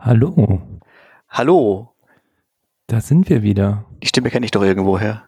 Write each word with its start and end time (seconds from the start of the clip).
Hallo, 0.00 0.60
Hallo, 1.28 1.94
da 2.86 3.00
sind 3.00 3.28
wir 3.28 3.42
wieder. 3.42 3.84
die 4.02 4.08
Stimme 4.08 4.30
kenne 4.30 4.44
ich 4.46 4.50
doch 4.50 4.62
irgendwoher. 4.62 5.24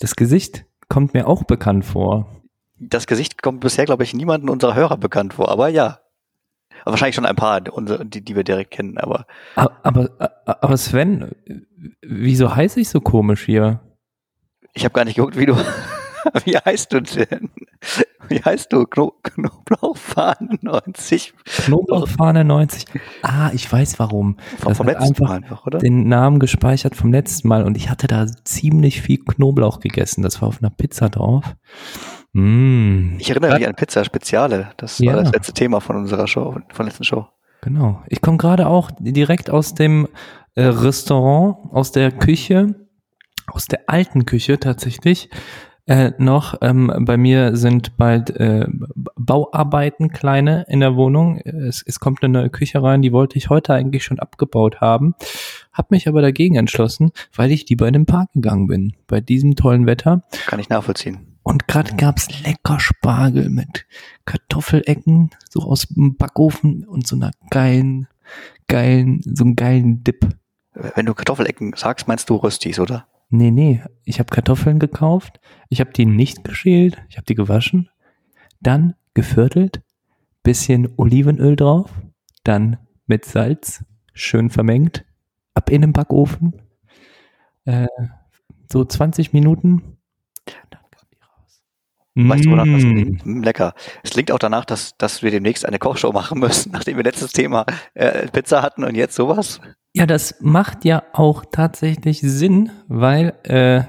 Das 0.00 0.16
Gesicht 0.16 0.66
kommt 0.88 1.14
mir 1.14 1.26
auch 1.28 1.44
bekannt 1.44 1.84
vor. 1.84 2.26
Das 2.78 3.06
Gesicht 3.06 3.40
kommt 3.42 3.60
bisher, 3.60 3.84
glaube 3.86 4.02
ich, 4.04 4.14
niemanden 4.14 4.48
unserer 4.48 4.74
Hörer 4.74 4.96
bekannt 4.96 5.34
vor, 5.34 5.48
aber 5.48 5.68
ja. 5.68 6.00
Aber 6.82 6.92
wahrscheinlich 6.92 7.14
schon 7.16 7.26
ein 7.26 7.36
paar, 7.36 7.60
die, 7.60 8.20
die 8.24 8.36
wir 8.36 8.44
direkt 8.44 8.70
kennen, 8.72 8.98
aber 8.98 9.26
Aber, 9.56 10.10
aber 10.44 10.76
Sven, 10.76 11.32
wieso 12.02 12.54
heiße 12.54 12.80
ich 12.80 12.88
so 12.88 13.00
komisch 13.00 13.44
hier? 13.44 13.80
ich 14.74 14.84
habe 14.84 14.92
gar 14.92 15.04
nicht 15.04 15.16
geguckt, 15.16 15.36
wie 15.36 15.46
du, 15.46 15.56
wie 16.44 16.56
heißt 16.56 16.92
du 16.92 17.00
denn? 17.00 17.50
Wie 18.28 18.42
heißt 18.42 18.72
du? 18.72 18.84
Kno 18.86 19.12
Knoblauchfahnen 19.22 20.58
90? 20.62 21.32
Knoblauchfahne 21.64 22.44
90. 22.44 22.84
Ah, 23.22 23.50
ich 23.54 23.70
weiß 23.70 23.98
warum. 23.98 24.36
Vom, 24.58 24.68
Das 24.70 24.76
vom 24.78 24.86
letzten 24.86 25.04
einfach 25.04 25.28
Mal 25.28 25.36
einfach, 25.36 25.66
oder? 25.66 25.78
Den 25.78 26.08
Namen 26.08 26.38
gespeichert 26.38 26.96
vom 26.96 27.12
letzten 27.12 27.48
Mal 27.48 27.64
und 27.64 27.76
ich 27.76 27.88
hatte 27.90 28.06
da 28.06 28.26
ziemlich 28.44 29.00
viel 29.00 29.18
Knoblauch 29.24 29.80
gegessen. 29.80 30.22
Das 30.22 30.40
war 30.42 30.48
auf 30.48 30.60
einer 30.62 30.70
Pizza 30.70 31.08
drauf. 31.08 31.44
Mm, 32.32 33.16
Ich 33.18 33.30
erinnere 33.30 33.54
mich 33.58 33.66
an 33.66 33.74
Pizza 33.74 34.04
Speziale. 34.04 34.70
Das 34.76 34.98
Ja. 34.98 35.14
war 35.14 35.22
das 35.22 35.32
letzte 35.32 35.52
Thema 35.52 35.80
von 35.80 35.96
unserer 35.96 36.26
Show, 36.26 36.52
von 36.52 36.64
der 36.78 36.86
letzten 36.86 37.04
Show. 37.04 37.26
Genau. 37.62 38.02
Ich 38.08 38.20
komme 38.20 38.36
gerade 38.38 38.66
auch 38.66 38.90
direkt 39.00 39.50
aus 39.50 39.74
dem 39.74 40.08
äh, 40.54 40.62
Restaurant, 40.64 41.72
aus 41.72 41.90
der 41.92 42.12
Küche, 42.12 42.74
aus 43.46 43.66
der 43.66 43.80
alten 43.88 44.26
Küche 44.26 44.60
tatsächlich. 44.60 45.30
Äh, 45.88 46.12
noch, 46.18 46.54
ähm, 46.60 46.92
bei 47.00 47.16
mir 47.16 47.56
sind 47.56 47.96
bald 47.96 48.28
äh, 48.36 48.66
Bauarbeiten 49.16 50.10
kleine 50.10 50.66
in 50.68 50.80
der 50.80 50.96
Wohnung. 50.96 51.38
Es, 51.38 51.82
es 51.84 51.98
kommt 51.98 52.22
eine 52.22 52.30
neue 52.30 52.50
Küche 52.50 52.82
rein, 52.82 53.00
die 53.00 53.10
wollte 53.10 53.38
ich 53.38 53.48
heute 53.48 53.72
eigentlich 53.72 54.04
schon 54.04 54.18
abgebaut 54.18 54.82
haben. 54.82 55.14
Hab 55.72 55.90
mich 55.90 56.06
aber 56.06 56.20
dagegen 56.20 56.56
entschlossen, 56.56 57.12
weil 57.34 57.50
ich 57.50 57.66
lieber 57.70 57.86
in 57.86 57.94
den 57.94 58.04
Park 58.04 58.28
gegangen 58.34 58.66
bin. 58.66 58.92
Bei 59.06 59.22
diesem 59.22 59.56
tollen 59.56 59.86
Wetter. 59.86 60.24
Kann 60.46 60.60
ich 60.60 60.68
nachvollziehen. 60.68 61.38
Und 61.42 61.68
gerade 61.68 61.96
gab's 61.96 62.28
lecker 62.44 62.78
Spargel 62.78 63.48
mit 63.48 63.86
Kartoffelecken, 64.26 65.30
so 65.48 65.62
aus 65.62 65.86
dem 65.86 66.16
Backofen 66.16 66.84
und 66.84 67.06
so 67.06 67.16
einer 67.16 67.30
geilen, 67.48 68.08
geilen, 68.66 69.22
so 69.24 69.42
einen 69.42 69.56
geilen 69.56 70.04
Dip. 70.04 70.28
Wenn 70.74 71.06
du 71.06 71.14
Kartoffelecken 71.14 71.72
sagst, 71.76 72.08
meinst 72.08 72.28
du 72.28 72.36
Röstis, 72.36 72.78
oder? 72.78 73.06
Nee, 73.30 73.50
nee, 73.50 73.82
ich 74.04 74.18
habe 74.20 74.30
Kartoffeln 74.34 74.78
gekauft, 74.78 75.38
ich 75.68 75.80
habe 75.80 75.92
die 75.92 76.06
nicht 76.06 76.44
geschält, 76.44 76.96
ich 77.10 77.16
habe 77.16 77.26
die 77.26 77.34
gewaschen, 77.34 77.90
dann 78.60 78.94
geviertelt, 79.14 79.82
bisschen 80.42 80.88
Olivenöl 80.96 81.54
drauf, 81.56 81.90
dann 82.44 82.78
mit 83.06 83.26
Salz, 83.26 83.84
schön 84.14 84.48
vermengt, 84.48 85.04
ab 85.52 85.68
in 85.70 85.82
den 85.82 85.92
Backofen, 85.92 86.62
äh, 87.66 87.86
so 88.72 88.84
20 88.84 89.34
Minuten, 89.34 89.98
dann 90.70 90.80
kam 90.90 91.06
die 91.12 91.18
raus. 91.22 91.62
Weißt 92.14 92.44
du, 92.46 92.50
wonach 92.50 92.64
das 92.64 92.82
Mm. 92.82 92.92
klingt? 92.94 93.24
Hm, 93.24 93.42
lecker. 93.42 93.74
Es 94.02 94.10
klingt 94.10 94.32
auch 94.32 94.38
danach, 94.38 94.64
dass, 94.64 94.96
dass 94.96 95.22
wir 95.22 95.30
demnächst 95.30 95.66
eine 95.66 95.78
Kochshow 95.78 96.12
machen 96.12 96.38
müssen, 96.40 96.72
nachdem 96.72 96.96
wir 96.96 97.04
letztes 97.04 97.32
Thema 97.32 97.66
äh, 97.92 98.26
Pizza 98.28 98.62
hatten 98.62 98.84
und 98.84 98.94
jetzt 98.96 99.14
sowas. 99.16 99.60
Ja, 99.98 100.06
das 100.06 100.36
macht 100.40 100.84
ja 100.84 101.02
auch 101.12 101.44
tatsächlich 101.50 102.20
Sinn, 102.20 102.70
weil 102.88 103.34
äh, 103.44 103.82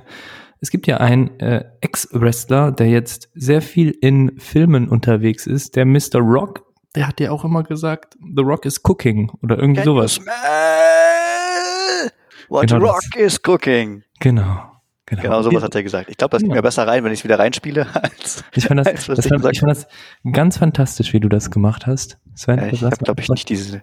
es 0.61 0.71
gibt 0.71 0.87
ja 0.87 0.97
einen 0.97 1.39
äh, 1.39 1.65
Ex-Wrestler, 1.81 2.71
der 2.71 2.87
jetzt 2.87 3.29
sehr 3.33 3.61
viel 3.61 3.91
in 3.91 4.37
Filmen 4.39 4.89
unterwegs 4.89 5.47
ist, 5.47 5.75
der 5.75 5.85
Mr. 5.85 6.19
Rock, 6.19 6.65
der 6.95 7.07
hat 7.07 7.19
ja 7.19 7.31
auch 7.31 7.45
immer 7.45 7.63
gesagt, 7.63 8.15
The 8.35 8.41
Rock 8.41 8.65
is 8.65 8.81
cooking 8.83 9.31
oder 9.43 9.57
irgendwie 9.59 9.81
Can 9.81 9.89
you 9.91 9.95
sowas. 9.97 10.13
smell 10.15 12.11
What 12.49 12.67
Genau 12.67 12.79
das. 12.79 12.89
rock 12.95 13.15
is 13.15 13.39
cooking. 13.43 14.03
Genau. 14.19 14.65
Genau, 15.05 15.21
Genau 15.23 15.41
sowas 15.41 15.63
hat 15.63 15.73
er 15.75 15.81
gesagt. 15.83 16.09
Ich 16.09 16.17
glaube, 16.17 16.31
das 16.31 16.41
geht 16.41 16.49
Ja. 16.49 16.55
mir 16.57 16.61
besser 16.61 16.87
rein, 16.87 17.03
wenn 17.03 17.11
ich 17.11 17.19
es 17.19 17.23
wieder 17.23 17.39
reinspiele, 17.39 17.87
als 17.95 18.43
Ich 18.53 18.65
fand 18.67 18.79
das, 18.85 19.05
das 19.07 19.19
ich 19.19 19.27
fand, 19.27 19.45
ich 19.51 19.59
fand 19.59 19.71
das 19.71 19.87
ganz 20.31 20.57
fantastisch, 20.57 21.13
wie 21.13 21.19
du 21.19 21.29
das 21.29 21.49
gemacht 21.51 21.87
hast. 21.87 22.17
Sven, 22.35 22.59
Äh, 22.59 22.69
ich 22.71 22.83
habe, 22.83 22.95
glaube 22.97 23.21
ich, 23.21 23.29
nicht 23.29 23.49
diese, 23.49 23.81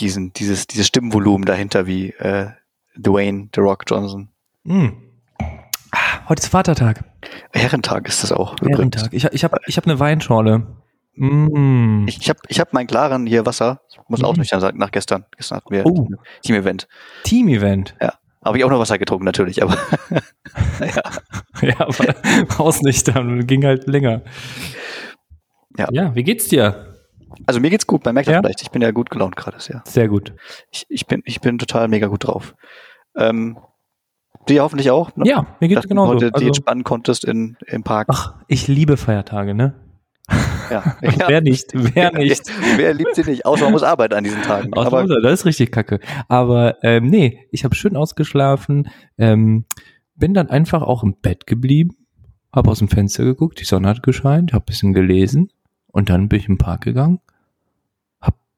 diesen, 0.00 0.32
dieses, 0.32 0.66
dieses 0.66 0.86
Stimmvolumen 0.86 1.44
dahinter 1.46 1.86
wie 1.86 2.10
äh, 2.10 2.50
Dwayne 2.96 3.48
The 3.54 3.60
Rock 3.60 3.84
Johnson. 3.86 4.28
Mm. 4.64 4.88
Heute 6.28 6.42
ist 6.42 6.48
Vatertag. 6.48 7.04
Herrentag 7.52 8.08
ist 8.08 8.22
das 8.22 8.32
auch. 8.32 8.54
übrigens. 8.60 8.96
Ehrentag. 8.96 9.12
Ich, 9.12 9.24
ich 9.24 9.44
habe 9.44 9.58
ich 9.66 9.76
hab 9.76 9.84
eine 9.86 9.98
Weinschorle. 10.00 10.66
Mm. 11.16 12.06
Ich, 12.08 12.18
ich 12.20 12.28
habe 12.28 12.40
ich 12.48 12.58
hab 12.60 12.72
meinen 12.72 12.86
klaren 12.86 13.26
hier 13.26 13.46
Wasser. 13.46 13.80
Ich 13.90 13.98
muss 14.08 14.20
Mhm. 14.20 14.26
ausnüchtern 14.26 14.60
sagen, 14.60 14.78
nach 14.78 14.90
gestern. 14.90 15.24
Gestern 15.36 15.56
hatten 15.58 15.70
wir 15.72 15.86
Oh. 15.86 16.08
Team-Event. 16.42 16.88
Team-Event. 17.24 17.94
Habe 18.44 18.58
ich 18.58 18.64
auch 18.64 18.70
noch 18.70 18.78
Wasser 18.80 18.98
getrunken, 18.98 19.24
natürlich, 19.24 19.62
aber 19.62 19.76
naja. 20.80 21.02
Ja, 21.62 21.80
aber 21.80 22.14
ausnüchtern 22.58 23.46
ging 23.46 23.64
halt 23.64 23.86
länger. 23.86 24.22
Ja. 25.78 25.88
Ja, 25.92 26.14
wie 26.14 26.24
geht's 26.24 26.48
dir? 26.48 26.93
Also 27.46 27.60
mir 27.60 27.70
geht's 27.70 27.86
gut, 27.86 28.04
man 28.04 28.14
merkt 28.14 28.28
Ja? 28.28 28.40
vielleicht. 28.40 28.62
Ich 28.62 28.70
bin 28.70 28.82
ja 28.82 28.90
gut 28.90 29.10
gelaunt 29.10 29.36
gerade, 29.36 29.58
ja. 29.68 29.82
Sehr 29.86 30.08
gut. 30.08 30.32
Ich, 30.70 30.86
ich, 30.88 31.06
bin, 31.06 31.22
ich 31.24 31.40
bin 31.40 31.58
total 31.58 31.88
mega 31.88 32.06
gut 32.08 32.26
drauf. 32.26 32.54
Ähm, 33.16 33.58
dir 34.48 34.62
hoffentlich 34.62 34.90
auch? 34.90 35.14
ne? 35.16 35.24
Ja, 35.28 35.46
mir 35.60 35.68
geht's 35.68 35.82
Dass 35.82 35.88
genauso. 35.88 36.12
du 36.12 36.16
heute 36.16 36.26
die 36.30 36.34
Also, 36.34 36.46
entspannen 36.48 36.84
konntest 36.84 37.24
in, 37.24 37.56
im 37.66 37.82
Park. 37.82 38.08
ach, 38.10 38.34
ich 38.48 38.68
liebe 38.68 38.96
Feiertage, 38.96 39.54
ne? 39.54 39.74
Ja. 40.70 40.96
Wer 41.00 41.40
nicht? 41.42 41.66
Wer 41.74 42.12
nicht? 42.12 42.42
Wer 42.76 42.94
liebt 42.94 43.14
sie 43.14 43.24
nicht? 43.24 43.44
Außer 43.44 43.64
man 43.64 43.72
muss 43.72 43.82
arbeiten 43.82 44.14
an 44.14 44.24
diesen 44.24 44.40
Tagen. 44.42 44.72
Aus 44.74 44.86
Aber 44.86 45.02
Mutter, 45.02 45.20
das 45.20 45.40
ist 45.40 45.46
richtig 45.46 45.70
kacke. 45.70 46.00
Aber 46.28 46.76
ähm, 46.82 47.08
nee, 47.08 47.46
ich 47.50 47.64
habe 47.64 47.74
schön 47.74 47.96
ausgeschlafen, 47.96 48.88
ähm, 49.18 49.66
bin 50.16 50.32
dann 50.32 50.48
einfach 50.48 50.82
auch 50.82 51.02
im 51.02 51.16
Bett 51.20 51.46
geblieben, 51.46 51.90
habe 52.54 52.70
aus 52.70 52.78
dem 52.78 52.88
Fenster 52.88 53.24
geguckt, 53.24 53.60
die 53.60 53.64
Sonne 53.64 53.88
hat 53.88 54.02
gescheint, 54.02 54.52
habe 54.54 54.62
ein 54.62 54.66
bisschen 54.66 54.92
gelesen 54.94 55.50
und 55.88 56.08
dann 56.08 56.28
bin 56.28 56.38
ich 56.38 56.48
im 56.48 56.56
Park 56.56 56.82
gegangen, 56.82 57.20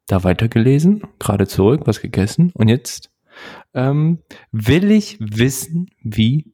da 0.07 0.25
weitergelesen, 0.25 1.03
gerade 1.19 1.47
zurück, 1.47 1.83
was 1.85 2.01
gegessen 2.01 2.53
und 2.55 2.69
jetzt 2.69 3.11
ähm, 3.75 4.21
will 4.53 4.91
ich 4.91 5.19
wissen, 5.21 5.91
wie 6.03 6.53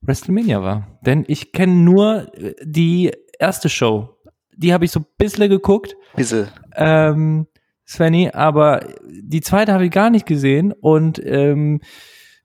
WrestleMania 0.00 0.62
war. 0.62 0.98
Denn 1.04 1.24
ich 1.28 1.52
kenne 1.52 1.74
nur 1.74 2.34
äh, 2.36 2.54
die 2.62 3.12
erste 3.38 3.68
Show. 3.68 4.16
Die 4.56 4.72
habe 4.72 4.84
ich 4.84 4.90
so 4.90 5.00
ein 5.00 5.06
bisschen 5.18 5.48
geguckt 5.48 5.96
bisschen. 6.16 6.48
ähm, 6.76 7.46
Svenny, 7.86 8.30
aber 8.30 8.86
die 9.10 9.40
zweite 9.40 9.72
habe 9.72 9.86
ich 9.86 9.90
gar 9.90 10.10
nicht 10.10 10.26
gesehen 10.26 10.72
und 10.72 11.20
ähm, 11.24 11.80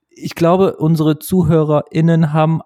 ich 0.09 0.35
glaube, 0.35 0.77
unsere 0.77 1.19
ZuhörerInnen 1.19 2.33
haben 2.33 2.61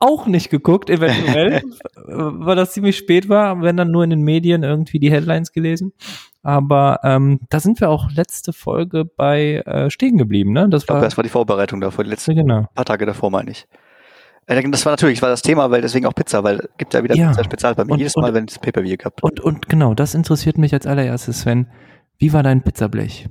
auch 0.00 0.26
nicht 0.26 0.50
geguckt, 0.50 0.90
eventuell, 0.90 1.62
weil 2.06 2.56
das 2.56 2.72
ziemlich 2.72 2.96
spät 2.96 3.28
war, 3.28 3.62
wenn 3.62 3.76
dann 3.76 3.90
nur 3.90 4.04
in 4.04 4.10
den 4.10 4.22
Medien 4.22 4.62
irgendwie 4.62 4.98
die 4.98 5.10
Headlines 5.10 5.52
gelesen. 5.52 5.92
Aber 6.42 7.00
ähm, 7.04 7.40
da 7.48 7.58
sind 7.60 7.80
wir 7.80 7.88
auch 7.88 8.10
letzte 8.10 8.52
Folge 8.52 9.04
bei 9.06 9.62
äh, 9.64 9.88
stehen 9.90 10.18
geblieben, 10.18 10.52
ne? 10.52 10.68
Das 10.68 10.82
Ich 10.82 10.86
glaube, 10.86 11.00
war 11.00 11.06
das 11.08 11.16
war 11.16 11.24
die 11.24 11.30
Vorbereitung 11.30 11.80
davor, 11.80 12.04
die 12.04 12.10
letzten 12.10 12.34
genau. 12.34 12.66
paar 12.74 12.84
Tage 12.84 13.06
davor, 13.06 13.30
meine 13.30 13.50
ich. 13.52 13.66
Äh, 14.46 14.62
Das 14.70 14.84
war 14.84 14.92
natürlich, 14.92 15.18
das 15.20 15.22
war 15.22 15.30
das 15.30 15.40
Thema, 15.40 15.70
weil 15.70 15.80
deswegen 15.80 16.04
auch 16.04 16.14
Pizza, 16.14 16.44
weil 16.44 16.68
gibt 16.76 16.92
ja 16.92 17.02
wieder 17.02 17.14
Ja. 17.16 17.28
Pizza 17.30 17.44
Spezial 17.44 17.74
bei 17.74 17.84
mir 17.86 17.92
Und- 17.92 17.98
jedes 17.98 18.14
und- 18.14 18.22
Mal, 18.22 18.34
wenn 18.34 18.44
es 18.44 18.58
Pay-Per-View 18.58 18.96
gab. 18.98 19.22
Und 19.24 19.40
und 19.40 19.70
genau, 19.70 19.94
das 19.94 20.14
interessiert 20.14 20.58
mich 20.58 20.74
als 20.74 20.86
allererstes, 20.86 21.40
Sven. 21.40 21.68
Wie 22.18 22.34
war 22.34 22.42
dein 22.42 22.62
Pizzablech? 22.62 23.26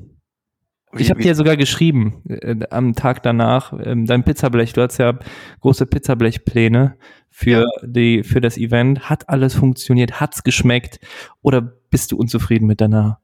Ich 0.98 1.10
habe 1.10 1.22
dir 1.22 1.36
sogar 1.36 1.58
geschrieben 1.58 2.22
äh, 2.28 2.56
am 2.70 2.94
Tag 2.94 3.24
danach, 3.24 3.74
ähm, 3.84 4.06
dein 4.06 4.24
Pizzablech, 4.24 4.74
du 4.74 4.82
hast 4.82 4.98
ja 5.00 5.18
große 5.62 5.86
Pizzablechpläne 5.86 6.96
für 7.30 7.66
die 7.84 8.24
für 8.24 8.42
das 8.42 8.58
Event. 8.58 9.10
Hat 9.10 9.30
alles 9.30 9.56
funktioniert? 9.56 10.20
Hat's 10.20 10.44
geschmeckt? 10.44 11.00
Oder 11.42 11.62
bist 11.62 12.12
du 12.12 12.18
unzufrieden 12.18 12.68
mit 12.68 12.82
deiner 12.82 13.20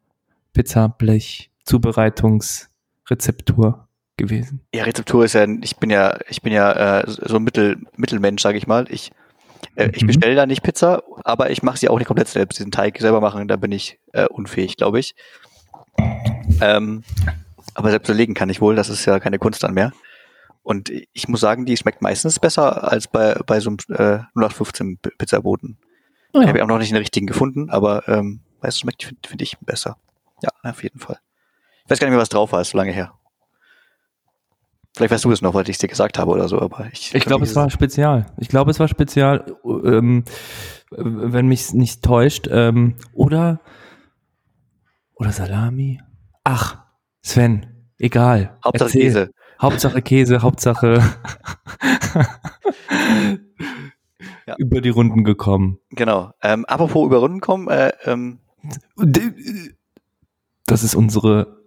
Pizzablech 0.53 1.51
Zubereitungsrezeptur 1.63 3.88
gewesen? 4.18 4.62
Ja, 4.74 4.83
Rezeptur 4.83 5.25
ist 5.25 5.33
ja, 5.33 5.45
ich 5.62 5.77
bin 5.77 5.89
ja, 5.89 6.18
ich 6.27 6.42
bin 6.42 6.54
ja 6.54 7.01
äh, 7.01 7.04
so 7.07 7.36
ein 7.36 7.44
Mittel, 7.44 7.77
Mittelmensch, 7.95 8.42
sage 8.42 8.57
ich 8.57 8.68
mal. 8.68 8.86
Ich, 8.89 9.12
äh, 9.75 9.89
ich 9.94 10.04
Mhm. 10.04 10.07
bestelle 10.07 10.36
da 10.36 10.45
nicht 10.45 10.63
Pizza, 10.63 11.04
aber 11.24 11.51
ich 11.51 11.63
mache 11.63 11.77
sie 11.77 11.89
auch 11.89 11.98
nicht 12.00 12.07
komplett 12.07 12.27
selbst. 12.27 12.60
Diesen 12.60 12.71
Teig 12.71 12.98
selber 13.00 13.21
machen, 13.21 13.48
da 13.48 13.56
bin 13.56 13.71
ich 13.71 14.00
äh, 14.13 14.25
unfähig, 14.25 14.77
glaube 14.77 15.00
ich. 15.00 15.16
Ähm, 16.62 17.04
aber 17.75 17.89
selbst 17.92 18.07
belegen 18.07 18.33
kann 18.33 18.50
ich 18.50 18.62
wohl, 18.62 18.75
das 18.75 18.89
ist 18.89 19.06
ja 19.06 19.19
keine 19.19 19.39
Kunst 19.39 19.63
dann 19.63 19.74
mehr. 19.74 19.92
Und 20.63 20.92
ich 21.13 21.27
muss 21.27 21.39
sagen, 21.39 21.66
die 21.66 21.77
schmeckt 21.77 22.01
meistens 22.01 22.39
besser 22.39 22.92
als 22.92 23.07
bei, 23.07 23.33
bei 23.45 23.60
so 23.60 23.69
einem 23.69 23.77
äh, 23.89 24.19
0815 24.36 24.98
P- 25.00 25.10
Pizzaboten. 25.18 25.77
Oh 26.33 26.42
Ich 26.42 26.48
habe 26.48 26.60
ja 26.60 26.63
auch 26.63 26.68
noch 26.68 26.77
nicht 26.77 26.92
den 26.92 26.98
richtigen 26.98 27.27
gefunden, 27.27 27.69
aber 27.69 28.07
ähm, 28.07 28.42
meistens 28.62 28.81
schmeckt, 28.81 29.04
finde 29.04 29.27
find 29.27 29.42
ich, 29.42 29.57
besser. 29.62 29.98
Ja, 30.44 30.50
auf 30.63 30.83
jeden 30.83 31.00
Fall. 31.00 31.19
Ich 31.86 31.89
weiß 31.92 32.00
gar 32.00 32.07
nicht 32.07 32.12
mehr, 32.13 32.21
was 32.21 32.30
drauf 32.30 32.51
war, 32.51 32.62
ist 32.62 32.69
so 32.71 32.77
lange 32.77 32.92
her. 32.92 33.13
Vielleicht 34.95 35.12
weißt 35.13 35.25
du 35.25 35.31
es 35.31 35.42
noch, 35.42 35.54
weil 35.54 35.63
ich 35.63 35.75
es 35.75 35.77
dir 35.77 35.88
gesagt 35.88 36.18
habe 36.19 36.31
oder 36.31 36.48
so, 36.48 36.60
aber 36.62 36.88
ich. 36.92 37.13
Ich 37.16 37.24
glaube, 37.25 37.45
es 37.45 37.56
war 37.56 37.69
spezial. 37.69 38.25
Ich 38.38 38.50
glaube, 38.50 38.69
es 38.71 38.80
war 38.80 38.88
spezial, 38.88 39.56
ähm, 39.63 40.24
wenn 40.92 41.48
mich 41.48 41.74
nicht 41.74 42.04
täuscht. 42.04 42.48
Ähm, 42.51 42.95
oder 43.13 43.60
oder 45.16 45.31
Salami. 45.31 46.01
Ach, 46.44 46.77
Sven, 47.30 47.66
egal. 48.00 48.58
Hauptsache 48.66 48.88
Erzähl. 48.90 49.02
Käse. 49.04 49.30
Hauptsache 49.62 50.02
Käse, 50.02 50.42
Hauptsache 50.42 51.04
Ja. 54.48 54.56
über 54.58 54.81
die 54.81 54.90
Runden 54.90 55.24
gekommen. 55.24 55.78
Genau. 55.92 56.31
Ähm, 56.42 56.66
apropos 56.66 57.06
über 57.06 57.18
Runden 57.20 57.40
kommen, 57.40 57.68
äh, 57.68 57.92
ähm, 58.06 58.40
Das 60.66 60.84
ist 60.84 60.96
unsere 60.96 61.60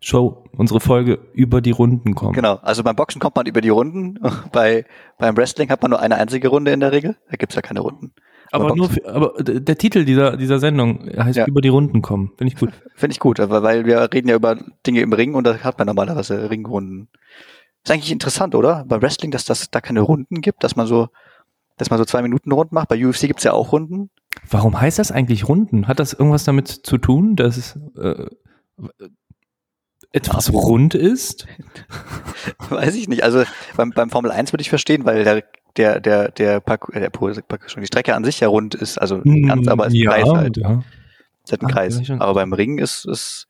Show, 0.00 0.44
unsere 0.56 0.80
Folge 0.80 1.18
über 1.34 1.60
die 1.60 1.72
Runden 1.72 2.14
kommen. 2.14 2.32
genau. 2.32 2.54
Also 2.56 2.82
beim 2.82 2.96
Boxen 2.96 3.20
kommt 3.20 3.36
man 3.36 3.44
über 3.46 3.60
die 3.60 3.68
Runden. 3.68 4.18
Bei, 4.52 4.86
beim 5.18 5.36
Wrestling 5.36 5.68
hat 5.68 5.82
man 5.82 5.90
nur 5.90 6.00
eine 6.00 6.16
einzige 6.16 6.48
Runde 6.48 6.70
in 6.72 6.80
der 6.80 6.92
Regel. 6.92 7.16
Da 7.30 7.36
gibt's 7.36 7.54
ja 7.54 7.60
keine 7.62 7.80
Runden. 7.80 8.12
Aber 8.52 8.66
Aber 8.66 8.76
nur, 8.76 8.88
für, 8.90 9.06
aber 9.08 9.42
der 9.42 9.76
Titel 9.78 10.04
dieser, 10.04 10.36
dieser 10.36 10.58
Sendung 10.58 11.08
heißt 11.16 11.36
Ja. 11.36 11.46
über 11.46 11.60
die 11.60 11.68
Runden 11.68 12.02
kommen. 12.02 12.32
Finde 12.36 12.52
ich 12.52 12.58
gut. 12.58 12.70
Finde 12.94 13.12
ich 13.12 13.20
gut, 13.20 13.40
aber 13.40 13.62
weil 13.62 13.84
wir 13.86 14.08
reden 14.12 14.28
ja 14.28 14.36
über 14.36 14.56
Dinge 14.86 15.00
im 15.00 15.12
Ring 15.12 15.34
und 15.34 15.44
da 15.44 15.58
hat 15.58 15.78
man 15.78 15.86
normalerweise 15.86 16.48
Ringrunden. 16.50 17.08
Ist 17.84 17.90
eigentlich 17.90 18.10
interessant, 18.12 18.54
oder? 18.54 18.84
Beim 18.86 19.00
Wrestling, 19.02 19.30
dass 19.30 19.44
das 19.44 19.70
da 19.70 19.80
keine 19.80 20.00
Runden 20.00 20.40
gibt, 20.40 20.64
dass 20.64 20.74
man 20.76 20.86
so, 20.86 21.08
dass 21.76 21.90
man 21.90 21.98
so 21.98 22.04
zwei 22.04 22.22
Minuten 22.22 22.50
Runden 22.52 22.74
macht. 22.74 22.88
Bei 22.88 22.96
UFC 23.06 23.22
gibt's 23.22 23.44
ja 23.44 23.52
auch 23.52 23.72
Runden. 23.72 24.10
Warum 24.50 24.80
heißt 24.80 24.98
das 24.98 25.12
eigentlich 25.12 25.48
Runden? 25.48 25.86
Hat 25.88 26.00
das 26.00 26.12
irgendwas 26.12 26.44
damit 26.44 26.68
zu 26.68 26.98
tun, 26.98 27.36
dass 27.36 27.56
es 27.56 27.78
äh, 27.96 28.26
etwas 30.12 30.52
rund 30.52 30.94
ist? 30.94 31.46
Weiß 32.70 32.94
ich 32.94 33.08
nicht. 33.08 33.22
Also 33.22 33.44
beim, 33.76 33.90
beim 33.90 34.10
Formel 34.10 34.30
1 34.30 34.52
würde 34.52 34.62
ich 34.62 34.68
verstehen, 34.70 35.04
weil 35.04 35.24
der, 35.24 35.44
der, 35.76 36.00
der, 36.00 36.30
der, 36.30 36.60
Park, 36.60 36.88
äh, 36.92 37.00
der 37.00 37.10
Park, 37.10 37.70
schon 37.70 37.82
die 37.82 37.86
Strecke 37.86 38.14
an 38.14 38.24
sich 38.24 38.40
ja 38.40 38.48
rund 38.48 38.74
ist. 38.74 38.98
Also 38.98 39.18
nicht 39.24 39.48
ganz, 39.48 39.68
aber 39.68 39.86
es 39.86 39.94
ist 39.94 40.00
ein 40.00 40.06
Kreis 40.08 40.28
halt. 40.28 40.56
ja. 40.56 40.82
Es 41.44 41.52
hat 41.52 41.60
einen 41.60 41.70
Ah, 41.70 41.74
Kreis. 41.74 42.06
ja. 42.08 42.20
Aber 42.20 42.34
beim 42.34 42.52
Ring 42.52 42.78
ist 42.78 43.04
es. 43.06 43.46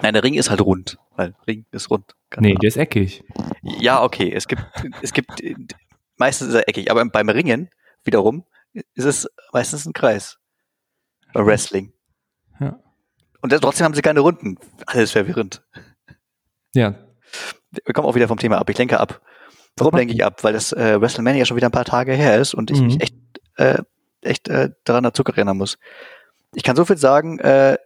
Nein, 0.00 0.14
der 0.14 0.22
Ring 0.22 0.34
ist 0.34 0.50
halt 0.50 0.60
rund. 0.60 0.98
Weil 1.16 1.34
Ring 1.46 1.66
ist 1.72 1.90
rund. 1.90 2.14
Keine 2.30 2.48
Nee, 2.48 2.54
der 2.54 2.68
ist 2.68 2.76
eckig. 2.76 3.24
Ja, 3.62 4.02
okay. 4.02 4.32
Es 4.32 4.46
gibt, 4.46 4.62
es 5.02 5.12
gibt, 5.12 5.42
meistens 6.16 6.48
ist 6.48 6.54
er 6.54 6.68
eckig, 6.68 6.90
aber 6.90 7.04
beim 7.06 7.28
Ringen 7.28 7.68
wiederum 8.04 8.44
ist 8.94 9.04
es 9.04 9.28
meistens 9.52 9.86
ein 9.86 9.92
Kreis. 9.92 10.38
Beim 11.32 11.46
Wrestling. 11.46 11.92
Ja. 12.60 12.78
Und 13.40 13.50
trotzdem 13.52 13.84
haben 13.84 13.94
sie 13.94 14.02
keine 14.02 14.20
Runden. 14.20 14.56
Alles 14.86 15.10
verwirrend. 15.12 15.62
Ja. 16.74 16.94
Wir 17.70 17.92
kommen 17.94 18.06
auch 18.06 18.14
wieder 18.14 18.28
vom 18.28 18.38
Thema 18.38 18.58
ab. 18.58 18.70
Ich 18.70 18.78
lenke 18.78 19.00
ab. 19.00 19.20
Warum 19.80 19.96
lenke 19.96 20.14
ich 20.14 20.24
ab? 20.24 20.42
Weil 20.44 20.52
das 20.52 20.72
äh, 20.72 21.00
WrestleMania 21.00 21.44
schon 21.44 21.56
wieder 21.56 21.68
ein 21.68 21.72
paar 21.72 21.84
Tage 21.84 22.12
her 22.14 22.38
ist 22.38 22.54
und 22.54 22.70
ich 22.70 22.80
Mhm. 22.80 22.86
mich 22.86 23.00
echt, 23.02 23.14
äh, 23.56 23.78
echt 24.22 24.48
äh, 24.48 24.70
daran 24.84 25.04
dazu 25.04 25.22
erinnern 25.24 25.56
muss. 25.56 25.78
Ich 26.54 26.62
kann 26.62 26.76
so 26.76 26.84
viel 26.84 26.96
sagen, 26.96 27.38
äh, 27.40 27.76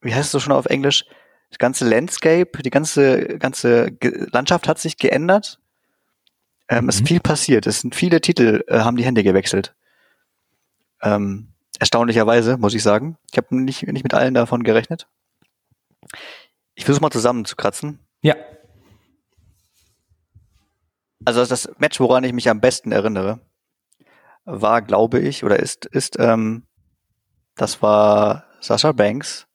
wie 0.00 0.14
heißt 0.14 0.26
es 0.26 0.30
so 0.32 0.40
schon 0.40 0.52
auf 0.52 0.66
Englisch? 0.66 1.04
Das 1.50 1.58
ganze 1.58 1.88
Landscape, 1.88 2.62
die 2.62 2.70
ganze, 2.70 3.38
ganze 3.38 3.90
Ge 3.92 4.26
Landschaft 4.32 4.68
hat 4.68 4.78
sich 4.78 4.96
geändert. 4.98 5.58
Ähm, 6.68 6.88
Es 6.88 6.96
ist 6.96 7.00
Mhm. 7.02 7.06
viel 7.06 7.20
passiert. 7.20 7.66
Es 7.66 7.80
sind 7.80 7.94
viele 7.94 8.20
Titel, 8.20 8.62
äh, 8.68 8.80
haben 8.80 8.96
die 8.98 9.04
Hände 9.04 9.22
gewechselt. 9.22 9.74
Ähm, 11.02 11.48
erstaunlicherweise, 11.78 12.56
muss 12.58 12.74
ich 12.74 12.82
sagen. 12.82 13.16
Ich 13.30 13.38
habe 13.38 13.56
nicht, 13.56 13.86
nicht 13.86 14.02
mit 14.02 14.12
allen 14.14 14.34
davon 14.34 14.62
gerechnet. 14.62 15.06
Ich 16.74 16.84
versuche 16.84 17.02
mal 17.02 17.10
zusammenzukratzen. 17.10 17.98
Ja. 18.20 18.36
Also 21.24 21.44
das 21.44 21.68
Match, 21.78 21.98
woran 22.00 22.24
ich 22.24 22.32
mich 22.32 22.48
am 22.48 22.60
besten 22.60 22.92
erinnere, 22.92 23.40
war, 24.44 24.82
glaube 24.82 25.18
ich, 25.18 25.44
oder 25.44 25.58
ist, 25.58 25.84
ist, 25.86 26.16
ähm, 26.18 26.64
das 27.56 27.82
war 27.82 28.44
Sasha 28.60 28.92
Banks, 28.92 29.46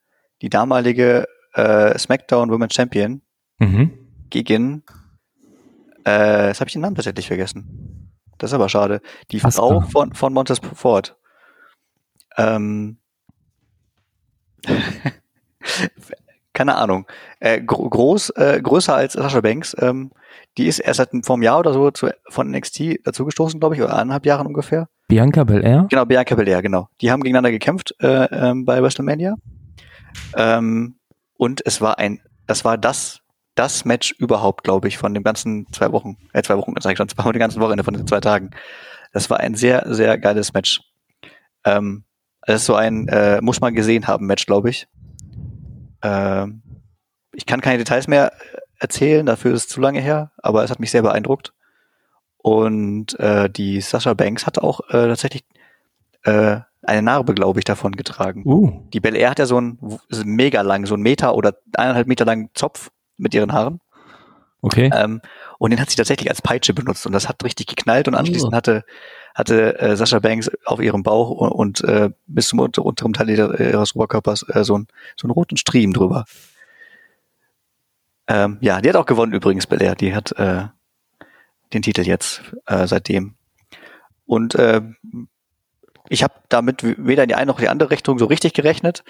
die 0.41 0.49
damalige 0.49 1.25
äh, 1.53 1.97
SmackDown 1.97 2.49
Women's 2.51 2.73
Champion, 2.73 3.21
Mhm. 3.59 3.91
gegen, 4.29 4.83
äh, 6.05 6.47
jetzt 6.47 6.59
habe 6.59 6.67
ich 6.67 6.73
den 6.73 6.81
Namen 6.81 6.95
tatsächlich 6.95 7.27
vergessen. 7.27 8.11
Das 8.39 8.49
ist 8.49 8.55
aber 8.55 8.67
schade. 8.67 8.99
Die 9.31 9.41
Asuka. 9.41 9.51
Frau 9.51 9.81
von, 9.81 10.13
von 10.13 10.33
Montez 10.33 10.59
Ford. 10.73 11.15
Ähm, 12.35 12.97
keine 16.53 16.75
Ahnung. 16.75 17.07
Äh, 17.39 17.61
gro 17.61 17.89
groß, 17.89 18.31
äh, 18.31 18.61
größer 18.61 18.95
als 18.95 19.13
Sasha 19.13 19.41
Banks. 19.41 19.75
Ähm, 19.79 20.11
die 20.57 20.67
ist 20.67 20.79
erst 20.79 20.97
seit 20.97 21.09
vor 21.23 21.35
einem 21.35 21.43
Jahr 21.43 21.59
oder 21.59 21.73
so 21.73 21.91
zu, 21.91 22.09
von 22.29 22.49
NXT 22.51 23.05
dazugestoßen, 23.05 23.59
glaube 23.59 23.75
ich, 23.75 23.81
oder 23.81 23.93
eineinhalb 23.95 24.25
Jahren 24.25 24.47
ungefähr. 24.47 24.87
Bianca 25.07 25.43
Belair? 25.43 25.87
Genau, 25.89 26.05
Bianca 26.05 26.35
Belair, 26.35 26.61
genau. 26.61 26.87
Die 27.01 27.11
haben 27.11 27.21
gegeneinander 27.21 27.51
gekämpft 27.51 27.95
äh, 27.99 28.25
ähm, 28.25 28.65
bei 28.65 28.81
WrestleMania. 28.81 29.35
Ähm, 30.35 30.95
und 31.37 31.61
es 31.65 31.81
war 31.81 31.97
ein, 31.99 32.19
das 32.47 32.63
war 32.65 32.77
das, 32.77 33.19
das 33.55 33.85
Match 33.85 34.11
überhaupt, 34.17 34.63
glaube 34.63 34.87
ich, 34.87 34.97
von 34.97 35.13
den 35.13 35.23
ganzen 35.23 35.67
zwei 35.71 35.91
Wochen, 35.91 36.17
äh, 36.33 36.41
zwei 36.43 36.57
Wochen, 36.57 36.73
sag 36.79 36.91
ich 36.91 36.97
schon, 36.97 37.09
von 37.15 37.33
den 37.33 37.39
ganzen 37.39 37.61
Wochenende, 37.61 37.83
von 37.83 37.93
den 37.93 38.07
zwei 38.07 38.19
Tagen. 38.19 38.51
Das 39.11 39.29
war 39.29 39.39
ein 39.39 39.55
sehr, 39.55 39.83
sehr 39.87 40.17
geiles 40.17 40.53
Match. 40.53 40.81
Ähm, 41.65 42.05
das 42.45 42.61
ist 42.61 42.65
so 42.65 42.75
ein, 42.75 43.07
äh, 43.07 43.41
muss 43.41 43.61
man 43.61 43.73
gesehen 43.73 44.07
haben 44.07 44.25
Match, 44.25 44.45
glaube 44.45 44.69
ich. 44.69 44.87
Ähm, 46.03 46.61
ich 47.33 47.45
kann 47.45 47.61
keine 47.61 47.79
Details 47.79 48.07
mehr 48.07 48.31
erzählen, 48.77 49.25
dafür 49.25 49.53
ist 49.53 49.63
es 49.63 49.67
zu 49.69 49.81
lange 49.81 50.01
her, 50.01 50.31
aber 50.37 50.63
es 50.63 50.69
hat 50.69 50.79
mich 50.79 50.91
sehr 50.91 51.01
beeindruckt. 51.01 51.53
Und 52.37 53.17
äh, 53.19 53.49
die 53.49 53.79
Sasha 53.81 54.13
Banks 54.13 54.45
hat 54.45 54.59
auch 54.59 54.81
äh, 54.89 55.07
tatsächlich 55.07 55.45
äh, 56.23 56.59
eine 56.83 57.01
Narbe, 57.01 57.33
glaube 57.33 57.59
ich, 57.59 57.65
davon 57.65 57.93
getragen. 57.93 58.43
Uh. 58.45 58.83
Die 58.93 58.99
Bel 58.99 59.15
Air 59.15 59.29
hat 59.29 59.39
ja 59.39 59.45
so 59.45 59.57
einen 59.57 59.79
mega 60.25 60.61
lang, 60.61 60.85
so 60.85 60.93
einen 60.93 61.03
Meter 61.03 61.35
oder 61.35 61.55
eineinhalb 61.77 62.07
Meter 62.07 62.25
langen 62.25 62.49
Zopf 62.53 62.91
mit 63.17 63.33
ihren 63.33 63.53
Haaren. 63.53 63.79
Okay. 64.61 64.89
Ähm, 64.93 65.21
und 65.57 65.71
den 65.71 65.79
hat 65.79 65.89
sie 65.89 65.95
tatsächlich 65.95 66.29
als 66.29 66.41
Peitsche 66.41 66.73
benutzt 66.73 67.05
und 67.05 67.13
das 67.13 67.27
hat 67.27 67.43
richtig 67.43 67.67
geknallt 67.67 68.07
und 68.07 68.15
anschließend 68.15 68.53
hatte 68.53 68.83
hatte 69.33 69.79
äh, 69.79 69.95
Sascha 69.95 70.19
Banks 70.19 70.49
auf 70.65 70.79
ihrem 70.79 71.03
Bauch 71.03 71.29
und, 71.31 71.51
und 71.51 71.83
äh, 71.89 72.11
bis 72.27 72.49
zum 72.49 72.59
unter, 72.59 72.85
unteren 72.85 73.13
Teil 73.13 73.29
ihres 73.29 73.95
Oberkörpers 73.95 74.45
äh, 74.49 74.63
so, 74.63 74.77
ein, 74.77 74.87
so 75.15 75.27
einen 75.27 75.31
roten 75.31 75.57
Striemen 75.57 75.93
drüber. 75.93 76.25
Ähm, 78.27 78.57
ja, 78.61 78.79
die 78.79 78.89
hat 78.89 78.95
auch 78.95 79.05
gewonnen 79.05 79.33
übrigens, 79.33 79.67
Belair. 79.67 79.95
Die 79.95 80.15
hat 80.15 80.31
äh, 80.33 80.67
den 81.73 81.81
Titel 81.81 82.01
jetzt 82.01 82.41
äh, 82.67 82.87
seitdem. 82.87 83.35
Und 84.25 84.55
äh, 84.55 84.81
ich 86.09 86.23
habe 86.23 86.33
damit 86.49 86.83
weder 86.83 87.23
in 87.23 87.29
die 87.29 87.35
eine 87.35 87.47
noch 87.47 87.59
die 87.59 87.69
andere 87.69 87.89
Richtung 87.89 88.19
so 88.19 88.25
richtig 88.25 88.53
gerechnet. 88.53 89.03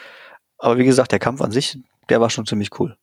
Aber 0.58 0.78
wie 0.78 0.86
gesagt, 0.86 1.12
der 1.12 1.20
Kampf 1.20 1.42
an 1.42 1.52
sich, 1.52 1.78
der 2.10 2.22
war 2.22 2.30
schon 2.30 2.46
ziemlich 2.46 2.80
cool. 2.80 2.98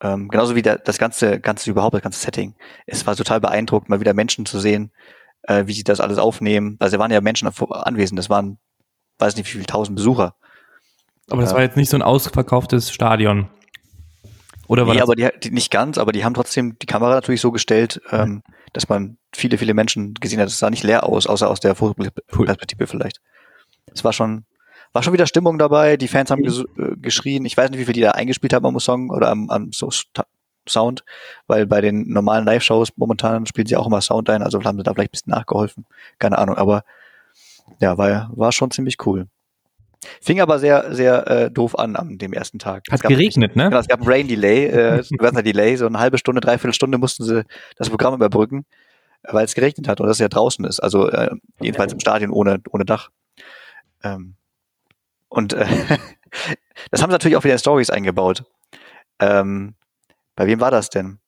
Ähm, 0.00 0.28
genauso 0.28 0.54
wie 0.54 0.62
der, 0.62 0.78
das 0.78 0.98
ganze, 0.98 1.40
ganze 1.40 1.70
überhaupt, 1.70 1.94
das 1.94 2.02
ganze 2.02 2.20
Setting. 2.20 2.54
Es 2.86 3.06
war 3.06 3.16
total 3.16 3.40
beeindruckend, 3.40 3.88
mal 3.88 4.00
wieder 4.00 4.14
Menschen 4.14 4.46
zu 4.46 4.58
sehen, 4.58 4.92
äh, 5.42 5.66
wie 5.66 5.72
sie 5.72 5.84
das 5.84 6.00
alles 6.00 6.18
aufnehmen. 6.18 6.76
Also 6.80 6.96
da 6.96 7.00
waren 7.00 7.10
ja 7.10 7.20
Menschen 7.20 7.48
anwesend, 7.48 8.18
das 8.18 8.30
waren, 8.30 8.58
weiß 9.18 9.36
nicht 9.36 9.46
wie 9.46 9.52
viele 9.52 9.66
tausend 9.66 9.96
Besucher. 9.96 10.34
Aber 11.30 11.40
das 11.40 11.50
ja. 11.50 11.56
war 11.56 11.62
jetzt 11.62 11.76
nicht 11.76 11.90
so 11.90 11.96
ein 11.96 12.02
ausverkauftes 12.02 12.90
Stadion. 12.92 13.48
Oder 14.68 14.86
war 14.86 14.94
Nee, 14.94 15.00
das? 15.00 15.08
aber 15.08 15.16
die, 15.16 15.28
die 15.42 15.50
nicht 15.50 15.70
ganz, 15.70 15.98
aber 15.98 16.12
die 16.12 16.24
haben 16.24 16.34
trotzdem 16.34 16.78
die 16.78 16.86
Kamera 16.86 17.14
natürlich 17.14 17.40
so 17.40 17.52
gestellt, 17.52 18.00
ähm, 18.10 18.42
dass 18.72 18.88
man 18.88 19.18
viele, 19.34 19.58
viele 19.58 19.74
Menschen 19.74 20.14
gesehen 20.14 20.40
hat. 20.40 20.48
Es 20.48 20.58
sah 20.58 20.70
nicht 20.70 20.82
leer 20.82 21.04
aus, 21.04 21.26
außer 21.26 21.48
aus 21.48 21.60
der 21.60 21.74
Vogelperspektive 21.74 22.86
vielleicht. 22.86 23.20
Es 23.92 24.04
war 24.04 24.12
schon, 24.12 24.44
war 24.92 25.02
schon 25.02 25.12
wieder 25.12 25.26
Stimmung 25.26 25.58
dabei. 25.58 25.96
Die 25.96 26.08
Fans 26.08 26.30
haben 26.30 26.42
ges 26.42 26.64
äh, 26.78 26.96
geschrien. 26.96 27.44
Ich 27.44 27.56
weiß 27.56 27.70
nicht, 27.70 27.80
wie 27.80 27.84
viel 27.84 27.94
die 27.94 28.00
da 28.00 28.12
eingespielt 28.12 28.52
haben 28.52 28.64
am 28.64 28.78
Song 28.80 29.10
oder 29.10 29.30
am, 29.30 29.50
am 29.50 29.72
so 29.72 29.90
Sound, 30.68 31.04
weil 31.46 31.66
bei 31.66 31.80
den 31.80 32.08
normalen 32.12 32.44
Live-Shows 32.44 32.92
momentan 32.96 33.46
spielen 33.46 33.66
sie 33.66 33.76
auch 33.76 33.86
immer 33.86 34.00
Sound 34.00 34.30
ein, 34.30 34.42
also 34.42 34.62
haben 34.64 34.78
sie 34.78 34.82
da 34.84 34.92
vielleicht 34.94 35.10
ein 35.10 35.12
bisschen 35.12 35.30
nachgeholfen. 35.32 35.86
Keine 36.18 36.38
Ahnung, 36.38 36.56
aber 36.56 36.84
ja, 37.80 37.98
war, 37.98 38.30
war 38.34 38.52
schon 38.52 38.70
ziemlich 38.70 38.96
cool. 39.06 39.26
Fing 40.20 40.40
aber 40.40 40.58
sehr, 40.58 40.94
sehr 40.94 41.26
äh, 41.28 41.50
doof 41.50 41.78
an 41.78 41.94
am 41.96 42.18
dem 42.18 42.32
ersten 42.32 42.58
Tag. 42.58 42.82
Es 42.88 42.92
Hat 42.92 43.02
gab- 43.02 43.10
geregnet, 43.10 43.54
ne? 43.54 43.64
Genau, 43.64 43.78
es 43.78 43.86
gab 43.86 44.00
ein 44.00 44.08
Rain 44.08 44.26
Delay, 44.28 44.66
äh, 44.66 45.02
ein 45.20 45.44
Delay, 45.44 45.76
so 45.76 45.86
eine 45.86 45.98
halbe 46.00 46.18
Stunde, 46.18 46.40
dreiviertel 46.40 46.74
Stunde 46.74 46.98
mussten 46.98 47.22
sie 47.24 47.44
das 47.76 47.88
Programm 47.88 48.14
überbrücken, 48.14 48.64
weil 49.22 49.44
es 49.44 49.54
geregnet 49.54 49.86
hat 49.88 50.00
und 50.00 50.08
das 50.08 50.18
ja 50.18 50.28
draußen 50.28 50.64
ist, 50.64 50.80
also 50.80 51.08
äh, 51.08 51.30
jedenfalls 51.60 51.92
im 51.92 52.00
Stadion 52.00 52.32
ohne, 52.32 52.60
ohne 52.70 52.84
Dach. 52.84 53.10
Ähm, 54.02 54.34
und 55.28 55.52
äh, 55.52 55.66
das 56.90 57.00
haben 57.00 57.10
sie 57.10 57.14
natürlich 57.14 57.36
auch 57.36 57.44
wieder 57.44 57.54
in 57.54 57.58
Stories 57.60 57.90
eingebaut. 57.90 58.42
Ähm, 59.20 59.74
bei 60.36 60.46
wem 60.46 60.60
war 60.60 60.70
das 60.70 60.90
denn? 60.90 61.18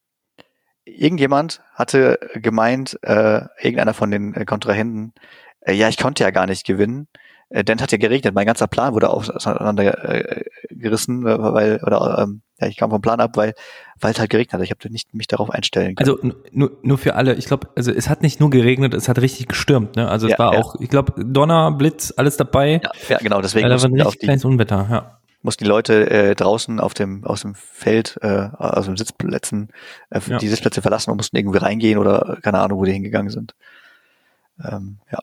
Irgendjemand 0.84 1.62
hatte 1.72 2.18
gemeint, 2.34 2.98
äh, 3.02 3.42
irgendeiner 3.60 3.94
von 3.94 4.10
den 4.10 4.34
äh, 4.34 4.44
Kontrahenten, 4.44 5.12
äh, 5.60 5.72
ja, 5.72 5.88
ich 5.88 5.96
konnte 5.96 6.24
ja 6.24 6.30
gar 6.30 6.46
nicht 6.46 6.66
gewinnen, 6.66 7.08
äh, 7.48 7.64
denn 7.64 7.78
es 7.78 7.82
hat 7.82 7.92
ja 7.92 7.98
geregnet, 7.98 8.34
mein 8.34 8.46
ganzer 8.46 8.66
Plan 8.66 8.92
wurde 8.92 9.08
auseinander 9.08 10.04
äh, 10.08 10.44
äh, 10.68 11.24
weil, 11.24 11.80
oder 11.82 12.18
ähm, 12.18 12.42
ja, 12.60 12.68
ich 12.68 12.76
kam 12.76 12.90
vom 12.90 13.00
Plan 13.00 13.20
ab, 13.20 13.32
weil 13.36 13.54
weil 14.00 14.12
es 14.12 14.18
halt 14.18 14.30
geregnet 14.30 14.52
hat. 14.54 14.62
Ich 14.62 14.70
habe 14.70 14.92
nicht 14.92 15.14
mich 15.14 15.26
darauf 15.26 15.50
einstellen 15.50 15.94
können. 15.94 16.10
Also 16.10 16.36
nur, 16.52 16.72
nur 16.82 16.98
für 16.98 17.14
alle, 17.14 17.34
ich 17.34 17.46
glaube, 17.46 17.68
also 17.76 17.90
es 17.90 18.08
hat 18.08 18.22
nicht 18.22 18.40
nur 18.40 18.50
geregnet, 18.50 18.94
es 18.94 19.08
hat 19.08 19.18
richtig 19.18 19.48
gestürmt, 19.48 19.96
ne? 19.96 20.08
Also 20.08 20.26
es 20.26 20.32
Ja, 20.32 20.38
war 20.38 20.52
ja. 20.52 20.60
auch, 20.60 20.80
ich 20.80 20.88
glaube, 20.88 21.24
Donner, 21.24 21.72
Blitz, 21.72 22.12
alles 22.16 22.36
dabei. 22.36 22.80
ja, 22.82 22.90
ja, 23.08 23.18
genau, 23.18 23.40
deswegen 23.40 23.68
Ja, 23.68 23.74
da 23.74 23.80
war 23.82 23.88
ein 23.88 24.00
richtig 24.00 24.20
kleines 24.20 24.44
Unwetter, 24.44 24.86
ja. 24.90 25.18
Mussten 25.44 25.62
die 25.64 25.68
Leute 25.68 26.10
äh, 26.10 26.34
draußen 26.34 26.80
auf 26.80 26.94
dem 26.94 27.24
aus 27.24 27.42
dem 27.42 27.54
Feld, 27.54 28.18
äh, 28.22 28.48
aus 28.58 28.86
den 28.86 28.96
Sitzplätzen, 28.96 29.68
äh, 30.10 30.20
Ja. 30.26 30.38
die 30.38 30.48
Sitzplätze 30.48 30.82
verlassen 30.82 31.10
und 31.10 31.18
mussten 31.18 31.36
irgendwie 31.36 31.58
reingehen 31.58 31.98
oder 31.98 32.38
keine 32.42 32.58
Ahnung, 32.60 32.78
wo 32.80 32.84
die 32.84 32.92
hingegangen 32.92 33.30
sind. 33.30 33.54
Ähm, 34.64 34.98
ja. 35.12 35.18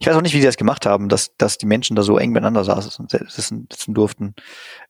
Ich 0.00 0.06
weiß 0.06 0.16
auch 0.16 0.22
nicht, 0.22 0.34
wie 0.34 0.40
die 0.40 0.46
das 0.46 0.56
gemacht 0.56 0.86
haben, 0.86 1.08
dass, 1.08 1.36
dass 1.36 1.58
die 1.58 1.66
Menschen 1.66 1.96
da 1.96 2.02
so 2.02 2.18
eng 2.18 2.30
miteinander 2.30 2.64
saßen, 2.64 3.08
sitzen, 3.08 3.68
sitzen 3.70 3.94
durften. 3.94 4.34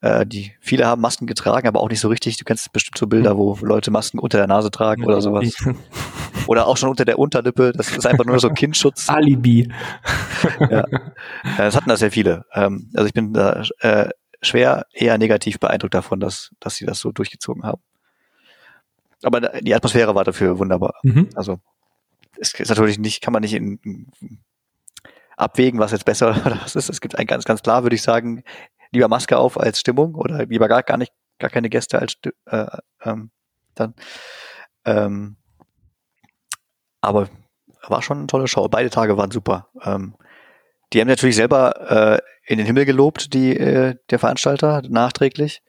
Äh, 0.00 0.26
die, 0.26 0.52
viele 0.60 0.86
haben 0.86 1.00
Masken 1.00 1.26
getragen, 1.26 1.68
aber 1.68 1.80
auch 1.80 1.88
nicht 1.88 2.00
so 2.00 2.08
richtig. 2.08 2.36
Du 2.36 2.44
kennst 2.44 2.72
bestimmt 2.72 2.98
so 2.98 3.06
Bilder, 3.06 3.36
wo 3.36 3.56
Leute 3.60 3.90
Masken 3.90 4.18
unter 4.18 4.38
der 4.38 4.46
Nase 4.46 4.70
tragen 4.70 5.04
oder 5.04 5.20
sowas. 5.20 5.54
Oder 6.46 6.66
auch 6.66 6.78
schon 6.78 6.88
unter 6.88 7.04
der 7.04 7.18
Unterlippe. 7.18 7.72
Das 7.76 7.94
ist 7.94 8.06
einfach 8.06 8.24
nur 8.24 8.38
so 8.38 8.48
Kindschutz. 8.48 9.08
Alibi. 9.08 9.70
Ja. 10.70 10.84
Das 11.56 11.74
hatten 11.74 11.88
da 11.88 11.96
sehr 11.96 12.12
viele. 12.12 12.44
Ähm, 12.54 12.90
also 12.94 13.06
ich 13.06 13.12
bin 13.12 13.32
da 13.32 13.64
äh, 13.80 14.08
schwer 14.40 14.86
eher 14.92 15.18
negativ 15.18 15.58
beeindruckt 15.58 15.94
davon, 15.94 16.20
dass, 16.20 16.52
dass 16.60 16.76
sie 16.76 16.86
das 16.86 17.00
so 17.00 17.10
durchgezogen 17.10 17.64
haben. 17.64 17.82
Aber 19.22 19.40
die 19.40 19.74
Atmosphäre 19.74 20.14
war 20.14 20.24
dafür 20.24 20.58
wunderbar. 20.58 20.94
Mhm. 21.02 21.28
Also 21.34 21.60
es 22.38 22.54
ist 22.54 22.68
natürlich 22.68 22.98
nicht, 22.98 23.20
kann 23.20 23.32
man 23.32 23.42
nicht 23.42 23.54
in, 23.54 23.78
in 23.82 24.06
abwägen, 25.38 25.80
was 25.80 25.92
jetzt 25.92 26.04
besser 26.04 26.30
oder 26.46 26.60
was 26.62 26.76
ist. 26.76 26.90
Es 26.90 27.00
gibt 27.00 27.18
ein 27.18 27.26
ganz, 27.26 27.44
ganz 27.44 27.62
klar, 27.62 27.82
würde 27.82 27.96
ich 27.96 28.02
sagen, 28.02 28.42
lieber 28.90 29.08
Maske 29.08 29.38
auf 29.38 29.58
als 29.58 29.80
Stimmung 29.80 30.14
oder 30.14 30.46
lieber 30.46 30.68
gar, 30.68 30.82
gar 30.82 30.96
nicht, 30.96 31.12
gar 31.38 31.50
keine 31.50 31.70
Gäste 31.70 31.98
als 31.98 32.14
äh, 32.46 32.66
ähm, 33.02 33.30
dann. 33.74 33.94
Ähm, 34.84 35.36
aber 37.00 37.28
war 37.86 38.02
schon 38.02 38.18
eine 38.18 38.26
tolle 38.26 38.48
Show. 38.48 38.68
Beide 38.68 38.90
Tage 38.90 39.16
waren 39.16 39.30
super. 39.30 39.68
Ähm, 39.82 40.14
die 40.92 41.00
haben 41.00 41.08
natürlich 41.08 41.36
selber 41.36 42.18
äh, 42.18 42.52
in 42.52 42.58
den 42.58 42.66
Himmel 42.66 42.84
gelobt, 42.84 43.34
die 43.34 43.56
äh, 43.56 43.96
der 44.10 44.18
Veranstalter 44.18 44.82
nachträglich. 44.88 45.62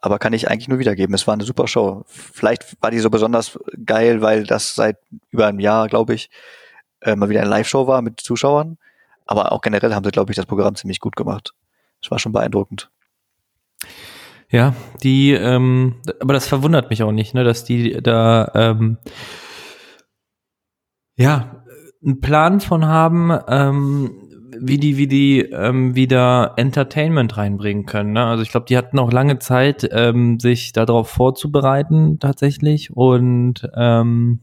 Aber 0.00 0.18
kann 0.18 0.32
ich 0.32 0.48
eigentlich 0.48 0.68
nur 0.68 0.78
wiedergeben. 0.78 1.14
Es 1.14 1.26
war 1.26 1.34
eine 1.34 1.44
super 1.44 1.66
Show. 1.66 2.04
Vielleicht 2.06 2.80
war 2.80 2.90
die 2.90 3.00
so 3.00 3.10
besonders 3.10 3.58
geil, 3.84 4.22
weil 4.22 4.44
das 4.44 4.74
seit 4.74 4.98
über 5.30 5.46
einem 5.46 5.58
Jahr, 5.58 5.88
glaube 5.88 6.14
ich, 6.14 6.30
äh, 7.02 7.16
mal 7.16 7.28
wieder 7.28 7.40
eine 7.40 7.50
Live-Show 7.50 7.86
war 7.86 8.02
mit 8.02 8.20
Zuschauern. 8.20 8.78
Aber 9.26 9.52
auch 9.52 9.60
generell 9.60 9.94
haben 9.94 10.04
sie, 10.04 10.10
glaube 10.10 10.32
ich, 10.32 10.36
das 10.36 10.46
Programm 10.46 10.74
ziemlich 10.74 11.00
gut 11.00 11.16
gemacht. 11.16 11.54
Es 12.02 12.10
war 12.10 12.18
schon 12.18 12.32
beeindruckend. 12.32 12.90
Ja, 14.50 14.74
die, 15.02 15.32
ähm, 15.32 15.94
aber 16.20 16.34
das 16.34 16.46
verwundert 16.46 16.90
mich 16.90 17.02
auch 17.02 17.12
nicht, 17.12 17.32
ne, 17.32 17.42
dass 17.42 17.64
die 17.64 18.02
da 18.02 18.50
ähm, 18.54 18.98
ja 21.16 21.64
einen 22.04 22.20
Plan 22.20 22.60
von 22.60 22.84
haben, 22.86 23.32
ähm, 23.48 24.10
wie 24.58 24.76
die, 24.76 24.98
wie 24.98 25.06
die 25.06 25.40
ähm, 25.40 25.94
wieder 25.94 26.52
Entertainment 26.56 27.36
reinbringen 27.36 27.86
können. 27.86 28.12
Ne? 28.12 28.24
Also 28.24 28.42
ich 28.42 28.50
glaube, 28.50 28.66
die 28.66 28.76
hatten 28.76 28.98
auch 28.98 29.10
lange 29.10 29.38
Zeit, 29.38 29.88
ähm, 29.90 30.38
sich 30.38 30.72
darauf 30.72 31.08
vorzubereiten 31.08 32.18
tatsächlich. 32.18 32.94
Und 32.94 33.68
ähm, 33.74 34.40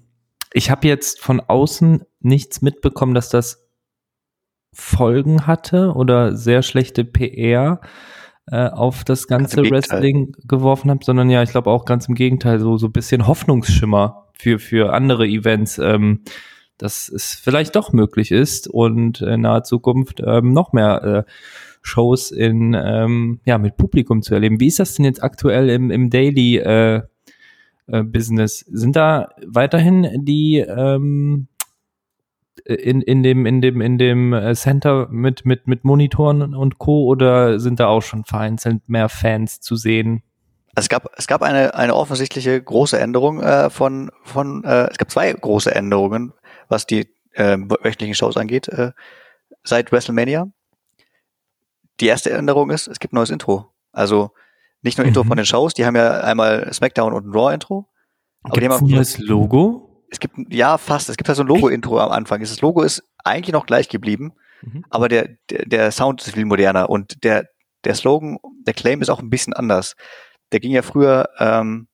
ich 0.53 0.71
habe 0.71 0.87
jetzt 0.87 1.19
von 1.19 1.39
außen 1.39 2.03
nichts 2.21 2.61
mitbekommen, 2.61 3.13
dass 3.13 3.29
das 3.29 3.67
Folgen 4.73 5.47
hatte 5.47 5.93
oder 5.93 6.35
sehr 6.35 6.61
schlechte 6.61 7.03
PR 7.03 7.81
äh, 8.51 8.67
auf 8.67 9.03
das 9.03 9.27
Ganz 9.27 9.55
ganze. 9.55 9.71
Wrestling 9.71 10.35
geworfen 10.47 10.89
habe, 10.89 11.03
sondern 11.03 11.29
ja, 11.29 11.43
ich 11.43 11.51
glaube 11.51 11.69
auch 11.69 11.85
ganz 11.85 12.07
im 12.07 12.15
Gegenteil, 12.15 12.59
so 12.59 12.77
so 12.77 12.87
ein 12.87 12.91
bisschen 12.91 13.27
Hoffnungsschimmer 13.27 14.27
für 14.33 14.59
für 14.59 14.93
andere 14.93 15.27
Events, 15.27 15.77
ähm, 15.77 16.23
dass 16.77 17.09
es 17.09 17.35
vielleicht 17.35 17.75
doch 17.75 17.93
möglich 17.93 18.31
ist 18.31 18.67
und 18.67 19.21
in 19.21 19.41
naher 19.41 19.63
Zukunft 19.63 20.21
ähm, 20.25 20.53
noch 20.53 20.71
mehr 20.71 21.25
äh, 21.27 21.31
Shows 21.81 22.31
in 22.31 22.73
ähm, 22.73 23.39
ja 23.45 23.57
mit 23.57 23.77
Publikum 23.77 24.21
zu 24.21 24.33
erleben. 24.33 24.59
Wie 24.59 24.67
ist 24.67 24.79
das 24.79 24.95
denn 24.95 25.05
jetzt 25.05 25.23
aktuell 25.23 25.69
im 25.69 25.91
im 25.91 26.09
Daily 26.09 26.57
äh, 26.57 27.01
äh, 27.91 28.03
Business? 28.03 28.59
Sind 28.59 28.95
da 28.95 29.29
weiterhin 29.45 30.25
die 30.25 30.59
ähm, 30.59 31.47
in, 32.65 33.01
in 33.01 33.23
dem, 33.23 33.45
in 33.45 33.61
dem, 33.61 33.81
in 33.81 33.97
dem 33.97 34.33
äh, 34.33 34.53
Center 34.55 35.07
mit, 35.09 35.45
mit, 35.45 35.67
mit 35.67 35.83
Monitoren 35.83 36.53
und 36.55 36.77
Co. 36.77 37.05
oder 37.05 37.59
sind 37.59 37.79
da 37.79 37.87
auch 37.87 38.01
schon 38.01 38.25
vereinzelt 38.25 38.87
mehr 38.87 39.09
Fans 39.09 39.59
zu 39.59 39.75
sehen? 39.75 40.23
Es 40.75 40.87
gab, 40.87 41.09
es 41.17 41.27
gab 41.27 41.41
eine, 41.41 41.73
eine 41.73 41.95
offensichtliche 41.95 42.61
große 42.61 42.99
Änderung 42.99 43.41
äh, 43.41 43.69
von, 43.69 44.11
von 44.23 44.63
äh, 44.63 44.89
es 44.91 44.97
gab 44.97 45.09
zwei 45.09 45.31
große 45.33 45.73
Änderungen, 45.73 46.33
was 46.67 46.85
die 46.85 47.09
äh, 47.33 47.57
wöchentlichen 47.57 48.15
Shows 48.15 48.37
angeht, 48.37 48.67
äh, 48.67 48.91
seit 49.63 49.91
WrestleMania. 49.91 50.47
Die 51.99 52.07
erste 52.07 52.31
Änderung 52.31 52.69
ist, 52.69 52.87
es 52.87 52.99
gibt 52.99 53.13
neues 53.13 53.29
Intro. 53.29 53.71
Also 53.91 54.31
nicht 54.81 54.97
nur 54.97 55.05
Intro 55.07 55.23
Mhm. 55.23 55.27
von 55.27 55.37
den 55.37 55.45
Shows, 55.45 55.73
die 55.73 55.85
haben 55.85 55.95
ja 55.95 56.21
einmal 56.21 56.71
SmackDown 56.73 57.13
und 57.13 57.27
ein 57.27 57.31
Raw-Intro. 57.33 57.87
Aber 58.43 58.53
die 58.55 58.61
Gibt's 58.61 58.75
haben 58.77 58.85
ein 58.87 58.91
auch, 58.91 58.95
neues 58.95 59.17
Logo? 59.19 60.03
es 60.11 60.19
gibt, 60.19 60.35
ja, 60.53 60.77
fast, 60.77 61.09
es 61.09 61.17
gibt 61.17 61.27
ja 61.27 61.35
so 61.35 61.43
ein 61.43 61.47
Logo-Intro 61.47 61.99
am 61.99 62.11
Anfang. 62.11 62.39
Das 62.39 62.61
Logo 62.61 62.81
ist 62.81 63.03
eigentlich 63.23 63.53
noch 63.53 63.65
gleich 63.65 63.89
geblieben, 63.89 64.33
Mhm. 64.61 64.83
aber 64.89 65.07
der, 65.09 65.29
der, 65.49 65.65
der 65.65 65.91
Sound 65.91 66.21
ist 66.25 66.33
viel 66.33 66.45
moderner 66.45 66.89
und 66.89 67.23
der, 67.23 67.47
der 67.85 67.95
Slogan, 67.95 68.37
der 68.65 68.73
Claim 68.73 69.01
ist 69.01 69.09
auch 69.09 69.19
ein 69.19 69.29
bisschen 69.29 69.53
anders. 69.53 69.95
Der 70.51 70.59
ging 70.59 70.71
ja 70.71 70.81
früher 70.81 71.29
ähm, 71.39 71.87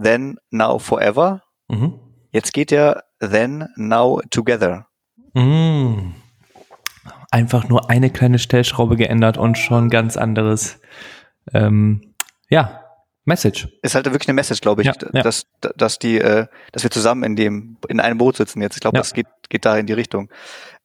Then, 0.00 0.36
Now, 0.50 0.78
Forever. 0.78 1.42
Mhm. 1.68 1.98
Jetzt 2.30 2.52
geht 2.52 2.70
der 2.70 3.04
Then, 3.20 3.68
Now, 3.76 4.20
Together. 4.30 4.86
Mhm. 5.32 6.14
Einfach 7.30 7.68
nur 7.68 7.90
eine 7.90 8.10
kleine 8.10 8.38
Stellschraube 8.38 8.96
geändert 8.96 9.38
und 9.38 9.58
schon 9.58 9.90
ganz 9.90 10.16
anderes, 10.16 10.80
ähm, 11.52 12.13
ja, 12.54 12.80
Message. 13.26 13.68
Ist 13.82 13.94
halt 13.94 14.04
wirklich 14.06 14.28
eine 14.28 14.34
Message, 14.34 14.60
glaube 14.60 14.82
ich, 14.82 14.86
Ja, 14.86 14.92
ja. 15.12 15.22
dass, 15.22 15.46
dass 15.60 15.98
die, 15.98 16.18
äh, 16.18 16.46
dass 16.72 16.82
wir 16.82 16.90
zusammen 16.90 17.22
in 17.24 17.36
dem, 17.36 17.78
in 17.88 17.98
einem 18.00 18.18
Boot 18.18 18.36
sitzen 18.36 18.60
jetzt. 18.60 18.74
Ich 18.76 18.80
glaube, 18.82 18.98
Ja. 18.98 19.00
das 19.00 19.14
geht, 19.14 19.26
geht 19.48 19.64
da 19.64 19.78
in 19.78 19.86
die 19.86 19.94
Richtung. 19.94 20.28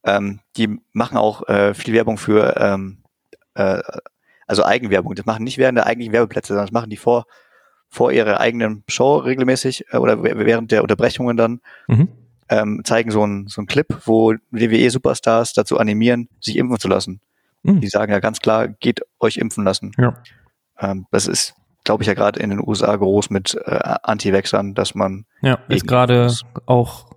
Ähm, 0.05 0.39
die 0.55 0.79
machen 0.93 1.17
auch 1.17 1.47
äh, 1.49 1.73
viel 1.73 1.93
Werbung 1.93 2.17
für, 2.17 2.55
ähm, 2.57 3.03
äh, 3.55 3.81
also 4.47 4.63
Eigenwerbung. 4.63 5.15
Das 5.15 5.25
machen 5.25 5.43
nicht 5.43 5.57
während 5.57 5.77
der 5.77 5.85
eigentlichen 5.85 6.13
Werbeplätze, 6.13 6.47
sondern 6.53 6.65
das 6.65 6.71
machen 6.71 6.89
die 6.89 6.95
vor, 6.97 7.25
vor 7.89 8.11
ihrer 8.13 8.39
eigenen 8.39 8.83
Show 8.87 9.17
regelmäßig 9.17 9.85
äh, 9.91 9.97
oder 9.97 10.23
während 10.23 10.71
der 10.71 10.81
Unterbrechungen 10.81 11.35
dann. 11.35 11.59
Mhm. 11.87 12.07
ähm, 12.51 12.81
zeigen 12.85 13.11
so 13.11 13.21
einen 13.21 13.47
so 13.47 13.59
einen 13.61 13.67
Clip, 13.67 13.87
wo 14.05 14.33
WWE-Superstars 14.51 15.53
dazu 15.53 15.77
animieren, 15.77 16.29
sich 16.39 16.55
impfen 16.55 16.79
zu 16.79 16.87
lassen. 16.87 17.19
Mhm. 17.63 17.81
Die 17.81 17.89
sagen 17.89 18.11
ja 18.13 18.19
ganz 18.19 18.39
klar, 18.39 18.69
geht 18.69 19.01
euch 19.19 19.35
impfen 19.37 19.65
lassen. 19.65 19.91
Ja. 19.97 20.15
Ähm, 20.79 21.05
das 21.11 21.27
ist, 21.27 21.53
glaube 21.89 22.03
ich, 22.03 22.07
ja 22.07 22.13
gerade 22.13 22.39
in 22.39 22.51
den 22.51 22.59
USA 22.59 22.95
groß 22.95 23.31
mit 23.31 23.57
äh, 23.65 23.79
Anti-Vaxxern, 24.03 24.75
dass 24.75 24.93
man 24.93 25.25
Ja, 25.41 25.57
ist 25.69 25.87
gerade 25.87 26.31
auch 26.67 27.07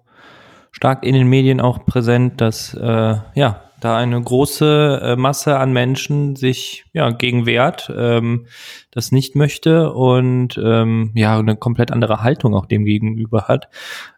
stark 0.71 1.05
in 1.05 1.13
den 1.13 1.29
Medien 1.29 1.61
auch 1.61 1.85
präsent, 1.85 2.41
dass 2.41 2.73
äh, 2.73 3.17
ja 3.35 3.61
da 3.81 3.99
eine 3.99 4.19
große 4.19 5.01
äh, 5.03 5.17
Masse 5.17 5.59
an 5.59 5.75
Menschen 5.75 6.37
sich 6.37 6.87
ja 6.95 7.11
gegen 7.11 7.45
wehrt, 7.45 7.93
ähm, 7.95 8.47
das 8.91 9.13
nicht 9.13 9.37
möchte 9.37 9.93
und 9.93 10.59
ähm, 10.65 11.11
ja 11.15 11.39
eine 11.39 11.57
komplett 11.57 11.91
andere 11.91 12.23
Haltung 12.23 12.55
auch 12.55 12.65
dem 12.65 12.87
gegenüber 12.87 13.49
hat. 13.49 13.69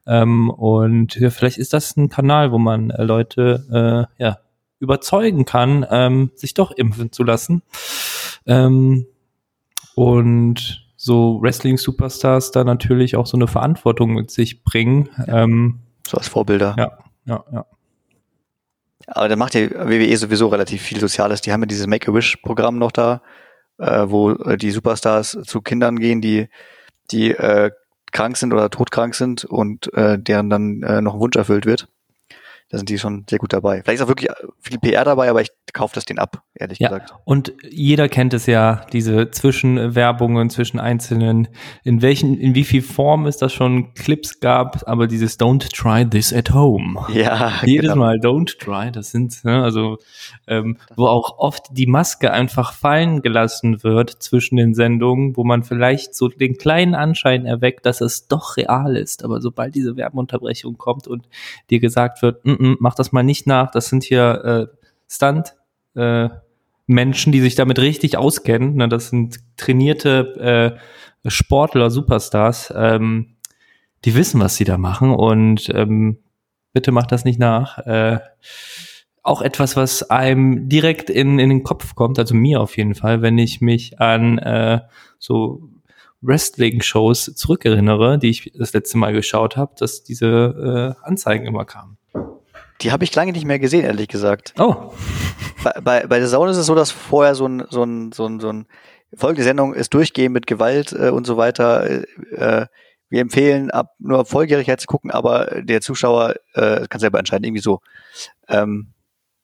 Ähm, 0.07 0.51
und 0.51 1.17
ja, 1.17 1.31
vielleicht 1.31 1.59
ist 1.59 1.73
das 1.73 1.97
ein 1.97 2.11
Kanal, 2.11 2.53
wo 2.53 2.59
man 2.59 2.91
äh, 2.91 3.03
Leute 3.03 4.07
äh, 4.21 4.23
ja 4.23 4.39
überzeugen 4.79 5.47
kann, 5.47 5.85
ähm, 5.91 6.31
sich 6.37 6.55
doch 6.55 6.71
impfen 6.71 7.11
zu 7.11 7.25
lassen. 7.25 7.63
Ähm, 8.47 9.07
und 9.95 10.85
so 10.97 11.41
Wrestling-Superstars 11.43 12.51
da 12.51 12.65
natürlich 12.65 13.17
auch 13.17 13.27
so 13.27 13.37
eine 13.37 13.47
Verantwortung 13.47 14.15
mit 14.15 14.31
sich 14.31 14.65
bringen. 14.65 15.11
Ähm, 15.27 15.81
so 16.07 16.17
als 16.17 16.29
Vorbilder. 16.29 16.75
ja, 16.79 16.99
ja, 17.27 17.45
ja. 17.53 17.67
Aber 19.07 19.29
da 19.29 19.37
macht 19.37 19.55
die 19.55 19.71
WWE 19.71 20.17
sowieso 20.17 20.49
relativ 20.49 20.81
viel 20.81 20.99
Soziales. 20.99 21.43
Die 21.43 21.53
haben 21.53 21.61
ja 21.61 21.67
dieses 21.67 21.87
Make-A-Wish-Programm 21.87 22.79
noch 22.79 22.93
da, 22.93 23.21
äh, 23.79 24.07
wo 24.09 24.31
äh, 24.31 24.57
die 24.57 24.71
Superstars 24.71 25.39
zu 25.45 25.61
Kindern 25.61 25.99
gehen, 25.99 26.21
die, 26.21 26.49
die 27.11 27.33
äh, 27.33 27.71
krank 28.13 28.37
sind 28.37 28.55
oder 28.55 28.71
todkrank 28.71 29.15
sind 29.15 29.45
und 29.45 29.93
äh, 29.93 30.19
deren 30.19 30.49
dann 30.49 30.83
äh, 30.83 31.03
noch 31.03 31.15
ein 31.15 31.21
Wunsch 31.21 31.37
erfüllt 31.37 31.67
wird. 31.67 31.89
Da 32.75 32.79
sind 32.79 32.89
die 32.89 32.99
schon 32.99 33.25
sehr 33.31 33.39
gut 33.39 33.53
dabei. 33.53 33.83
Vielleicht 33.83 34.01
ist 34.01 34.03
auch 34.03 34.09
wirklich 34.09 34.29
viel 34.61 34.81
PR 34.81 35.05
dabei, 35.05 35.31
aber 35.31 35.41
ich 35.41 35.51
kaufe 35.73 35.95
das 35.95 36.05
denen 36.05 36.19
ab, 36.19 36.43
ehrlich 36.57 36.81
Ja. 36.81 36.89
gesagt. 36.89 37.15
Und 37.25 37.53
jeder 37.71 38.09
kennt 38.09 38.35
es 38.35 38.47
ja, 38.47 38.85
diese 38.93 39.31
Zwischenwerbungen 39.31 40.51
zwischen 40.51 40.81
einzelnen, 40.81 41.47
in 41.85 42.03
welchen, 42.03 42.37
in 42.37 42.57
wie 42.57 42.65
viel 42.65 42.83
Form 42.83 43.27
es 43.27 43.37
da 43.37 43.49
schon 43.49 43.95
Clips 43.95 44.41
gab, 44.41 44.89
aber 44.89 45.07
dieses 45.07 45.39
Don't 45.39 45.73
try 45.73 46.05
this 46.09 46.33
at 46.33 46.53
home. 46.53 46.99
Ja, 47.15 47.53
Jedes 47.65 47.93
genau. 47.93 47.97
Mal 47.97 48.17
Don't 48.19 48.59
try, 48.59 48.91
das 48.91 49.13
sind, 49.13 49.45
ne, 49.45 49.63
also, 49.63 49.99
ähm, 50.49 50.79
wo 50.97 51.07
auch 51.07 51.39
oft 51.39 51.67
die 51.71 51.87
Maske 51.87 52.33
einfach 52.33 52.73
fallen 52.73 53.23
gelassen 53.23 53.85
wird 53.85 54.11
zwischen 54.11 54.57
den 54.57 54.75
Sendungen, 54.75 55.37
wo 55.37 55.45
man 55.45 55.63
vielleicht 55.63 56.17
so 56.17 56.27
den 56.27 56.57
kleinen 56.59 56.97
Anschein 56.97 57.47
erweckt, 57.47 57.87
dass 57.87 58.01
es 58.01 58.27
doch 58.27 58.57
real 58.57 58.97
ist. 58.97 59.23
Aber 59.25 59.41
sobald 59.41 59.77
diese 59.77 59.97
Werbeunterbrechung 59.97 60.77
kommt 60.77 61.07
und 61.07 61.29
dir 61.71 61.79
gesagt 61.79 62.21
wird, 62.23 62.45
"Mm, 62.45 62.51
mm, 62.71 62.77
mach 62.81 62.95
das 62.95 63.13
mal 63.13 63.23
nicht 63.23 63.47
nach, 63.47 63.71
das 63.71 63.89
sind 63.89 64.05
hier 64.05 64.69
äh, 64.73 64.77
Stunt, 65.09 65.55
äh, 65.95 66.29
Menschen, 66.87 67.33
die 67.33 67.41
sich 67.41 67.55
damit 67.55 67.79
richtig 67.79 68.17
auskennen. 68.17 68.77
Ne, 68.77 68.89
das 68.89 69.09
sind 69.09 69.39
trainierte 69.57 70.77
äh, 71.25 71.31
Sportler, 71.31 71.91
Superstars. 71.91 72.73
Ähm, 72.77 73.37
die 74.05 74.15
wissen, 74.15 74.41
was 74.41 74.57
sie 74.57 74.65
da 74.65 74.77
machen 74.77 75.11
und 75.11 75.71
ähm, 75.75 76.19
bitte 76.73 76.93
macht 76.93 77.11
das 77.13 77.25
nicht 77.25 77.39
nach. 77.39 77.79
Äh, 77.79 78.19
auch 79.23 79.41
etwas, 79.41 79.77
was 79.77 80.11
einem 80.11 80.69
direkt 80.69 81.09
in, 81.09 81.39
in 81.39 81.49
den 81.49 81.63
Kopf 81.63 81.95
kommt, 81.95 82.19
also 82.19 82.35
mir 82.35 82.61
auf 82.61 82.77
jeden 82.77 82.95
Fall, 82.95 83.23
wenn 83.23 83.39
ich 83.39 83.63
mich 83.63 83.99
an 83.99 84.37
äh, 84.39 84.81
so 85.19 85.71
Wrestling-Shows 86.21 87.35
zurückerinnere, 87.35 88.19
die 88.19 88.29
ich 88.29 88.53
das 88.55 88.75
letzte 88.75 88.99
Mal 88.99 89.15
geschaut 89.15 89.57
habe, 89.57 89.75
dass 89.79 90.05
diese 90.05 90.97
äh, 91.01 91.07
Anzeigen 91.07 91.47
immer 91.47 91.65
kamen. 91.65 91.97
Die 92.85 92.93
habe 92.93 93.03
ich 93.03 93.15
lange 93.15 93.33
nicht 93.33 93.47
mehr 93.47 93.59
gesehen, 93.59 93.85
ehrlich 93.85 94.09
gesagt. 94.09 94.55
Oh. 94.59 94.93
Bei, 95.65 95.73
bei, 95.81 96.07
bei 96.07 96.19
der 96.19 96.29
Sauna 96.29 96.51
ist 96.51 96.59
es 96.59 96.67
so, 96.67 96.75
dass 96.75 96.91
vorher 96.91 97.35
so 97.35 97.47
ein, 97.47 97.65
so 97.71 97.83
ein, 97.83 98.13
so 98.13 98.27
ein, 98.27 98.41
so 98.41 98.51
ein 98.51 98.67
folgende 99.17 99.43
Sendung 99.43 99.73
ist 99.73 99.95
durchgehend 99.95 100.35
mit 100.35 100.47
Gewalt 100.47 100.93
äh, 100.93 101.09
und 101.09 101.27
so 101.27 101.39
weiter. 101.39 101.89
Äh, 102.33 102.67
wir 103.09 103.21
empfehlen, 103.21 103.71
ab 103.71 103.95
nur 103.99 104.19
ab 104.19 104.29
Volljährigkeit 104.29 104.81
zu 104.81 104.87
gucken, 104.87 105.11
aber 105.11 105.63
der 105.63 105.81
Zuschauer 105.81 106.35
äh, 106.53 106.87
kann 106.89 107.01
selber 107.01 107.19
entscheiden, 107.19 107.45
irgendwie 107.45 107.63
so. 107.63 107.81
Ähm, 108.49 108.93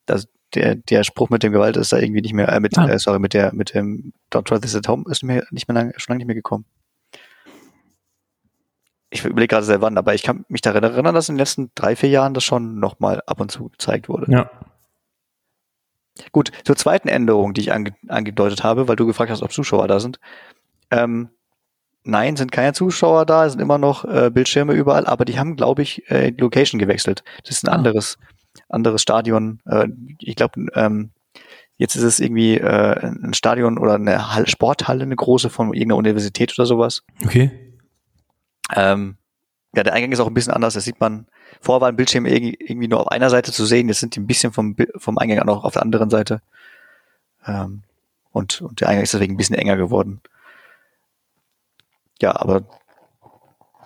das, 0.05 0.29
der, 0.55 0.75
der 0.75 1.03
Spruch 1.05 1.31
mit 1.31 1.43
dem 1.43 1.53
Gewalt 1.53 1.79
ist 1.79 1.93
da 1.93 1.99
irgendwie 1.99 2.21
nicht 2.21 2.35
mehr, 2.35 2.49
äh, 2.51 2.61
mit, 2.61 2.77
ah. 2.77 2.89
äh, 2.89 2.99
sorry, 2.99 3.21
mit 3.21 3.33
der, 3.33 3.55
mit 3.55 3.73
dem 3.73 4.13
Don't 4.31 4.45
Try 4.45 4.61
This 4.61 4.77
at 4.77 4.87
Home 4.87 5.05
ist 5.09 5.23
mir 5.23 5.47
nicht 5.51 5.67
mehr 5.67 5.75
lang, 5.75 5.95
schon 5.97 6.13
lange 6.13 6.19
nicht 6.19 6.27
mehr 6.27 6.37
gekommen. 6.37 6.67
Ich 9.11 9.25
überlege 9.25 9.49
gerade 9.49 9.67
sehr 9.67 9.81
wann, 9.81 9.99
aber 9.99 10.15
ich 10.15 10.23
kann 10.23 10.45
mich 10.49 10.61
daran 10.61 10.85
erinnern, 10.85 11.15
dass 11.15 11.29
in 11.29 11.35
den 11.35 11.41
letzten 11.41 11.71
drei, 11.75 11.97
vier 11.97 12.11
Jahren 12.11 12.35
das 12.35 12.45
schon 12.45 12.79
nochmal 12.79 13.23
ab 13.27 13.41
und 13.41 13.51
zu 13.51 13.69
gezeigt 13.69 14.09
wurde. 14.09 14.31
Ja. 14.31 14.51
Gut, 16.33 16.53
zur 16.65 16.77
zweiten 16.77 17.09
Änderung, 17.09 17.55
die 17.55 17.63
ich 17.63 17.73
ange 17.73 17.95
angedeutet 18.09 18.63
habe, 18.63 18.89
weil 18.89 18.97
du 18.97 19.07
gefragt 19.07 19.31
hast, 19.31 19.43
ob 19.43 19.53
Zuschauer 19.53 19.89
da 19.89 20.01
sind. 20.01 20.21
Ähm, 20.91 21.31
nein, 22.05 22.37
sind 22.37 22.53
keine 22.53 22.73
Zuschauer 22.73 23.27
da, 23.27 23.47
es 23.47 23.53
sind 23.53 23.61
immer 23.61 23.79
noch 23.79 24.05
äh, 24.05 24.31
Bildschirme 24.31 24.75
überall, 24.75 25.07
aber 25.07 25.25
die 25.25 25.39
haben, 25.39 25.57
glaube 25.57 25.83
ich, 25.83 26.09
äh, 26.11 26.31
die 26.31 26.41
Location 26.41 26.79
gewechselt. 26.79 27.25
Das 27.43 27.57
ist 27.57 27.65
ein 27.65 27.71
ah. 27.71 27.77
anderes 27.77 28.19
anderes 28.69 29.03
Stadion. 29.03 29.61
Äh, 29.67 29.89
ich 30.19 30.37
glaube, 30.37 30.67
ähm, 30.75 31.11
jetzt 31.77 31.97
ist 31.97 32.03
es 32.03 32.21
irgendwie 32.21 32.59
äh, 32.59 33.01
ein 33.01 33.35
Stadion 33.35 33.79
oder 33.79 33.95
eine 33.95 34.35
Hall 34.35 34.49
Sporthalle, 34.49 35.03
eine 35.03 35.17
große 35.17 35.51
von 35.51 35.69
irgendeiner 35.69 35.97
Universität 35.97 36.59
oder 36.59 36.67
sowas. 36.67 37.03
Okay. 37.25 37.70
Ähm, 38.75 39.17
ja, 39.75 39.83
der 39.83 39.93
Eingang 39.93 40.13
ist 40.13 40.21
auch 40.21 40.27
ein 40.27 40.35
bisschen 40.35 40.53
anders. 40.53 40.75
Das 40.75 40.85
sieht 40.85 41.01
man. 41.01 41.27
Vorher 41.61 41.81
war 41.81 41.89
ein 41.89 41.97
Bildschirm 41.97 42.27
irgendwie 42.27 42.89
nur 42.89 43.01
auf 43.01 43.09
einer 43.09 43.31
Seite 43.31 43.53
zu 43.53 43.65
sehen. 43.65 43.89
Jetzt 43.89 44.01
sind 44.01 44.17
die 44.17 44.21
ein 44.21 44.27
bisschen 44.27 44.53
vom, 44.53 44.77
vom 44.97 45.19
Eingang 45.19 45.49
auch 45.49 45.65
auf 45.65 45.75
der 45.75 45.83
anderen 45.83 46.11
Seite. 46.11 46.43
Ähm, 47.47 47.83
und, 48.33 48.61
und 48.63 48.81
der 48.81 48.89
Eingang 48.89 49.05
ist 49.05 49.15
deswegen 49.15 49.35
ein 49.35 49.37
bisschen 49.37 49.57
enger 49.57 49.77
geworden. 49.77 50.21
Ja, 52.21 52.37
aber 52.37 52.65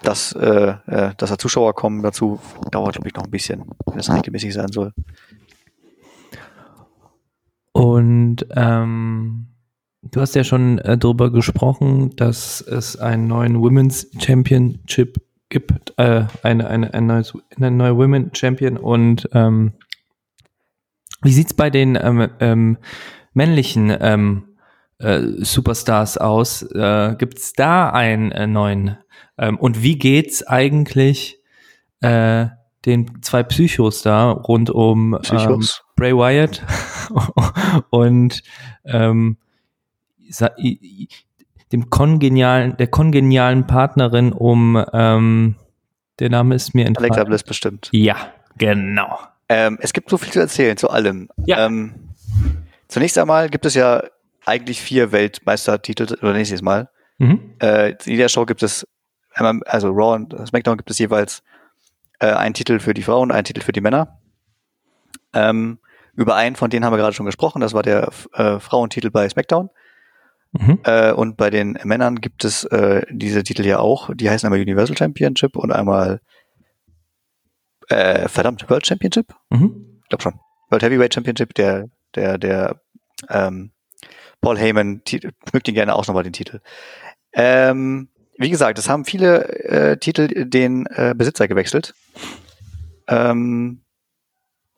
dass, 0.02 0.32
äh, 0.32 0.74
äh, 0.86 1.14
dass 1.16 1.30
da 1.30 1.38
Zuschauer 1.38 1.74
kommen 1.74 2.02
dazu, 2.02 2.40
dauert, 2.70 2.94
glaube 2.94 3.08
ich, 3.08 3.14
noch 3.14 3.24
ein 3.24 3.30
bisschen, 3.30 3.64
wenn 3.86 3.98
es 3.98 4.12
regelmäßig 4.12 4.52
sein 4.52 4.72
soll. 4.72 4.92
Und 7.72 8.46
ähm, 8.54 9.43
du 10.10 10.20
hast 10.20 10.34
ja 10.34 10.44
schon 10.44 10.78
äh, 10.78 10.98
darüber 10.98 11.30
gesprochen, 11.30 12.14
dass 12.16 12.60
es 12.60 12.96
einen 12.96 13.26
neuen 13.26 13.60
Women's 13.60 14.10
Championship 14.18 15.20
gibt, 15.48 15.94
äh, 15.98 16.24
eine, 16.42 16.68
eine, 16.68 16.94
ein 16.94 17.06
neues, 17.06 17.32
eine 17.56 17.70
neue 17.70 17.96
Women 17.96 18.30
Champion 18.34 18.76
und 18.76 19.28
ähm, 19.32 19.72
wie 21.22 21.32
sieht's 21.32 21.54
bei 21.54 21.70
den 21.70 21.96
ähm, 22.00 22.28
ähm, 22.40 22.78
männlichen 23.32 23.96
ähm, 23.98 24.48
äh, 24.98 25.20
Superstars 25.38 26.18
aus? 26.18 26.62
Äh, 26.62 27.14
gibt's 27.18 27.54
da 27.54 27.90
einen 27.90 28.30
äh, 28.32 28.46
neuen 28.46 28.98
ähm, 29.38 29.58
und 29.58 29.82
wie 29.82 29.96
geht's 29.96 30.46
eigentlich 30.46 31.38
äh, 32.00 32.46
den 32.84 33.22
zwei 33.22 33.42
Psychos 33.42 34.02
da 34.02 34.32
rund 34.32 34.70
um 34.70 35.18
ähm, 35.30 35.66
Bray 35.96 36.14
Wyatt 36.14 36.62
und 37.90 38.42
ähm, 38.84 39.38
dem 41.72 41.90
kongenialen, 41.90 42.76
der 42.76 42.86
kongenialen 42.86 43.66
Partnerin 43.66 44.32
um 44.32 44.82
ähm, 44.92 45.56
der 46.20 46.30
Name 46.30 46.54
ist 46.54 46.74
mir 46.74 46.86
entfallen. 46.86 47.10
Alexa 47.10 47.24
Bliss 47.24 47.42
bestimmt. 47.42 47.88
Ja, 47.92 48.16
genau. 48.56 49.18
Ähm, 49.48 49.78
es 49.80 49.92
gibt 49.92 50.10
so 50.10 50.16
viel 50.16 50.32
zu 50.32 50.40
erzählen 50.40 50.76
zu 50.76 50.90
allem. 50.90 51.28
Ja. 51.44 51.66
Ähm, 51.66 51.94
zunächst 52.88 53.18
einmal 53.18 53.50
gibt 53.50 53.66
es 53.66 53.74
ja 53.74 54.04
eigentlich 54.46 54.80
vier 54.80 55.12
Weltmeistertitel, 55.12 56.14
oder 56.20 56.32
nächstes 56.32 56.62
Mal. 56.62 56.88
Mhm. 57.18 57.54
Äh, 57.60 57.90
in 57.90 57.96
jeder 58.04 58.28
Show 58.28 58.46
gibt 58.46 58.62
es 58.62 58.86
also 59.32 59.90
Raw 59.90 60.14
und 60.14 60.46
SmackDown 60.46 60.76
gibt 60.76 60.90
es 60.90 60.98
jeweils 60.98 61.42
äh, 62.20 62.26
einen 62.26 62.54
Titel 62.54 62.78
für 62.78 62.94
die 62.94 63.02
Frauen, 63.02 63.32
einen 63.32 63.44
Titel 63.44 63.62
für 63.62 63.72
die 63.72 63.80
Männer. 63.80 64.20
Ähm, 65.32 65.78
über 66.14 66.36
einen 66.36 66.54
von 66.54 66.70
denen 66.70 66.84
haben 66.84 66.92
wir 66.92 66.98
gerade 66.98 67.14
schon 67.14 67.26
gesprochen, 67.26 67.60
das 67.60 67.74
war 67.74 67.82
der 67.82 68.10
äh, 68.34 68.60
Frauentitel 68.60 69.10
bei 69.10 69.28
SmackDown. 69.28 69.70
Mhm. 70.58 70.78
Äh, 70.84 71.12
und 71.12 71.36
bei 71.36 71.50
den 71.50 71.78
Männern 71.84 72.20
gibt 72.20 72.44
es 72.44 72.64
äh, 72.64 73.02
diese 73.10 73.42
Titel 73.42 73.66
ja 73.66 73.80
auch, 73.80 74.10
die 74.14 74.30
heißen 74.30 74.46
einmal 74.46 74.60
Universal 74.60 74.96
Championship 74.96 75.56
und 75.56 75.72
einmal 75.72 76.20
äh, 77.88 78.28
verdammt, 78.28 78.68
World 78.70 78.86
Championship? 78.86 79.34
Mhm. 79.50 80.00
Ich 80.02 80.08
glaube 80.08 80.22
schon. 80.22 80.40
World 80.70 80.82
Heavyweight 80.82 81.14
Championship, 81.14 81.54
der, 81.54 81.88
der, 82.14 82.38
der 82.38 82.80
ähm, 83.28 83.72
Paul 84.40 84.58
Heyman 84.58 85.02
schmückt 85.06 85.68
ihn 85.68 85.74
gerne 85.74 85.94
auch 85.94 86.06
nochmal 86.06 86.22
den 86.22 86.32
Titel. 86.32 86.60
Ähm, 87.32 88.08
wie 88.38 88.50
gesagt, 88.50 88.78
es 88.78 88.88
haben 88.88 89.04
viele 89.04 89.48
äh, 89.64 89.96
Titel 89.96 90.44
den 90.44 90.86
äh, 90.86 91.14
Besitzer 91.16 91.48
gewechselt. 91.48 91.94
Ähm, 93.08 93.82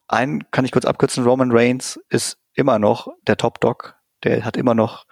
einen 0.09 0.51
kann 0.51 0.65
ich 0.65 0.73
kurz 0.73 0.85
abkürzen, 0.85 1.25
Roman 1.25 1.51
Reigns 1.53 2.01
ist 2.09 2.39
immer 2.55 2.79
noch 2.79 3.09
der 3.27 3.37
Top 3.37 3.61
Dog. 3.61 3.97
Der 4.25 4.45
hat 4.45 4.57
immer 4.57 4.75
noch 4.75 5.05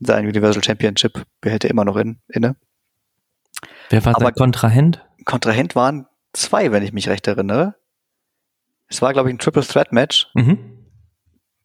sein 0.00 0.26
Universal 0.26 0.62
Championship, 0.62 1.24
behält 1.40 1.64
er 1.64 1.70
immer 1.70 1.84
noch 1.84 1.96
in, 1.96 2.18
inne. 2.28 2.56
Wer 3.90 4.04
war 4.04 4.16
Aber 4.16 4.26
sein 4.26 4.34
Kontrahent? 4.34 5.04
Kontrahent 5.24 5.74
waren 5.76 6.06
zwei, 6.32 6.72
wenn 6.72 6.82
ich 6.82 6.92
mich 6.92 7.08
recht 7.08 7.26
erinnere. 7.26 7.76
Es 8.88 9.00
war, 9.02 9.12
glaube 9.12 9.28
ich, 9.28 9.34
ein 9.34 9.38
Triple 9.38 9.64
Threat 9.64 9.92
Match. 9.92 10.28
Mhm. 10.34 10.58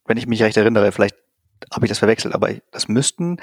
Wenn 0.06 0.16
ich 0.16 0.26
mich 0.26 0.42
recht 0.42 0.56
erinnere, 0.56 0.92
vielleicht 0.92 1.16
habe 1.72 1.84
ich 1.84 1.90
das 1.90 1.98
verwechselt, 1.98 2.34
aber 2.34 2.50
das 2.72 2.88
müssten 2.88 3.38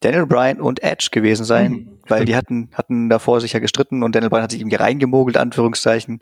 Daniel 0.00 0.26
Bryan 0.26 0.60
und 0.60 0.82
Edge 0.82 1.08
gewesen 1.10 1.44
sein, 1.44 1.72
mhm. 1.72 1.98
weil 2.08 2.24
die 2.24 2.36
hatten, 2.36 2.70
hatten 2.74 3.08
davor 3.08 3.40
sich 3.40 3.52
ja 3.52 3.60
gestritten 3.60 4.02
und 4.02 4.14
Daniel 4.14 4.30
Bryan 4.30 4.42
hat 4.42 4.50
sich 4.50 4.60
irgendwie 4.60 4.76
reingemogelt, 4.76 5.36
Anführungszeichen. 5.36 6.20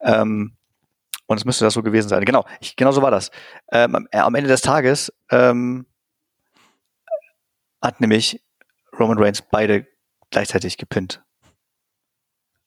Ähm, 0.00 0.56
und 1.26 1.36
es 1.38 1.44
müsste 1.44 1.64
das 1.64 1.74
so 1.74 1.82
gewesen 1.82 2.08
sein. 2.08 2.24
Genau, 2.24 2.44
ich, 2.60 2.76
genau 2.76 2.92
so 2.92 3.02
war 3.02 3.10
das. 3.10 3.30
Ähm, 3.72 4.06
am 4.12 4.34
Ende 4.34 4.48
des 4.48 4.60
Tages 4.60 5.12
ähm, 5.30 5.86
hat 7.84 8.00
nämlich 8.00 8.42
Roman 8.98 9.18
Reigns 9.18 9.42
beide 9.42 9.86
gleichzeitig 10.30 10.78
gepinnt. 10.78 11.22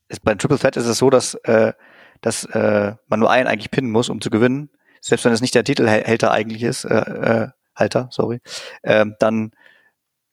Ist, 0.08 0.23
bei 0.23 0.36
Triple 0.36 0.60
Threat 0.60 0.77
ist 0.77 0.86
es 0.86 0.99
so, 0.99 1.10
dass, 1.10 1.34
äh, 1.43 1.73
dass 2.21 2.45
äh, 2.45 2.95
man 3.08 3.19
nur 3.19 3.30
einen 3.30 3.47
eigentlich 3.47 3.71
pinnen 3.71 3.91
muss, 3.91 4.10
um 4.10 4.21
zu 4.21 4.30
gewinnen. 4.30 4.69
Selbst 5.01 5.25
wenn 5.25 5.34
es 5.34 5.41
nicht 5.41 5.56
der 5.56 5.63
Titelhälter 5.63 6.32
eigentlich 6.32 6.63
ist, 6.63 6.86
äh, 6.86 6.95
äh, 6.95 7.47
Halter, 7.75 8.08
sorry, 8.12 8.39
äh, 8.84 9.06
dann 9.19 9.51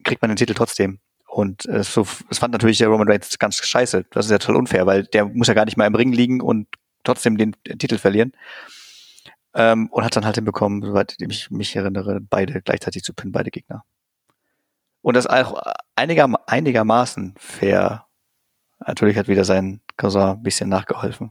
kriegt 0.03 0.21
man 0.21 0.29
den 0.29 0.37
Titel 0.37 0.53
trotzdem. 0.53 0.99
Und 1.27 1.65
äh, 1.65 1.83
so, 1.83 2.07
es 2.29 2.37
fand 2.37 2.53
natürlich 2.53 2.77
der 2.77 2.87
Roman 2.87 3.09
Reigns 3.09 3.37
ganz 3.39 3.57
scheiße. 3.57 4.05
Das 4.11 4.25
ist 4.25 4.31
ja 4.31 4.37
total 4.37 4.55
unfair, 4.55 4.85
weil 4.85 5.03
der 5.03 5.25
muss 5.25 5.47
ja 5.47 5.53
gar 5.53 5.65
nicht 5.65 5.77
mal 5.77 5.87
im 5.87 5.95
Ring 5.95 6.13
liegen 6.13 6.41
und 6.41 6.67
trotzdem 7.03 7.37
den, 7.37 7.55
den 7.67 7.77
Titel 7.77 7.97
verlieren. 7.97 8.31
Ähm, 9.53 9.89
und 9.91 10.03
hat 10.03 10.15
dann 10.15 10.25
halt 10.25 10.35
hinbekommen, 10.35 10.81
soweit 10.81 11.15
ich 11.19 11.49
mich 11.49 11.75
erinnere, 11.75 12.19
beide 12.21 12.61
gleichzeitig 12.61 13.03
zu 13.03 13.13
pinnen, 13.13 13.31
beide 13.31 13.51
Gegner. 13.51 13.83
Und 15.05 15.13
das 15.15 15.27
auch 15.27 15.61
einiger, 15.95 16.27
einigermaßen 16.47 17.35
fair. 17.37 18.07
Natürlich 18.87 19.17
hat 19.17 19.27
wieder 19.27 19.45
sein 19.45 19.79
Cousin 19.97 20.21
ein 20.23 20.41
bisschen 20.41 20.67
nachgeholfen. 20.67 21.29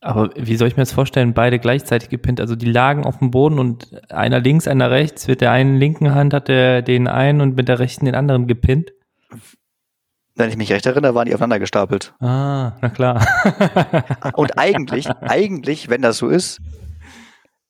Aber 0.00 0.30
wie 0.36 0.54
soll 0.54 0.68
ich 0.68 0.76
mir 0.76 0.82
das 0.82 0.92
vorstellen? 0.92 1.34
Beide 1.34 1.58
gleichzeitig 1.58 2.08
gepinnt. 2.08 2.40
Also 2.40 2.54
die 2.54 2.70
lagen 2.70 3.04
auf 3.04 3.18
dem 3.18 3.32
Boden 3.32 3.58
und 3.58 4.00
einer 4.12 4.38
links, 4.38 4.68
einer 4.68 4.92
rechts. 4.92 5.26
Mit 5.26 5.40
der 5.40 5.50
einen 5.50 5.76
linken 5.76 6.14
Hand 6.14 6.34
hat 6.34 6.48
er 6.48 6.82
den 6.82 7.08
einen 7.08 7.40
und 7.40 7.56
mit 7.56 7.66
der 7.66 7.80
rechten 7.80 8.04
den 8.04 8.14
anderen 8.14 8.46
gepinnt. 8.46 8.92
Wenn 10.36 10.50
ich 10.50 10.56
mich 10.56 10.70
recht 10.70 10.86
erinnere, 10.86 11.16
waren 11.16 11.26
die 11.26 11.34
aufeinander 11.34 11.58
gestapelt. 11.58 12.14
Ah, 12.20 12.74
na 12.80 12.90
klar. 12.90 13.26
und 14.34 14.56
eigentlich, 14.56 15.10
eigentlich, 15.20 15.90
wenn 15.90 16.02
das 16.02 16.18
so 16.18 16.28
ist, 16.28 16.60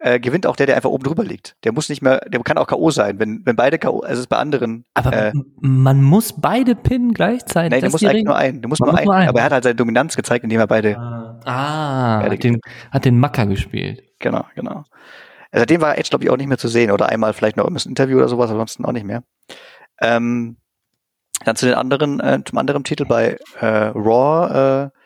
äh, 0.02 0.18
gewinnt 0.18 0.46
auch 0.46 0.56
der, 0.56 0.66
der 0.66 0.76
einfach 0.76 0.90
oben 0.90 1.04
drüber 1.04 1.22
liegt. 1.22 1.56
Der 1.64 1.72
muss 1.72 1.88
nicht 1.88 2.02
mehr, 2.02 2.20
der 2.28 2.40
kann 2.42 2.58
auch 2.58 2.66
K.O. 2.66 2.90
sein, 2.90 3.20
wenn, 3.20 3.46
wenn 3.46 3.54
beide 3.54 3.78
K.O., 3.78 4.00
also 4.00 4.14
es 4.14 4.20
ist 4.20 4.26
bei 4.26 4.36
anderen. 4.36 4.84
Aber 4.94 5.12
äh, 5.12 5.32
man 5.60 6.02
muss 6.02 6.34
beide 6.40 6.74
pinnen 6.74 7.14
gleichzeitig. 7.14 7.70
Nein, 7.70 7.80
der 7.82 7.90
muss 7.90 8.04
eigentlich 8.04 8.24
nur 8.24 8.36
einen. 8.36 8.60
Der 8.60 8.68
muss, 8.68 8.80
nur, 8.80 8.90
muss 8.90 8.98
einen, 8.98 9.06
nur 9.06 9.14
einen. 9.14 9.28
Aber 9.28 9.38
er 9.38 9.44
hat 9.44 9.52
halt 9.52 9.64
seine 9.64 9.76
Dominanz 9.76 10.16
gezeigt, 10.16 10.42
indem 10.42 10.58
er 10.58 10.66
beide. 10.66 10.98
Ah, 10.98 11.40
ah 11.44 12.20
beide 12.20 12.34
hat, 12.34 12.42
den, 12.42 12.60
hat 12.90 13.04
den 13.04 13.18
Macker 13.18 13.46
gespielt. 13.46 14.02
Genau, 14.18 14.44
genau. 14.56 14.84
seitdem 15.52 15.80
war 15.80 15.96
Edge, 15.96 16.10
glaube 16.10 16.24
ich, 16.24 16.30
auch 16.30 16.36
nicht 16.36 16.48
mehr 16.48 16.58
zu 16.58 16.68
sehen. 16.68 16.90
Oder 16.90 17.08
einmal 17.08 17.32
vielleicht 17.32 17.56
noch 17.56 17.66
im 17.68 17.76
Interview 17.76 18.18
oder 18.18 18.28
sowas, 18.28 18.50
ansonsten 18.50 18.84
auch 18.84 18.92
nicht 18.92 19.06
mehr. 19.06 19.22
Ähm, 20.00 20.56
dann 21.44 21.54
zu 21.54 21.66
den 21.66 21.74
anderen, 21.76 22.18
äh, 22.18 22.40
zum 22.44 22.58
anderen 22.58 22.82
Titel 22.82 23.04
bei 23.04 23.38
äh, 23.60 23.66
Raw, 23.66 24.90
äh, 24.90 24.98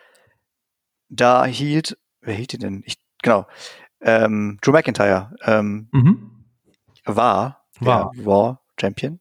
da 1.09 1.45
hielt, 1.45 1.99
wer 2.23 2.35
hielt 2.35 2.53
die 2.53 2.59
denn? 2.59 2.83
Ich, 2.87 2.97
genau, 3.23 3.47
ähm, 4.07 4.57
Drew 4.63 4.73
McIntyre 4.73 5.35
ähm, 5.45 5.89
Mhm. 5.93 6.31
war, 7.05 7.65
War. 7.81 8.11
Raw 8.25 8.57
Champion. 8.81 9.21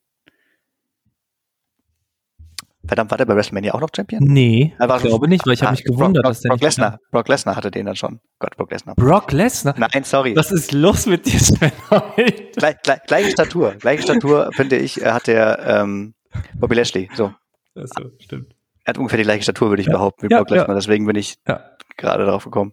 Verdammt, 2.87 3.09
war 3.09 3.17
der 3.17 3.25
bei 3.25 3.35
WrestleMania 3.35 3.73
auch 3.73 3.79
noch 3.81 3.89
Champion? 3.95 4.23
Nee, 4.23 4.75
ich 4.79 5.01
glaube 5.01 5.27
nicht, 5.27 5.43
weil 5.47 5.53
ich 5.53 5.61
habe 5.61 5.69
Ah, 5.69 5.71
mich 5.71 5.83
gewundert, 5.83 6.21
Brock, 6.23 6.31
dass 6.33 6.41
der 6.41 6.49
Brock 6.49 6.61
Lesnar. 6.61 6.99
Brock 7.09 7.27
Lesnar 7.27 7.55
hatte 7.55 7.71
den 7.71 7.87
dann 7.87 7.95
schon. 7.95 8.19
Gott, 8.37 8.55
Brock 8.57 8.69
Lesnar. 8.71 8.93
Brock 8.95 9.31
Lesnar? 9.31 9.73
Nein, 9.75 10.03
sorry. 10.03 10.35
Was 10.35 10.51
ist 10.51 10.71
los 10.71 11.07
mit 11.07 11.25
dir, 11.25 11.39
Sven? 11.39 11.71
heute? 11.89 12.51
Gleich, 12.55 12.75
gleich, 12.83 13.01
gleiche 13.07 13.31
Statur. 13.31 13.71
Gleiche 13.79 14.03
Statur, 14.03 14.51
finde 14.53 14.77
ich, 14.77 15.01
äh, 15.01 15.09
hat 15.11 15.25
der 15.25 15.59
ähm, 15.65 16.13
Bobby 16.59 16.75
Lashley. 16.75 17.09
So. 17.15 17.33
Achso, 17.75 18.11
stimmt. 18.19 18.53
Er 18.83 18.89
hat 18.91 18.97
ungefähr 18.99 19.17
die 19.17 19.23
gleiche 19.23 19.41
Statur, 19.41 19.69
würde 19.69 19.81
ich 19.81 19.87
Ja. 19.87 19.93
behaupten, 19.93 20.29
wie 20.29 20.31
Ja, 20.31 20.37
Brock 20.43 20.51
Lesnar. 20.51 20.75
Deswegen 20.75 21.07
bin 21.07 21.15
ich 21.15 21.37
Ja. 21.47 21.61
gerade 21.97 22.23
darauf 22.25 22.43
gekommen. 22.43 22.71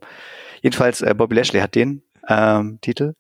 Jedenfalls, 0.63 1.03
äh, 1.03 1.15
Bobby 1.15 1.35
Lashley 1.35 1.61
hat 1.61 1.75
den 1.75 2.03
ähm, 2.29 2.79
Titel 2.81 3.15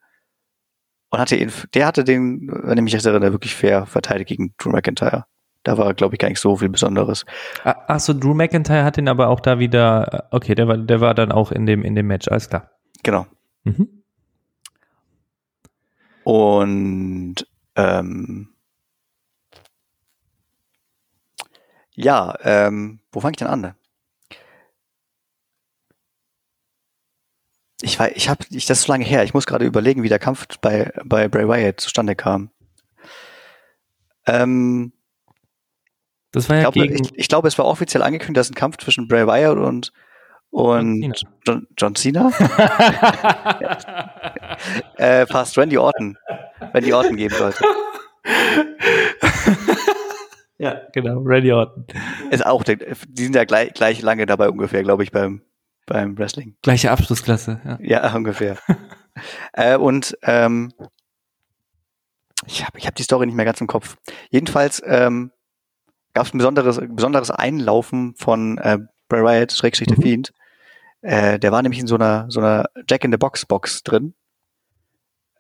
und 1.11 1.19
hatte 1.19 1.37
ihn, 1.37 1.53
der 1.75 1.87
hatte 1.87 2.05
den, 2.05 2.49
wenn 2.51 2.79
ich 2.79 2.85
mich 2.85 2.95
recht 2.95 3.05
erinnere, 3.05 3.33
wirklich 3.33 3.55
fair 3.55 3.85
verteidigt 3.85 4.29
gegen 4.29 4.55
Drew 4.57 4.71
McIntyre. 4.71 5.27
Da 5.65 5.77
war, 5.77 5.93
glaube 5.95 6.15
ich, 6.15 6.19
gar 6.19 6.29
nicht 6.29 6.41
so 6.41 6.57
viel 6.57 6.69
Besonderes. 6.69 7.25
Ah, 7.65 7.77
Ach 7.87 8.01
so, 8.01 8.15
Drew 8.15 8.35
McIntyre 8.35 8.85
hat 8.85 8.97
den 8.97 9.09
aber 9.09 9.29
auch 9.29 9.41
da 9.41 9.59
wieder, 9.59 10.29
äh, 10.31 10.35
okay, 10.37 10.55
der 10.55 10.69
war, 10.69 10.79
der 10.79 11.01
war 11.01 11.15
dann 11.15 11.31
auch 11.31 11.53
in 11.53 11.67
dem, 11.67 11.83
in 11.85 11.95
dem 11.95 12.07
Match, 12.07 12.29
alles 12.29 12.49
klar. 12.49 12.71
Genau. 13.03 13.27
Mhm. 13.65 14.03
Und 16.25 17.47
ähm, 17.75 18.49
ja, 21.95 22.35
ähm, 22.43 23.01
wo 23.11 23.21
fange 23.21 23.33
ich 23.33 23.39
denn 23.39 23.49
an? 23.49 23.75
Ich 27.83 27.99
weiß, 27.99 28.13
ich 28.15 28.29
habe, 28.29 28.45
ich, 28.51 28.67
das 28.67 28.79
ist 28.81 28.87
so 28.87 28.93
lange 28.93 29.05
her. 29.05 29.25
Ich 29.25 29.35
muss 29.35 29.47
gerade 29.47 29.65
überlegen, 29.65 30.03
wie 30.03 30.09
der 30.09 30.19
Kampf 30.19 30.47
bei 30.61 30.93
bei 31.05 31.29
Bray 31.29 31.49
Wyatt 31.49 31.81
zustande 31.81 32.15
kam. 32.15 32.51
Ähm, 34.27 34.93
Das 36.33 36.49
war 36.49 36.57
ich, 36.57 36.63
ja 36.63 36.71
glaube, 36.71 36.89
gegen 36.89 37.05
ich, 37.05 37.19
ich 37.19 37.29
glaube, 37.29 37.49
es 37.49 37.59
war 37.59 37.67
offiziell 37.67 38.03
angekündigt, 38.03 38.39
dass 38.39 38.51
ein 38.51 38.55
Kampf 38.55 38.79
zwischen 38.79 39.09
Bray 39.09 39.27
Wyatt 39.27 39.59
und 39.59 39.93
und 40.51 41.03
John, 41.47 41.67
John 41.79 41.95
Cena, 41.95 42.31
äh, 44.97 45.25
fast 45.27 45.57
Randy 45.57 45.79
Orton, 45.79 46.19
Randy 46.75 46.93
Orton 46.93 47.17
geben 47.17 47.35
sollte. 47.35 47.65
ja, 50.59 50.83
genau, 50.93 51.21
Randy 51.25 51.53
Orton. 51.53 51.87
Ist 52.31 52.45
auch, 52.45 52.63
die 52.65 53.23
sind 53.23 53.35
ja 53.35 53.45
gleich, 53.45 53.73
gleich 53.73 54.03
lange 54.03 54.27
dabei 54.27 54.51
ungefähr, 54.51 54.83
glaube 54.83 55.05
ich, 55.05 55.11
beim, 55.11 55.41
beim 55.87 56.17
Wrestling. 56.19 56.57
Gleiche 56.63 56.91
Abschlussklasse, 56.91 57.61
ja. 57.65 57.79
Ja, 57.81 58.15
ungefähr. 58.15 58.57
äh, 59.53 59.77
und 59.77 60.17
ähm, 60.23 60.73
ich 62.47 62.65
habe 62.65 62.79
ich 62.79 62.87
hab 62.87 62.95
die 62.95 63.03
Story 63.03 63.27
nicht 63.27 63.35
mehr 63.35 63.45
ganz 63.45 63.61
im 63.61 63.67
Kopf. 63.67 63.97
Jedenfalls 64.31 64.83
ähm, 64.85 65.33
gab 66.15 66.27
es 66.27 66.35
ein 66.35 66.39
besonderes, 66.39 66.81
besonderes 66.89 67.31
Einlaufen 67.31 68.15
von 68.17 68.59
äh, 68.59 68.79
Bray 69.09 69.23
Wyatt, 69.23 69.53
Schrägstrich 69.53 69.97
Mhm. 69.97 70.03
Fiend. 70.03 70.33
Äh, 71.03 71.39
der 71.39 71.53
war 71.53 71.63
nämlich 71.63 71.81
in 71.81 71.87
so 71.87 71.97
einer, 71.97 72.27
so 72.29 72.41
einer 72.41 72.67
Jack-in-the-Box-Box 72.89 73.83
drin. 73.83 74.15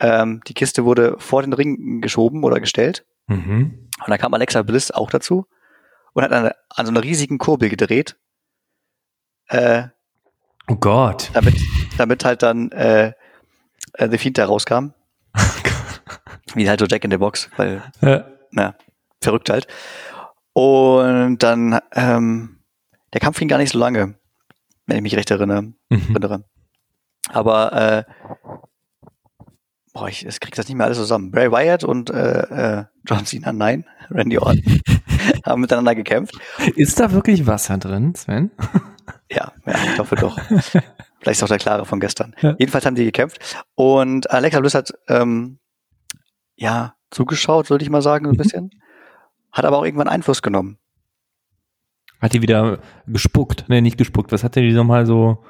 Ähm, 0.00 0.40
die 0.46 0.54
Kiste 0.54 0.84
wurde 0.84 1.16
vor 1.18 1.42
den 1.42 1.52
Ring 1.52 2.00
geschoben 2.00 2.42
oder 2.44 2.60
gestellt. 2.60 3.06
Mhm. 3.28 3.88
Und 3.98 4.08
dann 4.10 4.18
kam 4.18 4.34
Alexa 4.34 4.62
Bliss 4.62 4.90
auch 4.90 5.10
dazu 5.10 5.46
und 6.12 6.24
hat 6.24 6.32
an, 6.32 6.50
an 6.68 6.86
so 6.86 6.90
einer 6.90 7.04
riesigen 7.04 7.38
Kurbel 7.38 7.68
gedreht, 7.68 8.16
äh, 9.48 9.84
Oh 10.68 10.76
Gott. 10.76 11.30
damit, 11.34 11.54
damit 11.98 12.24
halt 12.24 12.42
dann 12.42 12.70
äh, 12.72 13.12
äh, 13.94 14.08
The 14.10 14.18
Fiend 14.18 14.38
da 14.38 14.46
rauskam. 14.46 14.92
Wie 16.54 16.68
halt 16.68 16.80
so 16.80 16.86
Jack 16.86 17.04
in 17.04 17.10
the 17.10 17.16
Box, 17.16 17.48
weil, 17.56 17.82
Ja. 18.00 18.24
na, 18.50 18.74
verrückt 19.20 19.50
halt. 19.50 19.66
Und 20.52 21.38
dann, 21.42 21.78
ähm, 21.94 22.58
der 23.12 23.20
Kampf 23.20 23.38
ging 23.38 23.48
gar 23.48 23.58
nicht 23.58 23.72
so 23.72 23.78
lange, 23.78 24.14
wenn 24.86 24.96
ich 24.96 25.02
mich 25.02 25.16
recht 25.16 25.30
erinnere. 25.30 25.72
Mhm. 25.88 26.44
Aber, 27.30 27.72
äh, 27.72 28.04
boah, 29.94 30.08
ich, 30.08 30.26
ich 30.26 30.40
krieg 30.40 30.54
das 30.54 30.68
nicht 30.68 30.76
mehr 30.76 30.86
alles 30.86 30.98
zusammen. 30.98 31.30
Bray 31.30 31.50
Wyatt 31.50 31.84
und 31.84 32.10
äh, 32.10 32.80
äh, 32.80 32.84
John 33.06 33.24
Cena, 33.24 33.52
nein, 33.52 33.86
Randy 34.10 34.38
Orton, 34.38 34.80
haben 35.46 35.60
miteinander 35.62 35.94
gekämpft. 35.94 36.34
Ist 36.76 37.00
da 37.00 37.12
wirklich 37.12 37.46
Wasser 37.46 37.78
drin, 37.78 38.14
Sven? 38.14 38.50
Ja, 39.34 39.52
ja, 39.66 39.74
ich 39.92 39.98
hoffe 39.98 40.16
doch. 40.16 40.38
Vielleicht 41.20 41.38
ist 41.38 41.42
auch 41.42 41.48
der 41.48 41.58
Klare 41.58 41.86
von 41.86 42.00
gestern. 42.00 42.34
Ja. 42.40 42.54
Jedenfalls 42.58 42.84
haben 42.84 42.96
die 42.96 43.04
gekämpft. 43.04 43.56
Und 43.74 44.30
Alexa 44.30 44.60
Bliss 44.60 44.74
hat, 44.74 44.92
ähm, 45.08 45.58
ja, 46.56 46.94
zugeschaut, 47.10 47.70
würde 47.70 47.82
ich 47.84 47.90
mal 47.90 48.02
sagen, 48.02 48.26
ein 48.26 48.32
Mhm. 48.32 48.36
bisschen. 48.36 48.70
Hat 49.52 49.64
aber 49.64 49.78
auch 49.78 49.84
irgendwann 49.84 50.08
Einfluss 50.08 50.42
genommen. 50.42 50.78
Hat 52.20 52.32
die 52.32 52.42
wieder 52.42 52.78
gespuckt? 53.06 53.64
Nee, 53.68 53.80
nicht 53.80 53.98
gespuckt. 53.98 54.32
Was 54.32 54.44
hat 54.44 54.54
die 54.56 54.72
nochmal 54.72 55.06
so? 55.06 55.44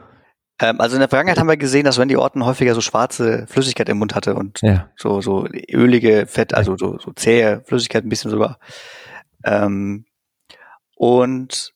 Ähm, 0.61 0.81
also 0.81 0.97
in 0.97 1.01
der 1.01 1.09
Vergangenheit 1.09 1.39
haben 1.39 1.49
wir 1.49 1.57
gesehen, 1.57 1.85
dass 1.85 1.99
Randy 1.99 2.17
Orton 2.17 2.45
häufiger 2.45 2.75
so 2.75 2.81
schwarze 2.81 3.47
Flüssigkeit 3.49 3.89
im 3.89 3.99
Mund 3.99 4.15
hatte 4.15 4.35
und 4.35 4.61
Ja. 4.63 4.91
so, 4.97 5.21
so 5.21 5.47
ölige 5.71 6.27
Fett, 6.27 6.55
also 6.55 6.77
so, 6.77 6.99
so 6.99 7.13
zähe 7.13 7.63
Flüssigkeit 7.67 8.05
ein 8.05 8.09
bisschen 8.09 8.31
sogar. 8.31 8.59
Ähm, 9.45 10.05
und 10.97 11.72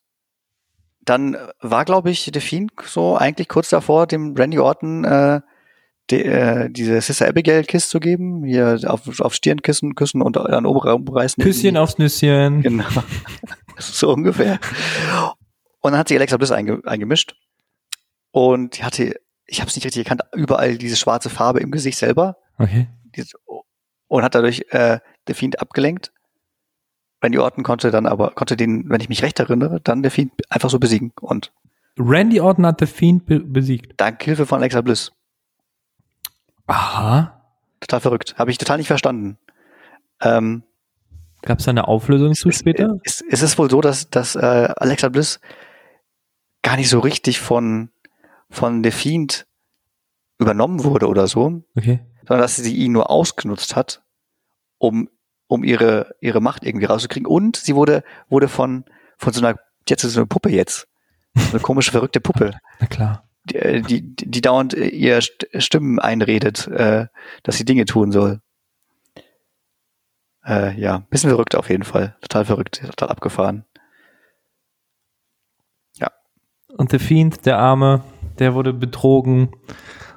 dann 1.07 1.37
war, 1.61 1.85
glaube 1.85 2.11
ich, 2.11 2.31
Fiend 2.39 2.73
so 2.85 3.17
eigentlich 3.17 3.49
kurz 3.49 3.71
davor, 3.71 4.07
dem 4.07 4.35
Randy 4.37 4.59
Orton 4.59 5.05
äh, 5.05 5.41
die, 6.11 6.25
äh, 6.25 6.71
diese 6.71 7.01
Sister 7.01 7.29
Abigail 7.29 7.65
Kiss 7.65 7.89
zu 7.89 7.99
geben, 7.99 8.45
hier 8.45 8.79
auf, 8.87 9.21
auf 9.21 9.35
Stirn 9.35 9.63
küssen, 9.63 9.95
küssen 9.95 10.23
und 10.23 10.37
dann 10.37 10.67
oben 10.67 11.09
reißen. 11.09 11.43
Küsschen 11.43 11.77
aufs 11.77 11.99
Nüsschen. 11.99 12.63
Genau. 12.63 12.85
so 13.79 14.13
ungefähr. 14.13 14.61
Und 15.81 15.93
dann 15.93 15.99
hat 15.99 16.09
sich 16.09 16.17
Alexa 16.17 16.37
Bliss 16.37 16.53
einge 16.53 16.81
eingemischt 16.85 17.35
und 18.31 18.79
die 18.79 18.85
hatte, 18.85 19.17
ich 19.47 19.61
habe 19.61 19.69
es 19.69 19.77
nicht 19.77 19.85
richtig 19.85 20.05
erkannt, 20.05 20.23
überall 20.35 20.77
diese 20.79 20.97
schwarze 20.97 21.31
Farbe 21.31 21.61
im 21.61 21.71
Gesicht 21.71 21.99
selber 21.99 22.37
Okay. 22.59 22.89
Und 24.09 24.23
hat 24.23 24.35
dadurch 24.35 24.65
äh, 24.71 24.99
The 25.27 25.35
Fiend 25.35 25.61
abgelenkt. 25.61 26.13
Randy 27.27 27.39
Orton 27.39 27.65
konnte 27.65 27.91
dann 27.91 28.07
aber, 28.07 28.31
konnte 28.31 28.57
den, 28.57 28.89
wenn 28.89 29.01
ich 29.01 29.09
mich 29.09 29.23
recht 29.23 29.39
erinnere, 29.41 29.81
dann 29.83 30.03
The 30.05 30.11
Fiend 30.11 30.33
einfach 30.49 30.71
so 30.71 30.79
besiegen. 30.79 31.13
Und 31.21 31.53
Randy 31.99 32.41
Orton 32.41 32.65
hat 32.67 32.79
The 32.81 32.87
Fiend 32.87 33.27
be 33.27 33.41
besiegt. 33.41 33.95
dank 34.01 34.23
Hilfe 34.23 34.47
von 34.47 34.59
Alexa 34.61 34.81
Bliss. 34.81 35.13
Aha. 36.67 37.43
Total 37.81 38.01
verrückt. 38.01 38.37
Habe 38.39 38.51
ich 38.51 38.59
total 38.59 38.79
nicht 38.79 38.87
verstanden. 38.87 39.39
Ähm, 40.21 40.63
Gab 41.43 41.59
es 41.59 41.65
da 41.67 41.71
eine 41.71 41.87
Auflösung 41.89 42.35
zu 42.35 42.51
später? 42.51 42.99
ist, 43.03 43.21
ist 43.23 43.43
es 43.43 43.59
wohl 43.59 43.71
so, 43.71 43.81
dass, 43.81 44.09
dass 44.11 44.35
äh, 44.37 44.69
Alexa 44.77 45.09
Bliss 45.09 45.41
gar 46.63 46.77
nicht 46.77 46.89
so 46.89 46.99
richtig 47.01 47.39
von, 47.41 47.91
von 48.51 48.83
The 48.83 48.91
Fiend 48.91 49.47
übernommen 50.39 50.85
wurde 50.85 51.09
oder 51.09 51.27
so, 51.27 51.63
Okay. 51.77 52.01
sondern 52.21 52.41
dass 52.41 52.57
sie 52.57 52.75
ihn 52.75 52.93
nur 52.93 53.11
ausgenutzt 53.11 53.77
hat, 53.77 54.03
um, 54.79 55.09
um 55.49 55.65
ihre, 55.65 56.15
ihre 56.21 56.41
Macht 56.41 56.65
irgendwie 56.65 56.87
rauszukriegen. 56.87 57.27
Und 57.27 57.57
sie 57.57 57.75
wurde, 57.75 58.03
wurde 58.29 58.49
von, 58.49 58.85
von 59.19 59.33
so 59.33 59.45
einer, 59.45 59.59
jetzt 59.89 60.05
ist 60.05 60.13
so 60.15 60.21
eine 60.21 60.27
Puppe 60.27 60.51
jetzt. 60.51 60.89
So 61.35 61.51
eine 61.51 61.61
komische, 61.61 61.91
verrückte 61.93 62.21
Puppe, 62.21 62.53
Na 62.81 62.87
klar. 62.87 63.29
die, 63.45 63.57
äh, 63.57 63.81
die, 63.83 64.03
die 64.17 64.41
dauernd 64.41 64.75
äh, 64.75 64.89
ihr 64.89 65.19
St- 65.21 65.61
Stimmen 65.61 65.99
einredet, 65.99 66.67
äh, 66.69 67.07
dass 67.43 67.59
sie 67.59 67.65
Dinge 67.65 67.85
tun 67.85 68.11
soll. 68.13 68.41
Äh, 70.45 70.79
ja, 70.81 70.99
bisschen 71.11 71.31
verrückt 71.31 71.55
auf 71.57 71.69
jeden 71.69 71.83
Fall. 71.85 72.17
Total 72.23 72.45
verrückt, 72.45 72.81
total 72.85 73.09
abgefahren. 73.09 73.65
Und 76.69 76.91
The 76.91 76.99
Fiend, 76.99 77.47
der 77.47 77.59
Arme, 77.59 78.03
der 78.39 78.53
wurde 78.55 78.75
betrogen 78.75 79.51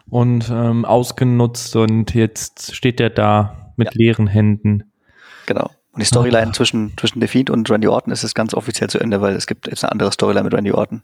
und 0.09 0.49
ähm, 0.49 0.83
ausgenutzt 0.83 1.77
und 1.77 2.13
jetzt 2.13 2.75
steht 2.75 2.99
er 2.99 3.09
da 3.09 3.73
mit 3.77 3.93
leeren 3.95 4.27
Händen. 4.27 4.88
Genau. 5.49 5.71
Und 5.93 5.99
die 5.99 6.05
Storyline 6.05 6.49
Ah. 6.49 6.53
zwischen, 6.53 6.95
zwischen 6.95 7.19
The 7.19 7.27
Fiend 7.27 7.49
und 7.49 7.67
Randy 7.71 7.87
Orton 7.87 8.13
ist 8.13 8.23
es 8.23 8.35
ganz 8.35 8.53
offiziell 8.53 8.87
zu 8.87 8.99
Ende, 8.99 9.19
weil 9.19 9.35
es 9.35 9.47
gibt 9.47 9.65
jetzt 9.65 9.83
eine 9.83 9.91
andere 9.91 10.11
Storyline 10.11 10.43
mit 10.43 10.53
Randy 10.53 10.71
Orton. 10.71 11.01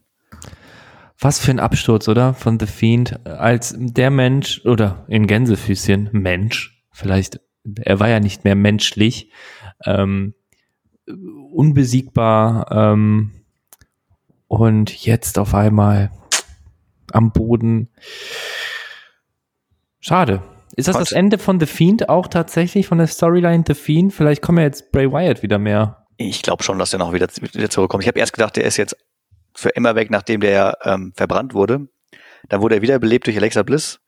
Was 1.19 1.39
für 1.39 1.49
ein 1.49 1.59
Absturz, 1.59 2.07
oder? 2.07 2.35
Von 2.35 2.59
The 2.59 2.67
Fiend 2.67 3.25
als 3.25 3.73
der 3.75 4.11
Mensch 4.11 4.61
oder 4.63 5.03
in 5.07 5.25
Gänsefüßchen 5.25 6.09
Mensch, 6.11 6.79
vielleicht, 6.91 7.39
er 7.81 7.99
war 7.99 8.07
ja 8.07 8.19
nicht 8.19 8.43
mehr 8.43 8.53
menschlich, 8.53 9.31
ähm, 9.83 10.35
unbesiegbar 11.51 12.67
ähm, 12.71 13.31
und 14.47 15.05
jetzt 15.05 15.39
auf 15.39 15.55
einmal 15.55 16.11
am 17.13 17.31
Boden. 17.31 17.89
Schade. 19.99 20.43
Ist 20.75 20.87
das 20.87 20.97
Quatsch. 20.97 21.11
das 21.11 21.11
Ende 21.13 21.37
von 21.37 21.59
The 21.59 21.65
Fiend 21.65 22.09
auch 22.09 22.27
tatsächlich, 22.27 22.87
von 22.87 22.97
der 22.97 23.07
Storyline 23.07 23.63
The 23.65 23.73
Fiend? 23.73 24.13
Vielleicht 24.13 24.41
kommen 24.41 24.57
ja 24.57 24.65
jetzt 24.65 24.91
Bray 24.91 25.11
Wyatt 25.11 25.41
wieder 25.41 25.57
mehr. 25.57 26.05
Ich 26.17 26.41
glaube 26.41 26.63
schon, 26.63 26.79
dass 26.79 26.93
er 26.93 26.99
noch 26.99 27.13
wieder, 27.13 27.27
wieder 27.27 27.69
zurückkommt. 27.69 28.03
Ich 28.03 28.07
habe 28.07 28.19
erst 28.19 28.33
gedacht, 28.33 28.55
der 28.55 28.65
ist 28.65 28.77
jetzt 28.77 28.97
für 29.53 29.69
immer 29.69 29.95
weg, 29.95 30.11
nachdem 30.11 30.41
der 30.41 30.77
ähm, 30.83 31.13
verbrannt 31.15 31.53
wurde. 31.53 31.87
Dann 32.49 32.61
wurde 32.61 32.75
er 32.75 32.81
wiederbelebt 32.81 33.25
durch 33.27 33.37
Alexa 33.37 33.63
Bliss 33.63 33.99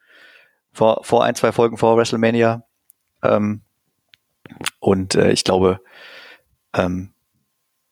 vor, 0.73 0.99
vor 1.03 1.23
ein, 1.23 1.36
zwei 1.36 1.51
Folgen 1.51 1.77
vor 1.77 1.97
WrestleMania. 1.97 2.63
Ähm, 3.23 3.62
und 4.80 5.15
äh, 5.15 5.32
ich 5.32 5.43
glaube, 5.43 5.80
ähm, 6.73 7.13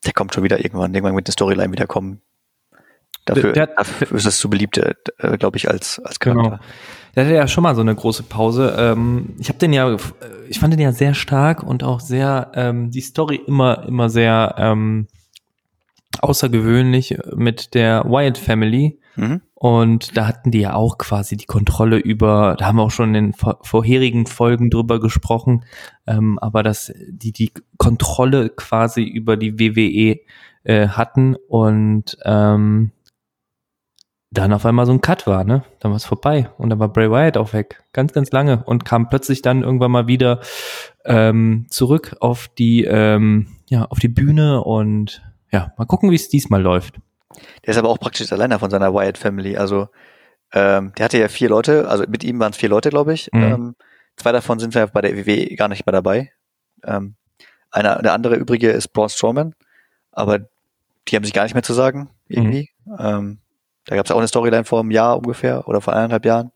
der 0.06 0.14
kommt 0.14 0.34
schon 0.34 0.44
wieder 0.44 0.64
irgendwann, 0.64 0.94
irgendwann 0.94 1.16
mit 1.16 1.28
der 1.28 1.34
Storyline 1.34 1.72
wiederkommen. 1.72 2.22
Dafür, 3.26 3.54
Der- 3.54 3.68
dafür 3.68 4.12
ist 4.16 4.26
es 4.26 4.38
zu 4.38 4.50
beliebt, 4.50 4.78
äh, 4.78 4.94
glaube 5.38 5.58
ich, 5.58 5.70
als, 5.70 6.00
als 6.00 6.20
Charakter. 6.20 6.44
Genau. 6.44 6.60
Der 7.16 7.24
hatte 7.26 7.34
ja 7.36 7.48
schon 7.48 7.64
mal 7.64 7.76
so 7.76 7.82
eine 7.82 7.96
große 7.96 8.24
Pause. 8.24 8.76
Ähm, 8.78 9.36
ich 9.40 9.50
habe 9.50 9.58
den 9.58 9.74
ja, 9.74 9.96
ich 10.50 10.60
fand 10.60 10.74
den 10.74 10.80
ja 10.82 10.92
sehr 10.92 11.14
stark 11.14 11.64
und 11.64 11.84
auch 11.84 12.00
sehr, 12.02 12.52
ähm, 12.56 12.92
die 12.92 13.02
Story 13.02 13.40
immer, 13.48 13.86
immer 13.88 14.10
sehr 14.10 14.56
ähm, 14.58 15.08
außergewöhnlich 16.22 17.18
mit 17.36 17.74
der 17.74 18.04
Wyatt 18.06 18.38
Family. 18.38 19.00
Mhm. 19.16 19.42
Und 19.54 20.18
da 20.18 20.28
hatten 20.28 20.52
die 20.52 20.60
ja 20.60 20.74
auch 20.74 20.98
quasi 20.98 21.38
die 21.38 21.46
Kontrolle 21.46 21.98
über, 21.98 22.56
da 22.60 22.66
haben 22.66 22.76
wir 22.76 22.84
auch 22.84 22.92
schon 22.92 23.10
in 23.10 23.14
den 23.14 23.34
vor, 23.34 23.60
vorherigen 23.62 24.26
Folgen 24.28 24.70
drüber 24.70 25.00
gesprochen, 25.00 25.64
ähm, 26.06 26.38
aber 26.40 26.62
dass 26.64 26.92
die 27.10 27.32
die 27.32 27.52
Kontrolle 27.78 28.50
quasi 28.50 29.04
über 29.04 29.38
die 29.38 29.58
WWE 29.58 30.20
äh, 30.66 30.90
hatten 30.90 31.36
und 31.48 32.18
ähm, 32.26 32.92
dann 34.38 34.54
auf 34.54 34.66
einmal 34.66 34.86
so 34.86 34.92
ein 34.92 35.02
Cut 35.02 35.28
war, 35.28 35.44
ne? 35.44 35.64
Dann 35.80 35.92
war 35.92 35.98
es 35.98 36.06
vorbei 36.06 36.50
und 36.58 36.70
dann 36.70 36.80
war 36.80 36.90
Bray 36.90 37.10
Wyatt 37.10 37.38
auch 37.38 37.54
weg, 37.54 37.84
ganz, 37.94 38.14
ganz 38.14 38.32
lange 38.32 38.64
und 38.66 38.86
kam 38.86 39.10
plötzlich 39.10 39.42
dann 39.42 39.64
irgendwann 39.64 39.92
mal 39.92 40.08
wieder 40.08 40.42
ähm, 41.06 41.66
zurück 41.70 42.16
auf 42.20 42.48
die, 42.48 42.84
ähm, 42.84 43.48
ja, 43.68 43.86
auf 43.86 44.00
die 44.00 44.08
Bühne 44.08 44.64
und 44.64 45.24
ja, 45.52 45.74
mal 45.78 45.86
gucken, 45.86 46.12
wie 46.12 46.16
es 46.16 46.30
diesmal 46.30 46.62
läuft. 46.62 46.96
Der 47.66 47.72
ist 47.72 47.78
aber 47.78 47.90
auch 47.90 48.00
praktisch 48.00 48.32
alleiner 48.32 48.60
von 48.60 48.70
seiner 48.70 48.94
Wyatt 48.94 49.18
Family. 49.18 49.58
Also 49.58 49.90
ähm, 50.54 50.94
der 50.98 51.06
hatte 51.06 51.18
ja 51.18 51.28
vier 51.28 51.50
Leute, 51.50 51.88
also 51.88 52.06
mit 52.08 52.24
ihm 52.24 52.40
waren 52.40 52.52
es 52.52 52.58
vier 52.58 52.70
Leute, 52.70 52.90
glaube 52.90 53.14
ich. 53.14 53.30
Mhm. 53.34 53.44
Ähm, 53.44 53.76
zwei 54.18 54.32
davon 54.32 54.60
sind 54.60 54.74
ja 54.74 54.86
bei 54.86 55.02
der 55.02 55.18
WWE 55.18 55.56
gar 55.56 55.68
nicht 55.68 55.86
mehr 55.86 55.94
dabei. 55.94 56.32
Ähm, 56.84 57.16
einer, 57.72 58.02
der 58.02 58.14
andere 58.14 58.36
übrige 58.36 58.70
ist 58.70 58.90
Braun 58.90 59.10
Strowman, 59.10 59.54
aber 60.12 60.40
die 61.08 61.16
haben 61.16 61.24
sich 61.24 61.34
gar 61.34 61.44
nicht 61.44 61.54
mehr 61.54 61.64
zu 61.64 61.74
sagen, 61.74 62.10
irgendwie. 62.28 62.70
Ähm, 62.98 63.40
da 63.86 63.96
gab 63.96 64.06
es 64.06 64.12
auch 64.12 64.18
eine 64.18 64.28
Storyline 64.28 64.66
vor 64.66 64.80
einem 64.80 64.92
Jahr 64.92 65.18
ungefähr 65.18 65.68
oder 65.68 65.82
vor 65.82 65.94
eineinhalb 65.94 66.26
Jahren. 66.26 66.52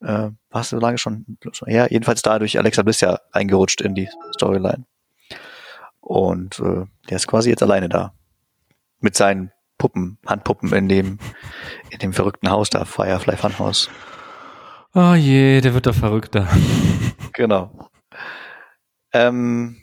Äh, 0.00 0.30
war 0.50 0.60
es 0.60 0.70
so 0.70 0.78
lange 0.78 0.98
schon, 0.98 1.38
schon 1.52 1.68
her? 1.68 1.88
Jedenfalls 1.90 2.22
dadurch 2.22 2.58
Alexa 2.58 2.82
Bliss 2.82 3.00
ja 3.00 3.18
eingerutscht 3.32 3.80
in 3.80 3.94
die 3.94 4.08
Storyline. 4.34 4.84
Und 6.00 6.60
äh, 6.60 6.84
der 7.08 7.16
ist 7.16 7.26
quasi 7.26 7.50
jetzt 7.50 7.62
alleine 7.62 7.88
da. 7.88 8.12
Mit 9.00 9.16
seinen 9.16 9.52
Puppen, 9.78 10.18
Handpuppen 10.26 10.72
in 10.72 10.88
dem, 10.88 11.18
in 11.90 11.98
dem 11.98 12.12
verrückten 12.12 12.50
Haus 12.50 12.70
da, 12.70 12.84
Firefly 12.84 13.36
Funhouse. 13.36 13.88
Oh 14.94 15.14
je, 15.14 15.60
der 15.60 15.74
wird 15.74 15.86
doch 15.86 15.94
verrückter. 15.94 16.48
Genau. 17.36 17.90
Ähm, 19.12 19.82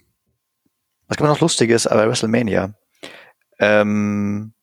was 1.10 1.18
gibt 1.18 1.28
noch 1.28 1.42
Lustiges 1.42 1.84
bei 1.84 2.08
WrestleMania? 2.08 2.76
Ähm, 3.60 4.54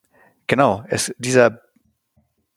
genau, 0.47 0.85
es, 0.89 1.15
dieser 1.19 1.61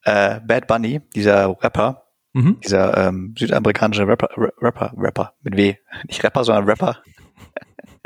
äh, 0.04 0.40
Bad 0.42 0.68
Bunny, 0.68 1.02
dieser 1.16 1.50
Rapper, 1.62 2.04
Mhm. 2.34 2.60
dieser 2.64 2.96
ähm, 3.08 3.36
südamerikanische 3.38 4.08
Rapper, 4.08 4.30
Ra- 4.38 4.54
Rapper, 4.62 4.94
Rapper, 4.98 5.34
mit 5.42 5.58
W, 5.58 5.76
nicht 6.08 6.24
Rapper, 6.24 6.44
sondern 6.46 6.64
Rapper, 6.66 6.98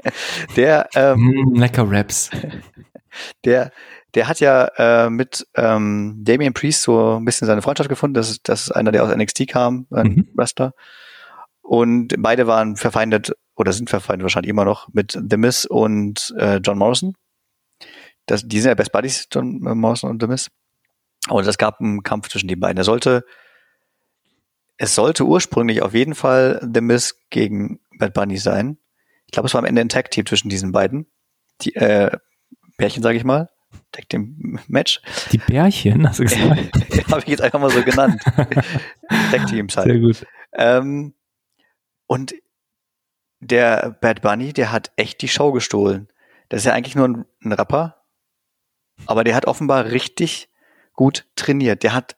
der, 0.56 0.88
ähm, 0.96 1.20
Mm, 1.20 1.56
lecker 1.56 1.86
Raps. 1.90 2.30
der, 3.46 3.72
der 4.14 4.28
hat 4.28 4.40
ja 4.40 4.66
äh, 4.78 5.10
mit 5.10 5.46
ähm, 5.56 6.22
Damian 6.24 6.54
Priest 6.54 6.84
so 6.84 7.18
ein 7.18 7.26
bisschen 7.26 7.48
seine 7.48 7.62
Freundschaft 7.62 7.90
gefunden. 7.90 8.14
Das 8.16 8.30
ist, 8.30 8.48
das 8.50 8.62
ist 8.68 8.72
einer, 8.72 8.92
der 8.92 9.04
aus 9.04 9.16
NXT 9.16 9.48
kam, 9.48 9.88
ein 9.92 10.08
Mhm. 10.08 10.28
Wrestler. 10.36 10.74
Und 11.62 12.14
beide 12.20 12.46
waren 12.48 12.76
verfeindet 12.76 13.34
oder 13.56 13.74
sind 13.74 13.90
verfeindet 13.90 14.24
wahrscheinlich 14.24 14.50
immer 14.50 14.66
noch 14.66 14.88
mit 14.94 15.12
The 15.30 15.38
Miz 15.38 15.66
und 15.66 16.34
äh, 16.38 16.58
John 16.58 16.78
Morrison. 16.78 17.16
Das, 18.28 18.48
die 18.48 18.60
sind 18.60 18.70
ja 18.70 18.76
Best 18.76 18.92
Buddies, 18.92 19.28
John 19.32 19.66
äh, 19.66 19.76
Morrison 19.76 20.10
und 20.12 20.22
The 20.22 20.28
Miz. 20.28 20.50
Und 21.30 21.48
es 21.48 21.58
gab 21.58 21.80
einen 21.80 22.04
Kampf 22.04 22.30
zwischen 22.30 22.48
den 22.48 22.60
beiden. 22.60 22.78
Er 22.78 22.84
sollte, 22.84 23.26
es 24.78 24.96
sollte 24.96 25.26
ursprünglich 25.26 25.82
auf 25.82 25.94
jeden 25.94 26.16
Fall 26.16 26.60
The 26.74 26.82
Miz 26.82 27.16
gegen 27.30 27.80
Bad 27.98 28.14
Bunny 28.14 28.38
sein. 28.38 28.78
Ich 29.26 29.32
glaube, 29.32 29.48
es 29.48 29.54
war 29.54 29.60
am 29.60 29.66
Ende 29.66 29.82
ein 29.82 29.90
Tag 29.90 30.12
Team 30.12 30.26
zwischen 30.26 30.50
diesen 30.50 30.72
beiden. 30.72 31.08
Die 31.62 31.76
äh, 31.76 32.12
Pärchen, 32.78 33.02
sage 33.02 33.18
ich 33.18 33.24
mal. 33.24 33.50
Tag 33.92 34.08
Team 34.10 34.60
Match. 34.68 35.02
Die 35.32 35.38
Bärchen, 35.38 36.08
hast 36.08 36.20
du 36.20 36.24
gesagt? 36.24 36.72
Habe 37.12 37.22
ich 37.22 37.28
jetzt 37.28 37.42
einfach 37.42 37.60
mal 37.60 37.72
so 37.72 37.82
genannt. 37.82 38.22
Tag 39.32 39.48
Teams 39.48 39.76
halt. 39.78 39.88
Sehr 39.88 40.00
gut. 40.00 40.26
Ähm, 40.54 41.14
und 42.08 42.36
der 43.40 43.98
Bad 44.02 44.22
Bunny, 44.22 44.54
der 44.54 44.72
hat 44.72 44.92
echt 44.96 45.22
die 45.22 45.28
Show 45.28 45.52
gestohlen. 45.52 46.08
Das 46.50 46.60
ist 46.60 46.66
ja 46.66 46.74
eigentlich 46.74 46.96
nur 46.96 47.08
ein, 47.08 47.26
ein 47.44 47.52
Rapper, 47.52 48.04
aber 49.08 49.24
der 49.24 49.36
hat 49.36 49.46
offenbar 49.46 49.86
richtig 49.86 50.50
gut 50.96 51.26
trainiert. 51.36 51.84
Der 51.84 51.94
hat 51.94 52.16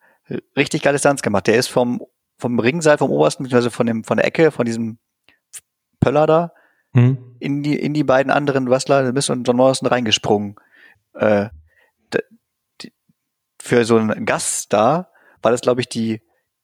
richtig 0.56 0.82
geile 0.84 1.00
Stunts 1.00 1.22
gemacht. 1.22 1.48
Der 1.48 1.56
ist 1.56 1.68
vom, 1.68 2.02
vom 2.38 2.60
Ringseil, 2.60 2.98
vom 2.98 3.12
obersten, 3.12 3.44
beziehungsweise 3.44 3.72
von, 3.72 3.86
dem, 3.88 4.04
von 4.04 4.18
der 4.18 4.26
Ecke, 4.26 4.52
von 4.52 4.66
diesem 4.66 5.00
Pöller 6.00 6.28
da, 6.28 6.52
Mhm. 6.94 7.36
in 7.40 7.64
die, 7.64 7.76
in 7.78 7.94
die 7.94 8.04
beiden 8.06 8.32
anderen 8.32 8.70
Wrestler, 8.70 9.12
Miz 9.12 9.30
und 9.30 9.46
John 9.48 9.58
Morrison, 9.58 9.88
reingesprungen. 9.88 10.56
Äh, 11.14 11.50
für 13.60 13.86
so 13.86 13.98
einen 13.98 14.26
Gaststar 14.26 15.10
war 15.42 15.52
das, 15.52 15.62
glaube 15.62 15.82
ich, 15.82 15.90
die, 15.90 16.22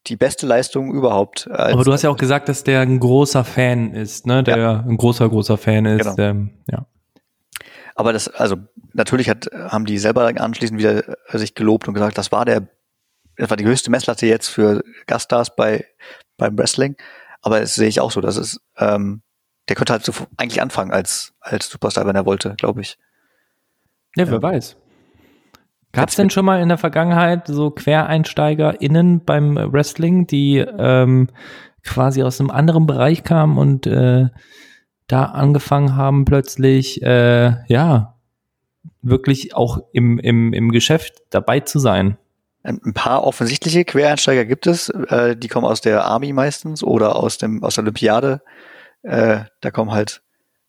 die 0.08 0.16
beste 0.16 0.48
Leistung 0.48 0.94
überhaupt. 0.94 1.50
Aber 1.52 1.84
du 1.84 1.92
hast 1.92 2.04
ja 2.04 2.10
auch 2.10 2.18
gesagt, 2.18 2.50
dass 2.50 2.64
der 2.64 2.82
ein 2.82 3.00
großer 3.00 3.44
Fan 3.44 3.94
ist, 3.94 4.26
ne? 4.26 4.44
Der 4.44 4.84
ein 4.88 4.98
großer, 4.98 5.28
großer 5.28 5.58
Fan 5.58 5.86
ist. 5.86 6.16
Genau. 6.16 6.30
Ähm, 6.30 6.52
ja. 6.72 6.86
Aber 7.96 8.14
das, 8.14 8.28
also 8.28 8.58
natürlich 8.94 9.30
hat, 9.30 9.50
haben 9.54 9.86
die 9.86 9.98
selber 9.98 10.26
anschließend 10.26 10.80
wieder 10.80 11.08
äh, 11.34 11.38
sich 11.38 11.56
gelobt 11.56 11.88
und 11.88 11.94
gesagt, 11.94 12.18
das 12.18 12.32
war 12.32 12.46
der, 12.46 12.68
das 13.38 13.50
war 13.50 13.58
die 13.58 13.66
höchste 13.66 13.92
Messlatte 13.92 14.26
jetzt 14.26 14.48
für 14.48 14.84
Gaststars 15.08 15.56
bei 15.56 15.86
beim 16.38 16.58
Wrestling. 16.58 16.96
Aber 17.42 17.60
das 17.60 17.76
sehe 17.76 17.88
ich 17.88 18.00
auch 18.00 18.12
so, 18.12 18.22
dass 18.22 18.38
es, 18.38 18.60
ähm, 18.78 19.22
der 19.68 19.76
könnte 19.76 19.94
halt 19.94 20.04
so 20.04 20.14
eigentlich 20.38 20.62
anfangen 20.62 20.92
als 20.92 21.34
als 21.40 21.70
Superstar, 21.70 22.06
wenn 22.06 22.16
er 22.16 22.26
wollte, 22.26 22.56
glaube 22.56 22.82
ich. 22.82 22.98
Ja, 24.16 24.30
wer 24.30 24.42
weiß. 24.42 24.78
Gab 25.92 26.10
es 26.10 26.16
denn 26.16 26.32
schon 26.32 26.46
mal 26.46 26.60
in 26.60 26.70
der 26.70 26.80
Vergangenheit 26.80 27.48
so 27.48 27.70
QuereinsteigerInnen 27.70 29.24
beim 29.26 29.56
Wrestling, 29.56 30.26
die 30.26 30.58
ähm, 30.58 31.30
quasi 31.84 32.24
aus 32.24 32.40
einem 32.40 32.50
anderen 32.50 32.88
Bereich 32.88 33.24
kamen 33.24 33.60
und 33.60 33.86
äh, 33.86 34.30
da 35.08 35.26
angefangen 35.26 35.96
haben, 35.96 36.26
plötzlich, 36.26 37.02
äh, 37.02 37.56
ja, 37.68 38.20
wirklich 39.02 39.56
auch 39.56 39.80
im, 39.92 40.20
im, 40.20 40.54
im 40.54 40.72
Geschäft 40.72 41.22
dabei 41.30 41.60
zu 41.60 41.80
sein? 41.80 42.18
Ein 42.64 42.80
ein 42.86 42.94
paar 42.94 43.26
offensichtliche 43.26 43.84
Quereinsteiger 43.84 44.46
gibt 44.46 44.68
es, 44.68 44.88
äh, 44.90 45.36
die 45.36 45.50
kommen 45.50 45.66
aus 45.66 45.82
der 45.82 46.06
Army 46.06 46.32
meistens 46.32 46.82
oder 46.82 47.18
aus 47.18 47.38
dem 47.38 47.62
aus 47.62 47.76
der 47.76 47.84
Olympiade. 47.84 48.42
Äh, 49.02 49.42
da 49.60 49.72
kommen 49.72 49.92
halt 49.92 50.24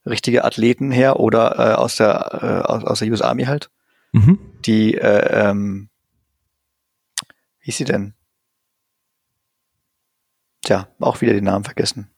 richtige 0.05 0.45
Athleten 0.45 0.91
her 0.91 1.21
oder 1.21 1.57
äh, 1.59 1.75
aus 1.75 1.97
der 1.97 2.65
äh, 2.67 2.73
aus, 2.73 2.85
aus 2.85 2.99
der 2.99 3.09
US 3.11 3.23
Army 3.23 3.45
halt. 3.45 3.71
Mhm. 4.15 4.39
die, 4.65 4.95
äh, 4.95 5.49
ähm, 5.49 5.89
wie 7.61 7.71
ist 7.71 7.79
sie 7.79 7.85
denn? 7.85 8.15
Tja, 10.63 10.87
auch 11.01 11.21
wieder 11.21 11.33
den 11.33 11.43
Namen 11.43 11.65
vergessen. 11.65 12.14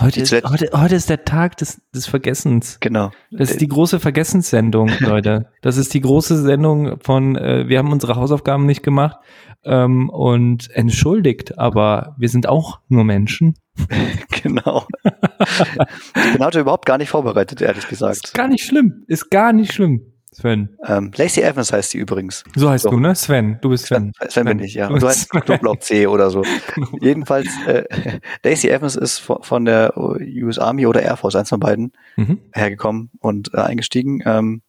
Heute 0.00 0.20
ist, 0.22 0.32
heute, 0.32 0.70
heute 0.72 0.94
ist 0.94 1.10
der 1.10 1.26
Tag 1.26 1.58
des, 1.58 1.82
des 1.94 2.06
Vergessens. 2.06 2.78
Genau. 2.80 3.10
Das 3.30 3.50
ist 3.50 3.60
die 3.60 3.68
große 3.68 4.00
Vergessenssendung, 4.00 4.90
Leute. 5.00 5.50
Das 5.60 5.76
ist 5.76 5.92
die 5.92 6.00
große 6.00 6.40
Sendung 6.40 6.98
von, 7.00 7.36
äh, 7.36 7.68
wir 7.68 7.78
haben 7.78 7.92
unsere 7.92 8.16
Hausaufgaben 8.16 8.64
nicht 8.64 8.82
gemacht 8.82 9.18
ähm, 9.64 10.08
und 10.08 10.70
entschuldigt, 10.70 11.58
aber 11.58 12.16
wir 12.18 12.30
sind 12.30 12.48
auch 12.48 12.80
nur 12.88 13.04
Menschen. 13.04 13.54
genau. 14.42 14.86
ich 15.04 16.32
bin 16.32 16.42
heute 16.42 16.60
überhaupt 16.60 16.86
gar 16.86 16.96
nicht 16.96 17.10
vorbereitet, 17.10 17.60
ehrlich 17.60 17.84
Ist 17.84 17.88
gesagt. 17.90 18.32
gar 18.32 18.48
nicht 18.48 18.64
schlimm. 18.64 19.04
Ist 19.08 19.30
gar 19.30 19.52
nicht 19.52 19.74
schlimm, 19.74 20.14
Sven. 20.36 20.76
Ähm, 20.86 21.10
Lacey 21.16 21.42
Evans 21.42 21.72
heißt 21.72 21.90
sie 21.90 21.98
übrigens. 21.98 22.44
So 22.54 22.68
heißt 22.68 22.84
So. 22.84 22.90
du, 22.90 23.00
ne? 23.00 23.14
Sven. 23.14 23.58
Du 23.62 23.70
bist 23.70 23.86
Sven. 23.86 24.12
Sven 24.28 24.44
bin 24.44 24.58
ich, 24.60 24.74
ja. 24.74 24.88
Du 24.88 24.98
du 24.98 25.06
heißt 25.08 25.28
Sven. 25.30 25.40
Knoblauch 25.40 25.78
C 25.78 26.06
oder 26.06 26.30
so. 26.30 26.42
Jedenfalls, 27.00 27.48
äh, 27.66 27.84
Lacey 28.44 28.68
Evans 28.70 28.96
ist 28.96 29.18
von, 29.18 29.42
von 29.42 29.64
der 29.64 29.96
US 29.96 30.58
Army 30.58 30.86
oder 30.86 31.02
Air 31.02 31.16
Force, 31.16 31.36
eins 31.36 31.48
von 31.48 31.60
beiden, 31.60 31.92
Mhm. 32.16 32.38
hergekommen 32.52 33.10
und 33.20 33.52
äh, 33.54 33.58
eingestiegen. 33.58 34.22
Ähm, 34.26 34.62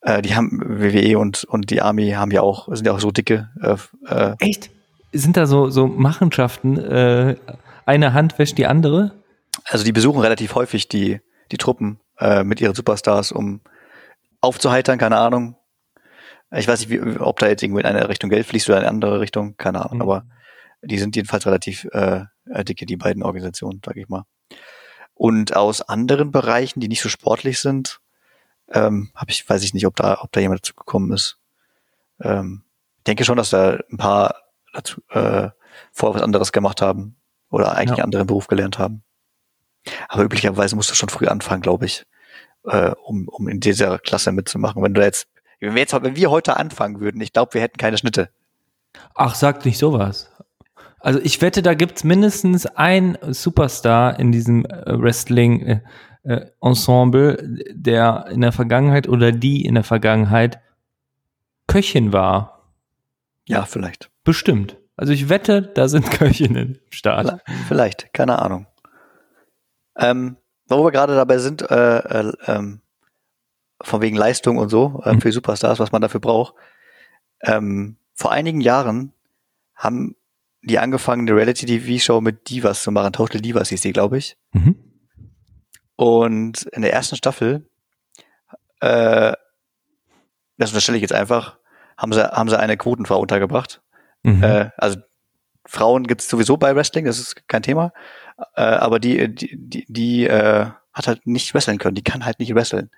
äh, 0.00 0.20
die 0.22 0.34
haben 0.34 0.60
WWE 0.64 1.18
und, 1.18 1.44
und 1.44 1.70
die 1.70 1.80
Army 1.82 2.10
haben 2.10 2.30
ja 2.30 2.40
auch, 2.42 2.66
sind 2.74 2.86
ja 2.86 2.92
auch 2.92 3.00
so 3.00 3.10
dicke 3.10 3.48
äh, 3.62 3.76
äh, 4.08 4.34
Echt? 4.40 4.70
Sind 5.12 5.36
da 5.36 5.46
so, 5.46 5.70
so 5.70 5.86
Machenschaften 5.86 6.76
äh, 6.78 7.36
eine 7.86 8.12
Hand 8.12 8.38
wäscht 8.38 8.58
die 8.58 8.66
andere? 8.66 9.12
Also 9.64 9.84
die 9.84 9.92
besuchen 9.92 10.20
relativ 10.20 10.54
häufig 10.56 10.88
die, 10.88 11.20
die 11.52 11.56
Truppen 11.56 11.98
äh, 12.18 12.44
mit 12.44 12.60
ihren 12.60 12.74
Superstars, 12.74 13.32
um 13.32 13.60
aufzuheitern, 14.46 14.98
keine 14.98 15.18
Ahnung. 15.18 15.56
Ich 16.52 16.68
weiß 16.68 16.80
nicht, 16.80 16.90
wie, 16.90 17.00
ob 17.18 17.38
da 17.40 17.48
jetzt 17.48 17.62
irgendwie 17.62 17.80
in 17.80 17.86
eine 17.86 18.08
Richtung 18.08 18.30
Geld 18.30 18.46
fließt 18.46 18.68
oder 18.68 18.78
in 18.78 18.84
eine 18.84 18.90
andere 18.92 19.20
Richtung, 19.20 19.56
keine 19.56 19.80
Ahnung, 19.84 19.96
Mhm. 19.96 20.02
aber 20.02 20.26
die 20.82 20.98
sind 20.98 21.16
jedenfalls 21.16 21.46
relativ 21.46 21.84
äh, 21.92 22.24
dicke, 22.64 22.86
die 22.86 22.96
beiden 22.96 23.22
Organisationen, 23.24 23.80
sag 23.84 23.96
ich 23.96 24.08
mal. 24.08 24.24
Und 25.14 25.56
aus 25.56 25.82
anderen 25.82 26.30
Bereichen, 26.30 26.80
die 26.80 26.88
nicht 26.88 27.00
so 27.02 27.08
sportlich 27.08 27.58
sind, 27.60 28.00
ähm, 28.70 29.10
habe 29.14 29.30
ich, 29.30 29.48
weiß 29.48 29.62
ich 29.64 29.74
nicht, 29.74 29.86
ob 29.86 29.96
da, 29.96 30.20
ob 30.20 30.30
da 30.32 30.40
jemand 30.40 30.60
dazu 30.60 30.74
gekommen 30.74 31.12
ist. 31.12 31.38
Ähm, 32.20 32.62
ich 32.98 33.04
denke 33.04 33.24
schon, 33.24 33.36
dass 33.36 33.50
da 33.50 33.78
ein 33.90 33.96
paar 33.96 34.36
dazu, 34.72 35.00
äh, 35.10 35.50
vorher 35.92 36.14
was 36.16 36.22
anderes 36.22 36.52
gemacht 36.52 36.82
haben 36.82 37.16
oder 37.50 37.72
eigentlich 37.72 37.90
Ja. 37.98 38.04
einen 38.04 38.04
anderen 38.04 38.26
Beruf 38.26 38.46
gelernt 38.46 38.78
haben. 38.78 39.02
Aber 40.08 40.22
üblicherweise 40.24 40.76
musst 40.76 40.90
du 40.90 40.94
schon 40.94 41.08
früh 41.08 41.26
anfangen, 41.26 41.62
glaube 41.62 41.86
ich, 41.86 42.04
äh, 42.66 42.92
um, 43.04 43.28
um 43.28 43.48
in 43.48 43.60
dieser 43.60 43.98
Klasse 43.98 44.32
mitzumachen. 44.32 44.82
Wenn 44.82 44.94
du 44.94 45.02
jetzt, 45.02 45.28
wenn 45.60 45.74
wir 45.74 45.80
jetzt, 45.80 45.92
wenn 45.92 46.16
wir 46.16 46.30
heute 46.30 46.56
anfangen 46.56 47.00
würden, 47.00 47.20
ich 47.20 47.32
glaube, 47.32 47.54
wir 47.54 47.60
hätten 47.60 47.78
keine 47.78 47.98
Schnitte. 47.98 48.30
Ach, 49.14 49.34
sag 49.34 49.64
nicht 49.64 49.78
sowas. 49.78 50.30
Also 51.00 51.20
ich 51.20 51.40
wette, 51.40 51.62
da 51.62 51.74
gibt's 51.74 52.04
mindestens 52.04 52.66
ein 52.66 53.16
Superstar 53.22 54.18
in 54.18 54.32
diesem 54.32 54.64
äh, 54.64 55.00
Wrestling 55.00 55.62
äh, 55.62 55.80
äh, 56.24 56.46
Ensemble, 56.60 57.36
der 57.70 58.26
in 58.30 58.40
der 58.40 58.52
Vergangenheit 58.52 59.08
oder 59.08 59.32
die 59.32 59.64
in 59.64 59.74
der 59.74 59.84
Vergangenheit 59.84 60.60
Köchin 61.68 62.12
war. 62.12 62.72
Ja, 63.46 63.64
vielleicht. 63.64 64.10
Bestimmt. 64.24 64.76
Also 64.96 65.12
ich 65.12 65.28
wette, 65.28 65.62
da 65.62 65.88
sind 65.88 66.10
Köchinnen 66.10 66.80
im 66.84 66.92
Start. 66.92 67.26
Vielleicht, 67.26 67.66
vielleicht, 67.68 68.12
keine 68.12 68.40
Ahnung. 68.40 68.66
Ähm, 69.96 70.36
wo 70.68 70.84
wir 70.84 70.90
gerade 70.92 71.14
dabei 71.14 71.38
sind, 71.38 71.62
äh, 71.70 71.98
äh, 71.98 72.32
ähm, 72.46 72.80
von 73.80 74.00
wegen 74.00 74.16
Leistung 74.16 74.56
und 74.58 74.68
so, 74.68 75.00
äh, 75.04 75.14
Mhm. 75.14 75.20
für 75.20 75.32
Superstars, 75.32 75.78
was 75.78 75.92
man 75.92 76.02
dafür 76.02 76.20
braucht. 76.20 76.54
Ähm, 77.42 77.96
vor 78.14 78.32
einigen 78.32 78.60
Jahren 78.60 79.12
haben 79.74 80.16
die 80.62 80.78
angefangen, 80.78 81.28
eine 81.28 81.36
Reality-TV-Show 81.36 82.20
mit 82.20 82.48
Divas 82.50 82.82
zu 82.82 82.90
machen. 82.90 83.12
Total 83.12 83.40
Divas 83.40 83.68
hieß 83.68 83.82
die, 83.82 83.92
glaube 83.92 84.18
ich. 84.18 84.36
Mhm. 84.52 84.74
Und 85.96 86.62
in 86.72 86.82
der 86.82 86.92
ersten 86.92 87.16
Staffel, 87.16 87.68
äh, 88.80 89.32
das 90.58 90.70
unterstelle 90.70 90.96
ich 90.98 91.02
jetzt 91.02 91.12
einfach, 91.12 91.58
haben 91.96 92.12
sie, 92.12 92.22
haben 92.24 92.48
sie 92.48 92.58
eine 92.58 92.76
Quotenfrau 92.76 93.20
untergebracht. 93.20 93.80
Mhm. 94.22 94.42
Äh, 94.42 94.70
also 94.76 94.98
Frauen 95.66 96.04
gibt 96.04 96.22
es 96.22 96.28
sowieso 96.28 96.56
bei 96.56 96.74
Wrestling, 96.74 97.04
das 97.04 97.18
ist 97.18 97.48
kein 97.48 97.62
Thema. 97.62 97.92
Äh, 98.54 98.62
aber 98.62 98.98
die, 99.00 99.34
die, 99.34 99.56
die, 99.56 99.84
die 99.88 100.26
äh, 100.26 100.66
hat 100.92 101.06
halt 101.06 101.26
nicht 101.26 101.54
wresteln 101.54 101.78
können, 101.78 101.94
die 101.94 102.02
kann 102.04 102.24
halt 102.24 102.38
nicht 102.38 102.54
wresteln. 102.54 102.90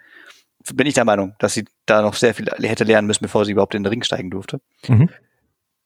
Bin 0.75 0.87
ich 0.87 0.95
der 0.95 1.05
Meinung, 1.05 1.35
dass 1.39 1.55
sie 1.55 1.65
da 1.87 2.03
noch 2.03 2.15
sehr 2.15 2.35
viel 2.35 2.47
hätte 2.61 2.85
lernen 2.85 3.07
müssen, 3.07 3.23
bevor 3.25 3.45
sie 3.45 3.53
überhaupt 3.53 3.75
in 3.75 3.83
den 3.85 3.91
Ring 3.91 4.03
steigen 4.03 4.31
durfte. 4.31 4.61
Mhm. 4.89 5.09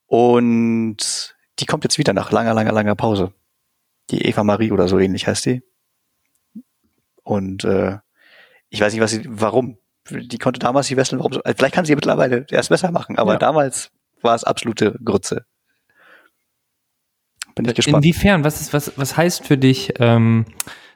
Und 0.07 1.37
die 1.59 1.67
kommt 1.67 1.85
jetzt 1.85 1.99
wieder 1.99 2.13
nach 2.13 2.33
langer, 2.33 2.55
langer, 2.55 2.73
langer 2.73 2.95
Pause. 2.95 3.33
Die 4.11 4.27
Eva 4.27 4.45
Marie 4.45 4.73
oder 4.73 4.89
so 4.89 4.99
ähnlich 4.99 5.27
heißt 5.27 5.47
die. 5.47 5.63
Und 7.23 7.65
äh, 7.65 7.99
ich 8.69 8.81
weiß 8.81 8.93
nicht, 8.93 9.03
was 9.03 9.13
sie, 9.13 9.23
warum. 9.29 9.79
Die 10.11 10.39
konnte 10.39 10.59
damals 10.59 10.89
die 10.89 10.97
wresteln, 10.97 11.21
warum 11.21 11.33
so, 11.33 11.43
also 11.43 11.57
vielleicht 11.57 11.75
kann 11.75 11.85
sie 11.85 11.95
mittlerweile 11.95 12.45
erst 12.51 12.71
besser 12.71 12.91
machen, 12.91 13.17
aber 13.19 13.35
Ja. 13.35 13.39
damals 13.39 13.91
war 14.21 14.35
es 14.35 14.43
absolute 14.43 14.99
Grütze. 15.05 15.47
Bin 17.55 17.67
ich 17.67 17.75
gespannt. 17.75 18.05
Inwiefern? 18.05 18.45
Was 18.45 18.61
ist, 18.61 18.73
was, 18.73 18.93
was 18.97 19.17
heißt 19.17 19.47
für 19.47 19.59
dich 19.59 19.95
ähm, 19.99 20.47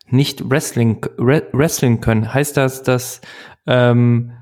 nicht 0.09 0.49
Wrestling, 0.49 1.05
Re 1.19 1.49
Wrestling 1.53 2.01
können? 2.01 2.33
Heißt 2.33 2.57
das, 2.57 2.83
dass 2.83 3.21
ähm, 3.67 4.33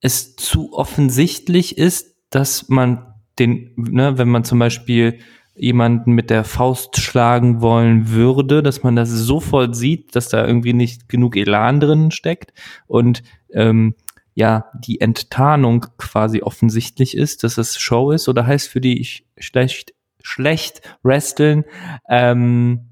es 0.00 0.36
zu 0.36 0.72
offensichtlich 0.72 1.78
ist, 1.78 2.16
dass 2.30 2.68
man 2.68 3.14
den, 3.38 3.72
ne, 3.76 4.18
wenn 4.18 4.28
man 4.28 4.44
zum 4.44 4.58
Beispiel 4.58 5.18
jemanden 5.56 6.12
mit 6.12 6.30
der 6.30 6.44
Faust 6.44 6.96
schlagen 6.96 7.60
wollen 7.60 8.10
würde, 8.10 8.62
dass 8.62 8.82
man 8.82 8.96
das 8.96 9.10
sofort 9.10 9.76
sieht, 9.76 10.16
dass 10.16 10.28
da 10.28 10.46
irgendwie 10.46 10.72
nicht 10.72 11.08
genug 11.08 11.36
Elan 11.36 11.80
drin 11.80 12.10
steckt 12.10 12.52
und 12.86 13.22
ähm, 13.52 13.94
ja, 14.34 14.66
die 14.74 15.00
Enttarnung 15.00 15.86
quasi 15.96 16.42
offensichtlich 16.42 17.16
ist, 17.16 17.44
dass 17.44 17.56
es 17.56 17.78
Show 17.78 18.10
ist 18.10 18.28
oder 18.28 18.46
heißt 18.46 18.68
für 18.68 18.80
die 18.80 19.00
ich 19.00 19.26
schlecht, 19.38 19.94
schlecht 20.24 20.80
wresteln, 21.02 21.64
ähm, 22.08 22.88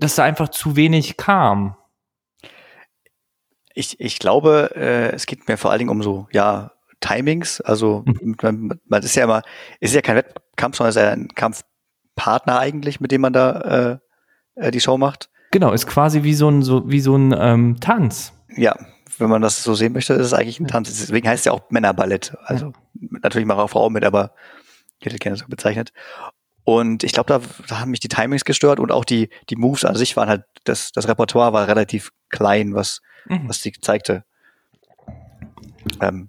dass 0.00 0.16
da 0.16 0.24
einfach 0.24 0.48
zu 0.48 0.76
wenig 0.76 1.16
kam. 1.16 1.76
Ich, 3.74 3.98
ich 4.00 4.18
glaube, 4.18 4.72
äh, 4.74 5.12
es 5.14 5.26
geht 5.26 5.48
mir 5.48 5.56
vor 5.56 5.70
allen 5.70 5.78
Dingen 5.78 5.90
um 5.90 6.02
so, 6.02 6.26
ja, 6.32 6.72
Timings. 7.00 7.60
Also 7.60 8.04
Mhm. 8.06 8.36
man, 8.42 8.80
man 8.84 9.02
ist 9.02 9.14
ja 9.14 9.24
immer, 9.24 9.42
es 9.80 9.90
ist 9.90 9.94
ja 9.94 10.02
kein 10.02 10.16
Wettkampf, 10.16 10.76
sondern 10.76 10.90
es 10.90 10.96
ist 10.96 11.02
ja 11.02 11.10
ein 11.10 11.28
Kampfpartner 11.28 12.58
eigentlich, 12.58 13.00
mit 13.00 13.12
dem 13.12 13.22
man 13.22 13.32
da 13.32 14.00
äh, 14.56 14.66
äh, 14.66 14.70
die 14.70 14.80
Show 14.80 14.98
macht. 14.98 15.30
Genau, 15.52 15.72
ist 15.72 15.86
quasi 15.86 16.22
wie 16.22 16.34
so 16.34 16.48
ein, 16.50 16.62
so, 16.62 16.88
wie 16.90 17.00
so 17.00 17.16
ein 17.16 17.34
ähm, 17.38 17.76
Tanz. 17.80 18.32
Ja, 18.56 18.76
wenn 19.18 19.30
man 19.30 19.42
das 19.42 19.62
so 19.62 19.74
sehen 19.74 19.92
möchte, 19.92 20.14
ist 20.14 20.26
es 20.26 20.34
eigentlich 20.34 20.60
ein 20.60 20.68
Tanz. 20.68 20.88
Deswegen 20.88 21.28
heißt 21.28 21.40
es 21.40 21.44
ja 21.46 21.52
auch 21.52 21.70
Männerballett. 21.70 22.36
Also 22.44 22.72
natürlich 22.94 23.46
machen 23.46 23.60
auch 23.60 23.70
Frauen 23.70 23.92
mit, 23.92 24.04
aber 24.04 24.32
ich 25.02 25.06
hätte 25.06 25.18
gerne 25.18 25.36
so 25.36 25.44
bezeichnet. 25.48 25.92
Und 26.64 27.02
ich 27.02 27.12
glaube, 27.12 27.26
da, 27.28 27.40
da 27.68 27.80
haben 27.80 27.90
mich 27.90 28.00
die 28.00 28.08
Timings 28.08 28.44
gestört 28.44 28.78
und 28.78 28.92
auch 28.92 29.04
die, 29.04 29.30
die 29.50 29.56
Moves 29.56 29.84
an 29.84 29.96
sich 29.96 30.16
waren 30.16 30.28
halt, 30.28 30.44
das, 30.64 30.92
das 30.92 31.08
Repertoire 31.08 31.52
war 31.52 31.66
relativ 31.66 32.10
klein, 32.30 32.74
was, 32.74 33.00
Mhm. 33.26 33.48
was 33.48 33.62
sie 33.62 33.72
zeigte. 33.72 34.24
Ähm, 36.00 36.28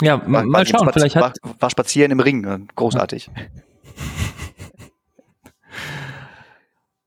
Ja, 0.00 0.20
war, 0.22 0.28
mal, 0.28 0.44
mal 0.46 0.66
schauen, 0.66 0.86
spaz- 0.88 0.92
vielleicht 0.92 1.16
hat, 1.16 1.36
war, 1.42 1.54
war 1.60 1.70
spazieren 1.70 2.10
im 2.12 2.20
Ring, 2.20 2.44
äh, 2.44 2.58
großartig. 2.76 3.30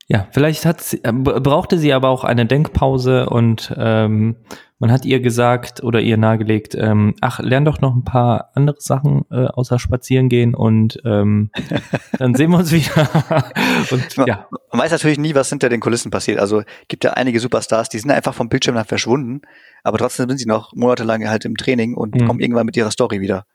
Ja, 0.07 0.27
vielleicht 0.31 0.65
hat 0.65 0.81
sie, 0.81 1.03
äh, 1.03 1.11
brauchte 1.11 1.79
sie 1.79 1.91
aber 1.93 2.09
auch 2.09 2.23
eine 2.23 2.45
Denkpause 2.45 3.27
und 3.27 3.73
ähm, 3.75 4.35
man 4.77 4.91
hat 4.91 5.03
ihr 5.05 5.19
gesagt 5.19 5.81
oder 5.83 5.99
ihr 5.99 6.17
nahegelegt, 6.17 6.75
ähm, 6.75 7.15
ach, 7.21 7.39
lern 7.39 7.65
doch 7.65 7.81
noch 7.81 7.95
ein 7.95 8.03
paar 8.03 8.51
andere 8.53 8.75
Sachen 8.79 9.25
äh, 9.31 9.45
außer 9.47 9.79
spazieren 9.79 10.29
gehen 10.29 10.53
und 10.53 10.99
ähm, 11.05 11.49
dann 12.19 12.35
sehen 12.35 12.51
wir 12.51 12.59
uns 12.59 12.71
wieder. 12.71 13.09
und 13.91 14.15
ja, 14.27 14.45
Man 14.71 14.81
weiß 14.81 14.91
natürlich 14.91 15.17
nie, 15.17 15.33
was 15.33 15.49
hinter 15.49 15.69
den 15.69 15.79
Kulissen 15.79 16.11
passiert. 16.11 16.39
Also 16.39 16.61
gibt 16.87 17.03
ja 17.03 17.13
einige 17.13 17.39
Superstars, 17.39 17.89
die 17.89 17.97
sind 17.97 18.11
einfach 18.11 18.35
vom 18.35 18.47
Bildschirm 18.49 18.75
dann 18.75 18.85
verschwunden, 18.85 19.41
aber 19.83 19.97
trotzdem 19.97 20.29
sind 20.29 20.37
sie 20.37 20.47
noch 20.47 20.71
monatelang 20.75 21.27
halt 21.27 21.45
im 21.45 21.57
Training 21.57 21.95
und 21.95 22.13
Mhm. 22.13 22.27
kommen 22.27 22.39
irgendwann 22.41 22.67
mit 22.67 22.77
ihrer 22.77 22.91
Story 22.91 23.21
wieder. 23.21 23.45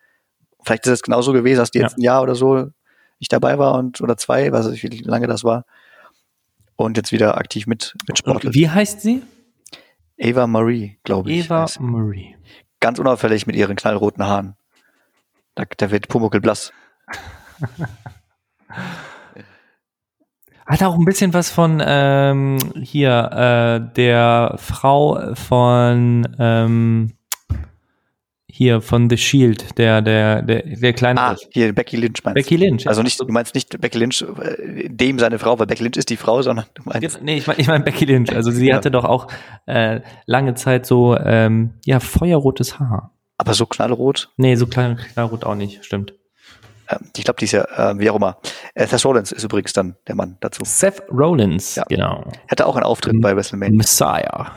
Vielleicht 0.64 0.84
ist 0.86 0.92
es 0.94 1.02
genauso 1.02 1.32
gewesen, 1.32 1.58
dass 1.58 1.70
die 1.70 1.78
Ja. 1.78 1.84
jetzt 1.84 1.96
ein 1.96 2.02
Jahr 2.02 2.22
oder 2.22 2.34
so 2.34 2.66
nicht 3.20 3.32
dabei 3.32 3.56
war 3.58 3.74
und 3.78 4.00
oder 4.00 4.16
zwei, 4.16 4.50
weiß 4.50 4.66
ich, 4.68 4.82
wie 4.82 4.88
lange 5.04 5.28
das 5.28 5.44
war. 5.44 5.64
Und 6.80 6.96
jetzt 6.96 7.12
wieder 7.12 7.36
aktiv 7.36 7.66
mit, 7.66 7.94
mit 8.08 8.16
Sport. 8.16 8.54
wie 8.54 8.70
heißt 8.70 9.02
sie? 9.02 9.22
Eva 10.16 10.46
Marie, 10.46 10.98
glaube 11.04 11.30
ich. 11.30 11.44
Eva. 11.44 11.66
Marie. 11.78 12.36
Ganz 12.80 12.98
unauffällig 12.98 13.46
mit 13.46 13.54
ihren 13.54 13.76
knallroten 13.76 14.24
Haaren. 14.24 14.56
Da, 15.54 15.64
da 15.76 15.90
wird 15.90 16.08
Pumuckl 16.08 16.40
blass. 16.40 16.72
Hat 20.66 20.82
auch 20.82 20.94
ein 20.94 21.04
bisschen 21.04 21.34
was 21.34 21.50
von 21.50 21.82
ähm, 21.84 22.56
hier 22.80 23.30
äh, 23.30 23.92
der 23.94 24.54
Frau 24.56 25.34
von 25.34 26.34
ähm, 26.38 27.12
hier 28.60 28.82
von 28.82 29.08
The 29.08 29.16
Shield, 29.16 29.78
der 29.78 30.02
der 30.02 30.42
der 30.42 30.62
der 30.64 30.92
kleine 30.92 31.18
Ah, 31.18 31.36
hier 31.48 31.72
Becky 31.72 31.96
Lynch 31.96 32.22
meinst 32.24 32.34
Becky 32.34 32.56
Lynch. 32.56 32.86
Also 32.86 33.02
nicht, 33.02 33.18
du 33.18 33.24
meinst 33.28 33.54
nicht 33.54 33.80
Becky 33.80 33.96
Lynch, 33.96 34.20
äh, 34.22 34.86
dem 34.90 35.18
seine 35.18 35.38
Frau, 35.38 35.58
weil 35.58 35.66
Becky 35.66 35.82
Lynch 35.82 35.96
ist 35.96 36.10
die 36.10 36.18
Frau, 36.18 36.42
sondern 36.42 36.66
du 36.74 36.82
meinst 36.84 37.02
Jetzt, 37.02 37.22
nee, 37.22 37.38
ich 37.38 37.46
meine 37.46 37.58
ich 37.58 37.68
mein 37.68 37.82
Becky 37.84 38.04
Lynch. 38.04 38.30
Also 38.34 38.50
sie 38.50 38.66
Ja. 38.68 38.76
hatte 38.76 38.90
doch 38.90 39.06
auch 39.06 39.28
äh, 39.64 40.00
lange 40.26 40.54
Zeit 40.56 40.84
so 40.84 41.16
ähm, 41.16 41.70
ja 41.86 42.00
feuerrotes 42.00 42.78
Haar. 42.78 43.14
aber 43.38 43.54
so 43.54 43.64
knallrot. 43.64 44.30
Nee, 44.36 44.56
so 44.56 44.66
klein 44.66 44.98
knallrot 45.14 45.44
auch 45.44 45.54
nicht, 45.54 45.82
stimmt. 45.82 46.12
Ähm, 46.90 46.98
ich 47.16 47.24
glaube, 47.24 47.38
die 47.38 47.46
ist 47.46 47.52
ja, 47.52 47.62
äh, 47.92 47.98
wie 47.98 48.10
auch 48.10 48.16
immer. 48.16 48.36
Äh, 48.74 48.86
Seth 48.86 49.06
Rollins 49.06 49.32
ist 49.32 49.42
übrigens 49.44 49.72
dann 49.72 49.96
der 50.06 50.16
Mann 50.16 50.36
dazu. 50.40 50.62
Seth 50.66 51.02
Rollins, 51.10 51.76
Ja. 51.76 51.84
genau. 51.88 52.30
Hatte 52.50 52.66
auch 52.66 52.76
einen 52.76 52.84
Auftritt 52.84 53.18
bei 53.22 53.34
WrestleMania. 53.34 53.78
Messiah. 53.78 54.52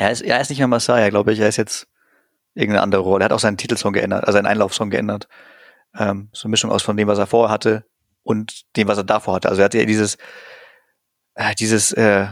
Er 0.00 0.10
ist, 0.10 0.22
er 0.22 0.40
ist 0.40 0.50
nicht 0.50 0.58
mehr 0.58 0.66
Messiah, 0.68 1.08
glaube 1.10 1.32
ich. 1.32 1.38
Er 1.38 1.48
ist 1.48 1.58
jetzt 1.58 1.86
irgendeine 2.56 2.82
andere 2.82 3.02
Rolle. 3.02 3.22
Er 3.22 3.26
hat 3.26 3.32
auch 3.32 3.38
seinen 3.38 3.56
Titelsong 3.56 3.92
geändert, 3.92 4.24
also 4.24 4.32
seinen 4.32 4.46
Einlaufsong 4.46 4.90
geändert. 4.90 5.28
Ähm, 5.96 6.30
so 6.32 6.46
eine 6.46 6.50
Mischung 6.50 6.70
aus 6.70 6.82
von 6.82 6.96
dem, 6.96 7.06
was 7.06 7.18
er 7.18 7.26
vorher 7.26 7.52
hatte 7.52 7.84
und 8.22 8.64
dem, 8.76 8.88
was 8.88 8.98
er 8.98 9.04
davor 9.04 9.34
hatte. 9.36 9.48
Also 9.48 9.62
er 9.62 9.66
hatte 9.66 9.78
ja 9.78 9.84
dieses, 9.84 10.16
äh, 11.34 11.54
dieses 11.54 11.92
äh, 11.92 12.26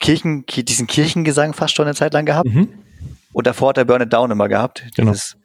Kirchen, 0.00 0.46
ki- 0.46 0.64
diesen 0.64 0.86
Kirchengesang 0.86 1.52
fast 1.52 1.74
schon 1.74 1.86
eine 1.86 1.94
Zeit 1.94 2.14
lang 2.14 2.24
gehabt. 2.24 2.48
Mhm. 2.48 2.72
Und 3.32 3.46
davor 3.46 3.70
hat 3.70 3.78
er 3.78 3.84
Burn 3.84 4.02
It 4.02 4.12
Down 4.12 4.30
immer 4.30 4.48
gehabt. 4.48 4.84
Genau. 4.96 5.12
Dieses, 5.12 5.36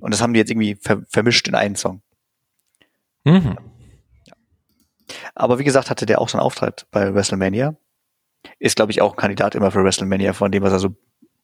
Und 0.00 0.12
das 0.12 0.22
haben 0.22 0.32
die 0.32 0.38
jetzt 0.38 0.50
irgendwie 0.50 0.76
ver 0.76 1.02
vermischt 1.08 1.48
in 1.48 1.54
einen 1.54 1.76
Song. 1.76 2.02
Mhm. 3.24 3.58
Aber 5.34 5.58
wie 5.58 5.64
gesagt, 5.64 5.90
hatte 5.90 6.06
der 6.06 6.20
auch 6.20 6.28
so 6.28 6.38
einen 6.38 6.44
Auftritt 6.44 6.86
bei 6.90 7.14
WrestleMania. 7.14 7.74
Ist, 8.58 8.76
glaube 8.76 8.92
ich, 8.92 9.02
auch 9.02 9.12
ein 9.12 9.16
Kandidat 9.16 9.54
immer 9.54 9.70
für 9.70 9.84
WrestleMania, 9.84 10.32
von 10.32 10.50
dem, 10.52 10.62
was 10.62 10.72
er 10.72 10.78
so 10.78 10.94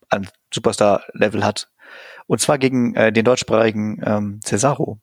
an 0.08 0.28
Superstar-Level 0.54 1.44
hat. 1.44 1.68
Und 2.26 2.40
zwar 2.40 2.58
gegen 2.58 2.94
äh, 2.94 3.12
den 3.12 3.24
deutschsprachigen 3.24 4.00
ähm, 4.04 4.40
Cesaro. 4.44 4.98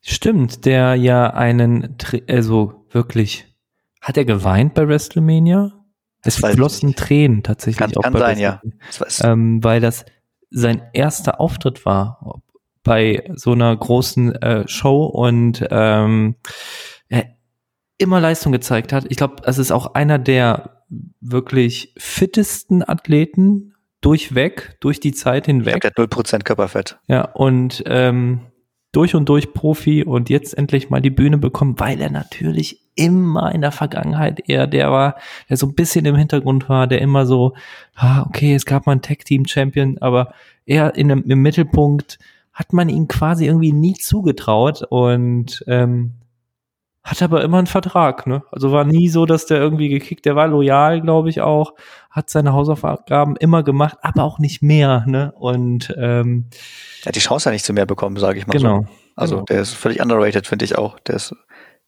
Stimmt, 0.00 0.66
der 0.66 0.94
ja 0.96 1.30
einen, 1.30 1.96
also 2.28 2.86
wirklich, 2.90 3.46
hat 4.00 4.16
er 4.16 4.24
geweint 4.24 4.74
bei 4.74 4.86
WrestleMania? 4.86 5.72
Es 6.22 6.36
flossen 6.36 6.94
Tränen 6.94 7.42
tatsächlich 7.42 7.78
kann, 7.78 7.96
auch 7.96 8.02
kann 8.02 8.12
bei 8.12 8.18
sein, 8.20 8.38
ja. 8.38 8.62
Ähm, 9.20 9.62
weil 9.62 9.80
das 9.80 10.04
sein 10.50 10.82
erster 10.92 11.40
Auftritt 11.40 11.84
war 11.84 12.42
bei 12.82 13.30
so 13.34 13.52
einer 13.52 13.74
großen 13.76 14.34
äh, 14.36 14.68
Show 14.68 15.04
und 15.04 15.66
ähm, 15.70 16.36
er 17.08 17.34
immer 17.98 18.20
Leistung 18.20 18.52
gezeigt 18.52 18.92
hat. 18.92 19.06
Ich 19.08 19.16
glaube, 19.16 19.36
es 19.44 19.58
ist 19.58 19.72
auch 19.72 19.94
einer 19.94 20.18
der 20.18 20.82
wirklich 21.20 21.94
fittesten 21.96 22.86
Athleten 22.86 23.73
durchweg, 24.04 24.76
durch 24.80 25.00
die 25.00 25.12
Zeit 25.12 25.46
hinweg. 25.46 25.80
Der 25.80 25.90
hat 25.90 25.98
0% 25.98 26.42
Körperfett. 26.44 26.98
Ja, 27.06 27.22
und 27.22 27.82
ähm, 27.86 28.40
durch 28.92 29.14
und 29.14 29.28
durch 29.28 29.52
Profi 29.52 30.04
und 30.04 30.30
jetzt 30.30 30.56
endlich 30.56 30.90
mal 30.90 31.00
die 31.00 31.10
Bühne 31.10 31.38
bekommen, 31.38 31.74
weil 31.78 32.00
er 32.00 32.10
natürlich 32.10 32.80
immer 32.94 33.52
in 33.52 33.60
der 33.60 33.72
Vergangenheit 33.72 34.48
eher 34.48 34.66
der 34.66 34.92
war, 34.92 35.16
der 35.48 35.56
so 35.56 35.66
ein 35.66 35.74
bisschen 35.74 36.04
im 36.04 36.14
Hintergrund 36.14 36.68
war, 36.68 36.86
der 36.86 37.00
immer 37.00 37.26
so, 37.26 37.54
ah, 37.96 38.22
okay, 38.22 38.54
es 38.54 38.66
gab 38.66 38.86
mal 38.86 38.92
einen 38.92 39.02
Tag-Team-Champion, 39.02 39.98
aber 39.98 40.32
er 40.64 40.94
in 40.94 41.10
im 41.10 41.42
Mittelpunkt 41.42 42.18
hat 42.52 42.72
man 42.72 42.88
ihn 42.88 43.08
quasi 43.08 43.46
irgendwie 43.46 43.72
nie 43.72 43.94
zugetraut 43.94 44.84
und 44.88 45.64
ähm, 45.66 46.12
hat 47.02 47.20
aber 47.20 47.42
immer 47.42 47.58
einen 47.58 47.66
Vertrag, 47.66 48.26
ne? 48.26 48.44
Also 48.50 48.72
war 48.72 48.84
nie 48.84 49.08
so, 49.08 49.26
dass 49.26 49.44
der 49.44 49.58
irgendwie 49.58 49.90
gekickt, 49.90 50.24
der 50.24 50.36
war 50.36 50.48
loyal, 50.48 51.02
glaube 51.02 51.28
ich 51.28 51.42
auch, 51.42 51.74
hat 52.14 52.30
seine 52.30 52.52
Hausaufgaben 52.52 53.34
immer 53.34 53.64
gemacht, 53.64 53.98
aber 54.02 54.22
auch 54.22 54.38
nicht 54.38 54.62
mehr, 54.62 55.04
ne? 55.06 55.32
Und 55.36 55.92
ähm, 55.98 56.46
er 57.02 57.06
hat 57.06 57.16
die 57.16 57.20
Chance 57.20 57.48
ja 57.48 57.52
nicht 57.52 57.64
zu 57.64 57.72
mehr 57.72 57.86
bekommen, 57.86 58.16
sage 58.16 58.38
ich 58.38 58.46
mal 58.46 58.52
genau, 58.52 58.82
so. 58.82 58.86
Also 59.16 59.34
genau. 59.34 59.44
der 59.46 59.62
ist 59.62 59.72
völlig 59.72 60.00
underrated, 60.00 60.46
finde 60.46 60.64
ich 60.64 60.78
auch. 60.78 61.00
Der 61.00 61.16
ist 61.16 61.34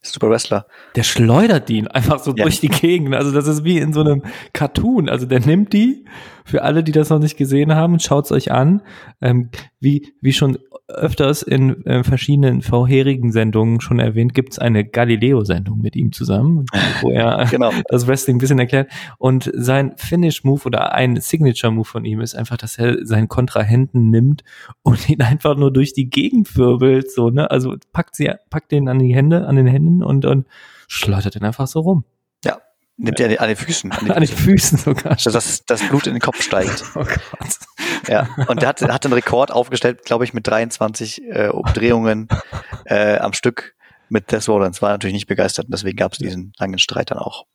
Super 0.01 0.29
Wrestler. 0.29 0.67
Der 0.95 1.03
schleudert 1.03 1.69
die 1.69 1.89
einfach 1.89 2.19
so 2.19 2.33
ja. 2.35 2.43
durch 2.43 2.59
die 2.59 2.69
Gegend. 2.69 3.15
Also 3.15 3.31
das 3.31 3.47
ist 3.47 3.63
wie 3.63 3.77
in 3.79 3.93
so 3.93 4.01
einem 4.01 4.23
Cartoon. 4.53 5.09
Also 5.09 5.25
der 5.25 5.39
nimmt 5.39 5.73
die, 5.73 6.05
für 6.45 6.61
alle, 6.61 6.83
die 6.83 6.91
das 6.91 7.09
noch 7.09 7.19
nicht 7.19 7.35
gesehen 7.35 7.73
haben, 7.75 7.99
schaut's 7.99 8.31
euch 8.31 8.51
an. 8.51 8.83
Ähm, 9.21 9.49
wie, 9.79 10.13
wie 10.21 10.33
schon 10.33 10.59
öfters 10.87 11.41
in 11.41 11.85
äh, 11.85 12.03
verschiedenen 12.03 12.61
vorherigen 12.61 13.31
Sendungen 13.31 13.81
schon 13.81 13.99
erwähnt, 13.99 14.33
gibt's 14.33 14.57
eine 14.57 14.85
Galileo-Sendung 14.85 15.79
mit 15.79 15.95
ihm 15.95 16.11
zusammen, 16.11 16.65
wo 17.01 17.11
er 17.11 17.45
genau. 17.49 17.71
das 17.89 18.07
Wrestling 18.07 18.37
ein 18.37 18.39
bisschen 18.39 18.59
erklärt. 18.59 18.89
Und 19.17 19.51
sein 19.53 19.93
Finish-Move 19.97 20.63
oder 20.65 20.93
ein 20.93 21.19
Signature-Move 21.19 21.87
von 21.87 22.05
ihm 22.05 22.21
ist 22.21 22.35
einfach, 22.35 22.57
dass 22.57 22.77
er 22.77 23.05
seinen 23.05 23.27
Kontrahenten 23.27 24.09
nimmt 24.09 24.43
und 24.81 25.09
ihn 25.09 25.21
einfach 25.21 25.57
nur 25.57 25.71
durch 25.71 25.93
die 25.93 26.09
Gegend 26.09 26.55
wirbelt. 26.55 27.11
So, 27.11 27.29
ne? 27.29 27.51
Also 27.51 27.75
packt 27.91 28.15
sie, 28.15 28.31
packt 28.49 28.71
den 28.71 28.87
an 28.87 28.99
die 28.99 29.13
Hände, 29.13 29.45
an 29.45 29.57
den 29.57 29.67
Händen 29.67 30.03
und, 30.03 30.25
und 30.25 30.47
schleudert 30.87 31.35
ihn 31.35 31.43
einfach 31.43 31.67
so 31.67 31.81
rum. 31.81 32.05
Ja, 32.45 32.59
nimmt 32.95 33.19
er 33.19 33.41
an 33.41 33.47
den 33.47 33.57
Füßen. 33.57 33.91
An 33.91 34.05
den, 34.05 34.11
an 34.11 34.21
den 34.21 34.29
Füßen 34.29 34.77
sogar. 34.77 35.15
Dass 35.15 35.23
das, 35.23 35.65
das 35.65 35.83
Blut 35.89 36.07
in 36.07 36.13
den 36.13 36.21
Kopf 36.21 36.41
steigt. 36.41 36.83
Oh 36.95 37.03
Gott. 37.03 37.59
Ja, 38.07 38.27
und 38.47 38.61
der 38.61 38.69
hat, 38.69 38.81
hat 38.81 39.03
den 39.03 39.13
Rekord 39.13 39.51
aufgestellt, 39.51 40.03
glaube 40.05 40.23
ich, 40.23 40.33
mit 40.33 40.47
23 40.47 41.23
äh, 41.23 41.47
Umdrehungen 41.49 42.27
äh, 42.85 43.17
am 43.17 43.33
Stück 43.33 43.75
mit 44.09 44.27
Tess 44.27 44.47
Rollins. 44.47 44.81
War 44.81 44.91
natürlich 44.91 45.13
nicht 45.13 45.27
begeistert 45.27 45.65
und 45.65 45.73
deswegen 45.73 45.97
gab 45.97 46.13
es 46.13 46.19
diesen 46.19 46.53
langen 46.57 46.79
Streit 46.79 47.11
dann 47.11 47.17
auch. 47.17 47.45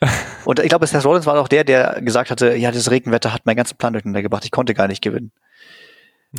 Und 0.44 0.60
ich 0.60 0.68
glaube, 0.68 0.86
Tess 0.86 1.04
Rollins 1.04 1.26
war 1.26 1.38
auch 1.38 1.48
der, 1.48 1.64
der 1.64 2.00
gesagt 2.00 2.30
hatte, 2.30 2.54
ja, 2.54 2.70
das 2.70 2.90
Regenwetter 2.90 3.32
hat 3.32 3.46
meinen 3.46 3.56
ganzen 3.56 3.76
Plan 3.76 3.92
durcheinander 3.92 4.22
gebracht, 4.22 4.44
ich 4.44 4.50
konnte 4.50 4.74
gar 4.74 4.88
nicht 4.88 5.02
gewinnen. 5.02 5.32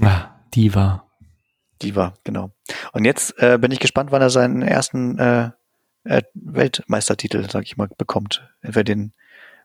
Ah, 0.02 0.30
die 0.54 0.74
war. 0.74 1.08
Die 1.82 1.96
war, 1.96 2.14
genau. 2.24 2.52
Und 2.94 3.06
jetzt 3.06 3.38
äh, 3.40 3.58
bin 3.60 3.72
ich 3.72 3.80
gespannt, 3.80 4.12
wann 4.12 4.22
er 4.22 4.30
seinen 4.30 4.62
ersten 4.62 5.20
äh, 5.20 5.52
äh, 6.04 6.24
Weltmeistertitel, 6.34 7.48
sag 7.50 7.64
ich 7.64 7.78
mal, 7.78 7.90
bekommt. 7.98 8.48
Entweder 8.62 8.96
den 8.96 9.14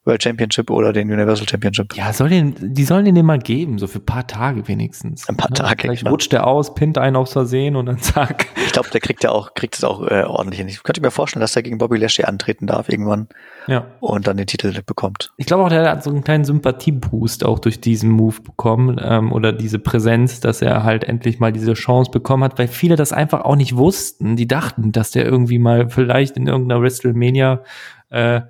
World 0.04 0.22
Championship 0.22 0.68
oder 0.70 0.92
den 0.92 1.12
Universal 1.12 1.48
Championship. 1.48 1.96
Ja, 1.96 2.12
soll 2.12 2.28
den, 2.28 2.74
die 2.74 2.84
sollen 2.84 3.04
den 3.04 3.24
mal 3.24 3.38
geben, 3.38 3.78
so 3.78 3.86
für 3.86 4.00
ein 4.00 4.04
paar 4.04 4.26
Tage 4.26 4.66
wenigstens. 4.66 5.28
Ein 5.28 5.36
paar 5.36 5.50
ne? 5.50 5.54
Tage. 5.54 5.82
Vielleicht 5.82 6.00
genau. 6.00 6.10
rutscht 6.10 6.32
der 6.32 6.44
aus, 6.44 6.74
pinnt 6.74 6.98
einen 6.98 7.14
aufs 7.14 7.32
Versehen 7.32 7.76
und 7.76 7.86
dann 7.86 7.98
zack. 8.00 8.46
Ich 8.66 8.72
glaube, 8.72 8.90
der 8.90 9.00
kriegt 9.00 9.22
ja 9.22 9.30
auch, 9.30 9.54
kriegt 9.54 9.76
es 9.76 9.84
auch 9.84 10.04
äh, 10.08 10.24
ordentlich 10.24 10.58
hin. 10.58 10.66
Ich 10.68 10.82
könnte 10.82 11.00
mir 11.00 11.12
vorstellen, 11.12 11.40
dass 11.40 11.54
er 11.54 11.62
gegen 11.62 11.78
Bobby 11.78 11.98
Lashley 11.98 12.24
antreten 12.24 12.66
darf 12.66 12.88
irgendwann. 12.88 13.28
Ja. 13.68 13.86
Und 14.00 14.26
dann 14.26 14.36
den 14.36 14.46
Titel 14.48 14.72
bekommt. 14.84 15.30
Ich 15.36 15.46
glaube 15.46 15.62
auch, 15.62 15.68
der 15.68 15.88
hat 15.88 16.02
so 16.02 16.10
einen 16.10 16.24
kleinen 16.24 16.44
Sympathieboost 16.44 17.44
auch 17.44 17.60
durch 17.60 17.80
diesen 17.80 18.10
Move 18.10 18.40
bekommen 18.40 19.00
ähm, 19.00 19.32
oder 19.32 19.52
diese 19.52 19.78
Präsenz, 19.78 20.40
dass 20.40 20.62
er 20.62 20.82
halt 20.82 21.04
endlich 21.04 21.38
mal 21.38 21.52
diese 21.52 21.74
Chance 21.74 22.10
bekommen 22.10 22.42
hat, 22.42 22.58
weil 22.58 22.66
viele 22.66 22.96
das 22.96 23.12
einfach 23.12 23.42
auch 23.42 23.56
nicht 23.56 23.76
wussten. 23.76 24.34
Die 24.34 24.48
dachten, 24.48 24.90
dass 24.90 25.12
der 25.12 25.26
irgendwie 25.26 25.60
mal 25.60 25.88
vielleicht 25.90 26.36
in 26.36 26.48
irgendeiner 26.48 26.82
WrestleMania 26.82 27.62
äh, 28.10 28.40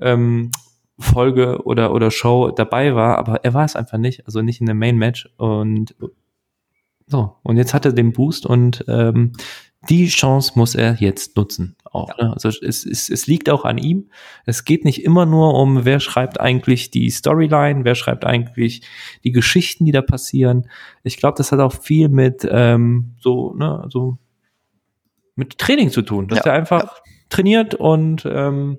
ähm, 0.00 0.50
Folge 0.98 1.62
oder, 1.64 1.92
oder 1.92 2.10
Show 2.10 2.50
dabei 2.50 2.94
war, 2.94 3.18
aber 3.18 3.44
er 3.44 3.54
war 3.54 3.64
es 3.64 3.76
einfach 3.76 3.98
nicht, 3.98 4.26
also 4.26 4.40
nicht 4.42 4.60
in 4.60 4.66
der 4.66 4.74
Main 4.74 4.96
Match 4.96 5.28
und 5.36 5.94
so, 7.06 7.36
und 7.42 7.56
jetzt 7.56 7.72
hat 7.74 7.84
er 7.84 7.92
den 7.92 8.12
Boost 8.12 8.46
und 8.46 8.84
ähm, 8.88 9.32
die 9.88 10.08
Chance 10.08 10.52
muss 10.56 10.74
er 10.74 10.94
jetzt 10.94 11.36
nutzen. 11.36 11.76
Auch, 11.84 12.08
ja. 12.18 12.24
ne? 12.24 12.32
Also 12.32 12.48
es, 12.48 12.84
es, 12.84 13.08
es 13.08 13.26
liegt 13.28 13.48
auch 13.48 13.64
an 13.64 13.78
ihm. 13.78 14.10
Es 14.44 14.64
geht 14.64 14.84
nicht 14.84 15.04
immer 15.04 15.26
nur 15.26 15.54
um, 15.54 15.84
wer 15.84 16.00
schreibt 16.00 16.40
eigentlich 16.40 16.90
die 16.90 17.08
Storyline, 17.10 17.84
wer 17.84 17.94
schreibt 17.94 18.24
eigentlich 18.24 18.82
die 19.22 19.30
Geschichten, 19.30 19.84
die 19.84 19.92
da 19.92 20.02
passieren. 20.02 20.68
Ich 21.04 21.16
glaube, 21.16 21.36
das 21.38 21.52
hat 21.52 21.60
auch 21.60 21.74
viel 21.80 22.08
mit 22.08 22.46
ähm, 22.50 23.14
so, 23.20 23.54
ne, 23.54 23.86
so 23.88 24.18
mit 25.36 25.58
Training 25.58 25.90
zu 25.90 26.02
tun, 26.02 26.26
dass 26.26 26.40
ja. 26.40 26.46
er 26.46 26.52
einfach 26.54 26.82
ja. 26.82 27.02
trainiert 27.28 27.74
und 27.76 28.26
ähm, 28.28 28.78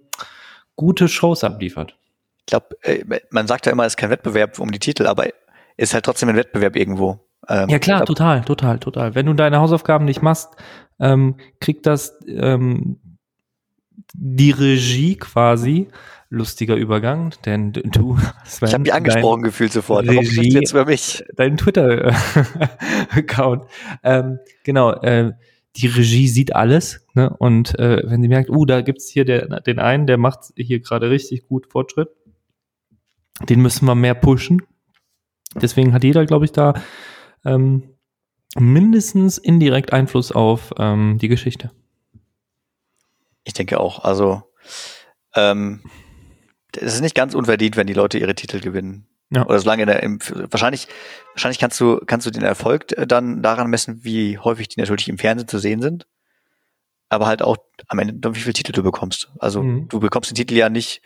gute 0.75 1.07
Shows 1.07 1.45
abliefert 1.45 1.96
glaube, 2.47 2.77
äh, 2.81 3.03
man 3.29 3.47
sagt 3.47 3.65
ja 3.65 3.71
immer, 3.71 3.85
es 3.85 3.93
ist 3.93 3.97
kein 3.97 4.09
Wettbewerb 4.09 4.59
um 4.59 4.71
die 4.71 4.79
Titel, 4.79 5.05
aber 5.05 5.27
ist 5.77 5.93
halt 5.93 6.05
trotzdem 6.05 6.29
ein 6.29 6.35
Wettbewerb 6.35 6.75
irgendwo. 6.75 7.19
Ähm, 7.47 7.69
ja 7.69 7.79
klar, 7.79 8.05
total, 8.05 8.41
total, 8.41 8.79
total. 8.79 9.15
Wenn 9.15 9.27
du 9.27 9.33
deine 9.33 9.59
Hausaufgaben 9.59 10.05
nicht 10.05 10.21
machst, 10.21 10.49
ähm, 10.99 11.35
kriegt 11.59 11.85
das 11.85 12.17
ähm, 12.27 12.99
die 14.13 14.51
Regie 14.51 15.15
quasi. 15.15 15.87
Lustiger 16.29 16.75
Übergang, 16.75 17.33
denn 17.45 17.71
du. 17.71 18.17
Sven, 18.45 18.67
ich 18.67 18.73
habe 18.73 18.81
mich 18.81 18.93
angesprochen 18.93 19.43
gefühlt 19.43 19.71
sofort. 19.71 20.09
Regie, 20.09 20.51
jetzt 20.51 20.71
für 20.71 20.83
mich? 20.83 21.23
Dein 21.37 21.55
Twitter-Account. 21.55 23.63
ähm, 24.03 24.39
genau. 24.65 24.91
Äh, 24.91 25.31
die 25.77 25.87
Regie 25.87 26.27
sieht 26.27 26.53
alles, 26.53 27.05
ne? 27.13 27.33
Und 27.37 27.79
äh, 27.79 28.01
wenn 28.03 28.21
sie 28.21 28.27
merkt, 28.27 28.49
uh, 28.49 28.65
da 28.65 28.81
gibt's 28.81 29.07
hier 29.07 29.23
der, 29.23 29.61
den 29.61 29.79
einen, 29.79 30.05
der 30.05 30.17
macht 30.17 30.51
hier 30.57 30.81
gerade 30.81 31.09
richtig 31.09 31.47
gut 31.47 31.67
Fortschritt, 31.67 32.09
den 33.41 33.61
müssen 33.61 33.85
wir 33.85 33.95
mehr 33.95 34.15
pushen. 34.15 34.61
Deswegen 35.55 35.93
hat 35.93 36.03
jeder, 36.03 36.25
glaube 36.25 36.45
ich, 36.45 36.51
da 36.51 36.73
ähm, 37.45 37.83
mindestens 38.57 39.37
indirekt 39.37 39.93
Einfluss 39.93 40.31
auf 40.31 40.73
ähm, 40.77 41.17
die 41.19 41.27
Geschichte. 41.27 41.71
Ich 43.43 43.53
denke 43.53 43.79
auch. 43.79 44.03
Also 44.03 44.43
ähm, 45.35 45.81
es 46.75 46.95
ist 46.95 47.01
nicht 47.01 47.15
ganz 47.15 47.33
unverdient, 47.33 47.77
wenn 47.77 47.87
die 47.87 47.93
Leute 47.93 48.17
ihre 48.17 48.35
Titel 48.35 48.59
gewinnen. 48.59 49.07
Ja. 49.29 49.45
Oder 49.45 49.59
solange 49.59 49.83
in 49.83 49.87
der, 49.87 50.03
im, 50.03 50.19
wahrscheinlich, 50.51 50.87
wahrscheinlich 51.33 51.59
kannst 51.59 51.79
du, 51.79 51.99
kannst 52.05 52.25
du 52.25 52.31
den 52.31 52.43
Erfolg 52.43 52.87
dann 52.87 53.41
daran 53.41 53.69
messen, 53.69 54.03
wie 54.03 54.37
häufig 54.37 54.69
die 54.69 54.79
natürlich 54.79 55.09
im 55.09 55.17
Fernsehen 55.17 55.47
zu 55.47 55.59
sehen 55.59 55.81
sind. 55.81 56.07
Aber 57.09 57.25
halt 57.25 57.41
auch 57.41 57.57
am 57.87 57.99
Ende, 57.99 58.35
wie 58.35 58.39
viele 58.39 58.53
Titel 58.53 58.73
du 58.73 58.83
bekommst. 58.83 59.29
Also 59.39 59.63
mhm. 59.63 59.87
du 59.87 59.99
bekommst 59.99 60.29
den 60.29 60.35
Titel 60.35 60.55
ja 60.55 60.69
nicht 60.69 61.01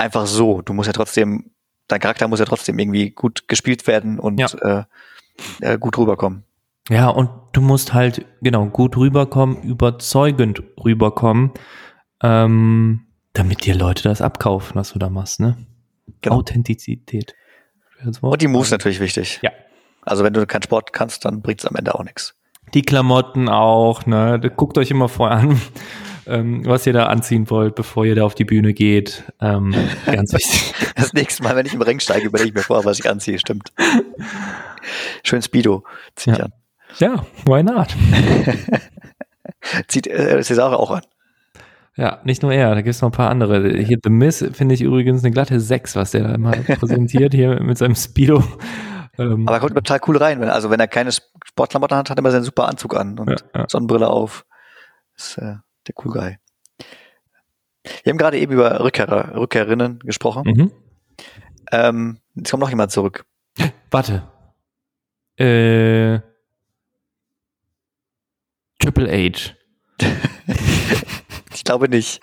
einfach 0.00 0.26
so. 0.26 0.62
Du 0.62 0.72
musst 0.72 0.86
ja 0.86 0.92
trotzdem, 0.92 1.50
dein 1.88 2.00
Charakter 2.00 2.28
muss 2.28 2.40
ja 2.40 2.46
trotzdem 2.46 2.78
irgendwie 2.78 3.10
gut 3.10 3.46
gespielt 3.48 3.86
werden 3.86 4.18
und 4.18 4.38
ja. 4.38 4.48
äh, 4.62 4.84
äh, 5.60 5.78
gut 5.78 5.96
rüberkommen. 5.98 6.44
Ja, 6.88 7.08
und 7.08 7.30
du 7.52 7.60
musst 7.60 7.94
halt, 7.94 8.24
genau, 8.40 8.66
gut 8.66 8.96
rüberkommen, 8.96 9.62
überzeugend 9.62 10.62
rüberkommen, 10.82 11.52
ähm, 12.22 13.06
damit 13.32 13.64
dir 13.64 13.76
Leute 13.76 14.02
das 14.02 14.20
abkaufen, 14.20 14.74
was 14.74 14.92
du 14.92 14.98
da 14.98 15.08
machst, 15.08 15.38
ne? 15.38 15.56
Genau. 16.20 16.36
Authentizität. 16.36 17.34
Und 18.20 18.42
die 18.42 18.48
Moves 18.48 18.70
natürlich 18.70 18.98
wichtig. 18.98 19.38
Ja. 19.42 19.50
Also 20.02 20.24
wenn 20.24 20.32
du 20.32 20.44
keinen 20.46 20.62
Sport 20.62 20.92
kannst, 20.92 21.24
dann 21.24 21.42
bringt 21.42 21.60
es 21.60 21.66
am 21.66 21.76
Ende 21.76 21.94
auch 21.94 22.02
nichts. 22.02 22.34
Die 22.74 22.82
Klamotten 22.82 23.48
auch, 23.48 24.06
ne? 24.06 24.40
Guckt 24.56 24.78
euch 24.78 24.90
immer 24.90 25.08
vorher 25.08 25.38
an, 25.38 25.60
ähm, 26.30 26.64
was 26.64 26.86
ihr 26.86 26.92
da 26.92 27.06
anziehen 27.06 27.50
wollt, 27.50 27.74
bevor 27.74 28.04
ihr 28.06 28.14
da 28.14 28.24
auf 28.24 28.34
die 28.34 28.44
Bühne 28.44 28.72
geht. 28.72 29.24
Ähm, 29.40 29.74
ganz 30.06 30.32
wichtig. 30.32 30.74
Das 30.96 31.12
nächste 31.12 31.42
Mal, 31.42 31.56
wenn 31.56 31.66
ich 31.66 31.74
im 31.74 31.82
Ring 31.82 32.00
steige, 32.00 32.26
überlege 32.26 32.50
ich 32.50 32.54
mir 32.54 32.62
vor, 32.62 32.84
was 32.84 32.98
ich 32.98 33.08
anziehe, 33.08 33.38
stimmt. 33.38 33.72
Schön 35.22 35.42
Speedo 35.42 35.84
zieht 36.16 36.38
ja. 36.38 36.44
an. 36.44 36.52
Ja, 36.98 37.26
why 37.44 37.62
not? 37.62 37.88
Zieht 39.88 40.06
äh, 40.06 40.42
Cesare 40.42 40.78
auch 40.78 40.90
an. 40.90 41.02
Ja, 41.96 42.20
nicht 42.24 42.42
nur 42.42 42.52
er, 42.52 42.74
da 42.74 42.80
gibt 42.80 42.94
es 42.94 43.02
noch 43.02 43.10
ein 43.10 43.12
paar 43.12 43.30
andere. 43.30 43.76
Hier 43.78 43.98
The 44.02 44.10
Miss 44.10 44.44
finde 44.52 44.74
ich 44.74 44.80
übrigens 44.80 45.22
eine 45.22 45.32
glatte 45.32 45.60
6, 45.60 45.96
was 45.96 46.12
der 46.12 46.24
da 46.24 46.34
immer 46.34 46.52
präsentiert, 46.78 47.34
hier 47.34 47.60
mit 47.62 47.78
seinem 47.78 47.94
Speedo. 47.94 48.42
Ähm, 49.18 49.46
Aber 49.46 49.56
er 49.56 49.60
kommt 49.60 49.74
total 49.74 50.00
cool 50.06 50.16
rein. 50.16 50.40
Wenn, 50.40 50.48
also 50.48 50.70
wenn 50.70 50.80
er 50.80 50.88
keine 50.88 51.10
Sportklamotten 51.12 51.96
hat, 51.96 52.10
hat 52.10 52.16
er 52.16 52.20
immer 52.20 52.30
seinen 52.30 52.44
super 52.44 52.68
Anzug 52.68 52.96
an 52.96 53.18
und 53.18 53.28
ja, 53.30 53.60
ja. 53.60 53.68
Sonnenbrille 53.68 54.08
auf. 54.08 54.46
Das 55.16 55.28
ist 55.28 55.38
äh, 55.38 55.56
der 55.90 56.04
cool 56.04 56.12
Guy. 56.12 56.36
Wir 58.04 58.10
haben 58.10 58.18
gerade 58.18 58.38
eben 58.38 58.52
über 58.52 58.80
Rückkehrer, 58.80 59.36
Rückkehrerinnen 59.36 60.00
gesprochen. 60.00 60.42
Mhm. 60.46 60.72
Ähm, 61.72 62.18
jetzt 62.34 62.50
kommt 62.50 62.60
noch 62.60 62.70
jemand 62.70 62.92
zurück. 62.92 63.24
Warte. 63.90 64.22
Äh, 65.36 66.20
Triple 68.78 69.10
H. 69.10 69.54
ich 71.54 71.64
glaube 71.64 71.88
nicht. 71.88 72.20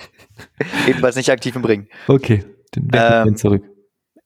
Jedenfalls 0.86 1.16
nicht 1.16 1.30
aktiv 1.30 1.56
im 1.56 1.66
Ring. 1.66 1.88
Okay, 2.08 2.46
dann 2.72 3.28
ähm, 3.28 3.36
zurück. 3.36 3.64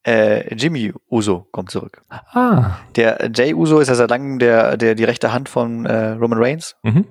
Äh, 0.03 0.55
Jimmy 0.55 0.93
Uso 1.09 1.47
kommt 1.51 1.69
zurück. 1.69 2.03
Ah. 2.09 2.77
Der 2.95 3.29
Jay 3.33 3.53
Uso 3.53 3.79
ist 3.79 3.87
ja 3.87 3.95
seit 3.95 4.09
langem 4.09 4.39
der, 4.39 4.75
der, 4.75 4.95
die 4.95 5.03
rechte 5.03 5.31
Hand 5.31 5.47
von 5.47 5.85
äh, 5.85 6.11
Roman 6.11 6.39
Reigns. 6.41 6.75
Mhm. 6.83 7.05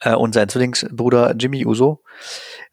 Äh, 0.00 0.14
und 0.14 0.34
sein 0.34 0.48
Zwillingsbruder 0.48 1.34
Jimmy 1.36 1.64
Uso 1.66 2.02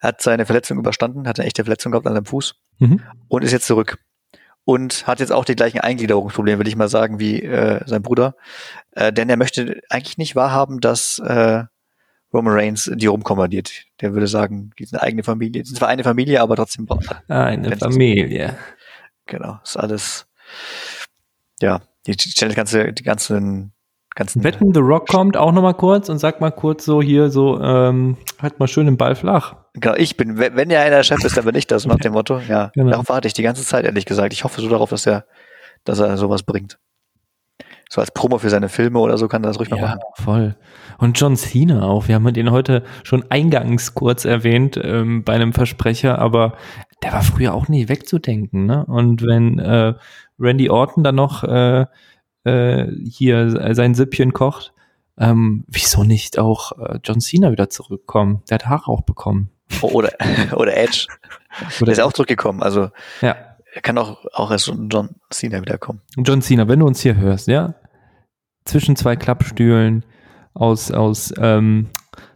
hat 0.00 0.22
seine 0.22 0.46
Verletzung 0.46 0.78
überstanden, 0.78 1.26
hat 1.26 1.38
eine 1.38 1.46
echte 1.46 1.64
Verletzung 1.64 1.92
gehabt 1.92 2.06
an 2.06 2.14
seinem 2.14 2.26
Fuß 2.26 2.54
mhm. 2.78 3.00
und 3.28 3.44
ist 3.44 3.52
jetzt 3.52 3.66
zurück. 3.66 3.98
Und 4.66 5.06
hat 5.06 5.20
jetzt 5.20 5.32
auch 5.32 5.44
die 5.44 5.56
gleichen 5.56 5.80
Eingliederungsprobleme, 5.80 6.58
würde 6.58 6.70
ich 6.70 6.76
mal 6.76 6.88
sagen, 6.88 7.20
wie 7.20 7.42
äh, 7.42 7.82
sein 7.86 8.00
Bruder. 8.00 8.34
Äh, 8.92 9.12
denn 9.12 9.28
er 9.28 9.36
möchte 9.36 9.82
eigentlich 9.90 10.16
nicht 10.16 10.36
wahrhaben, 10.36 10.80
dass 10.80 11.18
äh, 11.18 11.64
Roman 12.32 12.54
Reigns 12.54 12.90
die 12.94 13.06
rumkommandiert. 13.06 13.84
Der 14.00 14.14
würde 14.14 14.26
sagen, 14.26 14.70
die 14.78 14.86
sind 14.86 14.98
eine 14.98 15.06
eigene 15.06 15.22
Familie. 15.22 15.62
Die 15.62 15.68
sind 15.68 15.76
zwar 15.76 15.88
eine 15.88 16.02
Familie, 16.02 16.40
aber 16.40 16.56
trotzdem. 16.56 16.88
Eine 17.28 17.76
Familie. 17.76 18.56
Genau, 19.26 19.58
ist 19.62 19.76
alles. 19.76 20.26
Ja, 21.60 21.82
die 22.06 22.14
stellen 22.14 22.50
das 22.50 22.56
ganze, 22.56 22.92
die 22.94 23.02
ganzen 23.02 23.73
ganzen. 24.14 24.44
Wetten, 24.44 24.72
The 24.74 24.80
Rock 24.80 25.08
kommt 25.08 25.36
auch 25.36 25.52
nochmal 25.52 25.74
kurz 25.74 26.08
und 26.08 26.18
sagt 26.18 26.40
mal 26.40 26.50
kurz 26.50 26.84
so 26.84 27.02
hier 27.02 27.30
so, 27.30 27.60
ähm, 27.60 28.16
halt 28.40 28.58
mal 28.58 28.68
schön 28.68 28.86
den 28.86 28.96
Ball 28.96 29.14
flach. 29.14 29.56
Genau, 29.74 29.94
ich 29.96 30.16
bin, 30.16 30.38
wenn 30.38 30.70
ja 30.70 30.80
einer 30.80 31.02
Chef 31.02 31.24
ist, 31.24 31.36
dann 31.36 31.44
bin 31.44 31.54
ich 31.56 31.66
das 31.66 31.86
nach 31.86 31.96
dem 31.96 32.12
Motto. 32.12 32.40
Ja, 32.48 32.70
genau. 32.74 32.90
darauf 32.90 33.08
warte 33.08 33.26
ich 33.26 33.34
die 33.34 33.42
ganze 33.42 33.64
Zeit, 33.64 33.84
ehrlich 33.84 34.06
gesagt. 34.06 34.32
Ich 34.32 34.44
hoffe 34.44 34.60
so 34.60 34.68
darauf, 34.68 34.90
dass 34.90 35.06
er, 35.06 35.24
dass 35.84 35.98
er 35.98 36.16
sowas 36.16 36.42
bringt 36.42 36.78
so 37.94 38.00
als 38.00 38.10
Promo 38.10 38.38
für 38.38 38.50
seine 38.50 38.68
Filme 38.68 38.98
oder 38.98 39.18
so 39.18 39.28
kann 39.28 39.44
er 39.44 39.48
das 39.48 39.58
ruhig 39.58 39.68
ja, 39.68 39.76
mal 39.76 39.82
machen. 39.82 40.00
Voll. 40.14 40.56
Und 40.98 41.18
John 41.18 41.36
Cena 41.36 41.82
auch. 41.84 42.08
Wir 42.08 42.16
haben 42.16 42.32
den 42.32 42.50
heute 42.50 42.82
schon 43.04 43.24
eingangs 43.30 43.94
kurz 43.94 44.24
erwähnt 44.24 44.78
ähm, 44.82 45.22
bei 45.22 45.34
einem 45.34 45.52
Versprecher, 45.52 46.18
aber 46.18 46.54
der 47.02 47.12
war 47.12 47.22
früher 47.22 47.54
auch 47.54 47.68
nicht 47.68 47.88
wegzudenken. 47.88 48.66
Ne? 48.66 48.84
Und 48.86 49.22
wenn 49.22 49.58
äh, 49.58 49.94
Randy 50.38 50.70
Orton 50.70 51.04
dann 51.04 51.14
noch 51.14 51.44
äh, 51.44 51.86
äh, 52.44 52.86
hier 53.04 53.74
sein 53.74 53.94
Süppchen 53.94 54.32
kocht, 54.32 54.72
ähm, 55.18 55.64
wieso 55.68 56.04
nicht 56.04 56.38
auch 56.38 56.72
äh, 56.78 56.98
John 57.04 57.20
Cena 57.20 57.52
wieder 57.52 57.70
zurückkommen? 57.70 58.42
Der 58.48 58.56
hat 58.56 58.66
Haare 58.66 58.88
auch 58.88 59.02
bekommen. 59.02 59.50
Oh, 59.80 59.88
oder, 59.88 60.12
oder 60.52 60.76
Edge. 60.76 61.06
Oder 61.80 61.86
der 61.86 61.92
ist 61.92 62.00
auch 62.00 62.12
zurückgekommen. 62.12 62.62
Also 62.62 62.90
ja. 63.20 63.36
er 63.72 63.82
kann 63.82 63.96
auch, 63.98 64.24
auch 64.32 64.50
als 64.50 64.66
John 64.66 65.10
Cena 65.30 65.60
wiederkommen. 65.60 66.00
John 66.16 66.42
Cena, 66.42 66.68
wenn 66.68 66.80
du 66.80 66.86
uns 66.86 67.00
hier 67.00 67.16
hörst, 67.16 67.46
ja, 67.46 67.74
zwischen 68.64 68.96
zwei 68.96 69.14
Klappstühlen 69.16 70.04
aus, 70.52 70.90
aus 70.90 71.32
ähm, 71.38 71.90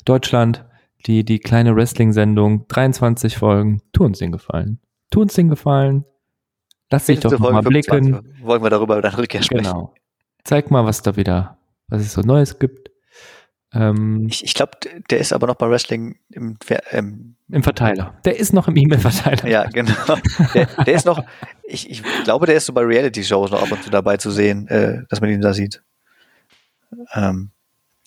Deutschland, 0.04 0.64
die, 1.06 1.24
die 1.24 1.38
kleine 1.38 1.74
Wrestling-Sendung, 1.74 2.66
23 2.68 3.38
Folgen. 3.38 3.82
Tu 3.92 4.04
uns 4.04 4.18
den 4.18 4.32
Gefallen. 4.32 4.80
Tu 5.10 5.20
uns 5.20 5.34
den 5.34 5.48
Gefallen. 5.48 6.04
Lass 6.90 7.06
dich 7.06 7.20
doch 7.20 7.38
mal 7.38 7.60
blicken. 7.62 8.34
Wollen 8.40 8.62
wir 8.62 8.70
darüber 8.70 9.00
dann 9.02 9.14
Rückkehr 9.14 9.42
sprechen. 9.42 9.64
Genau. 9.64 9.94
Zeig 10.44 10.70
mal, 10.70 10.84
was 10.84 11.02
da 11.02 11.16
wieder, 11.16 11.58
was 11.88 12.02
es 12.02 12.12
so 12.12 12.22
Neues 12.22 12.58
gibt. 12.58 12.90
Ähm, 13.74 14.26
ich 14.30 14.44
ich 14.44 14.54
glaube, 14.54 14.72
der 15.10 15.18
ist 15.18 15.32
aber 15.34 15.46
noch 15.46 15.56
bei 15.56 15.68
Wrestling 15.68 16.18
im, 16.30 16.56
ähm, 16.90 17.36
im 17.50 17.62
Verteiler. 17.62 18.14
Der 18.24 18.38
ist 18.38 18.54
noch 18.54 18.66
im 18.66 18.76
E-Mail-Verteiler. 18.76 19.46
Ja, 19.46 19.64
genau. 19.64 20.16
Der, 20.54 20.66
der 20.66 20.94
ist 20.94 21.04
noch, 21.04 21.22
ich, 21.64 21.90
ich 21.90 22.02
glaube, 22.24 22.46
der 22.46 22.54
ist 22.54 22.64
so 22.64 22.72
bei 22.72 22.82
Reality-Shows 22.82 23.50
noch 23.50 23.62
ab 23.62 23.70
und 23.70 23.82
zu 23.82 23.90
dabei 23.90 24.16
zu 24.16 24.30
sehen, 24.30 24.68
äh, 24.68 25.02
dass 25.10 25.20
man 25.20 25.28
ihn 25.28 25.42
da 25.42 25.52
sieht. 25.52 25.82
Ähm, 27.12 27.50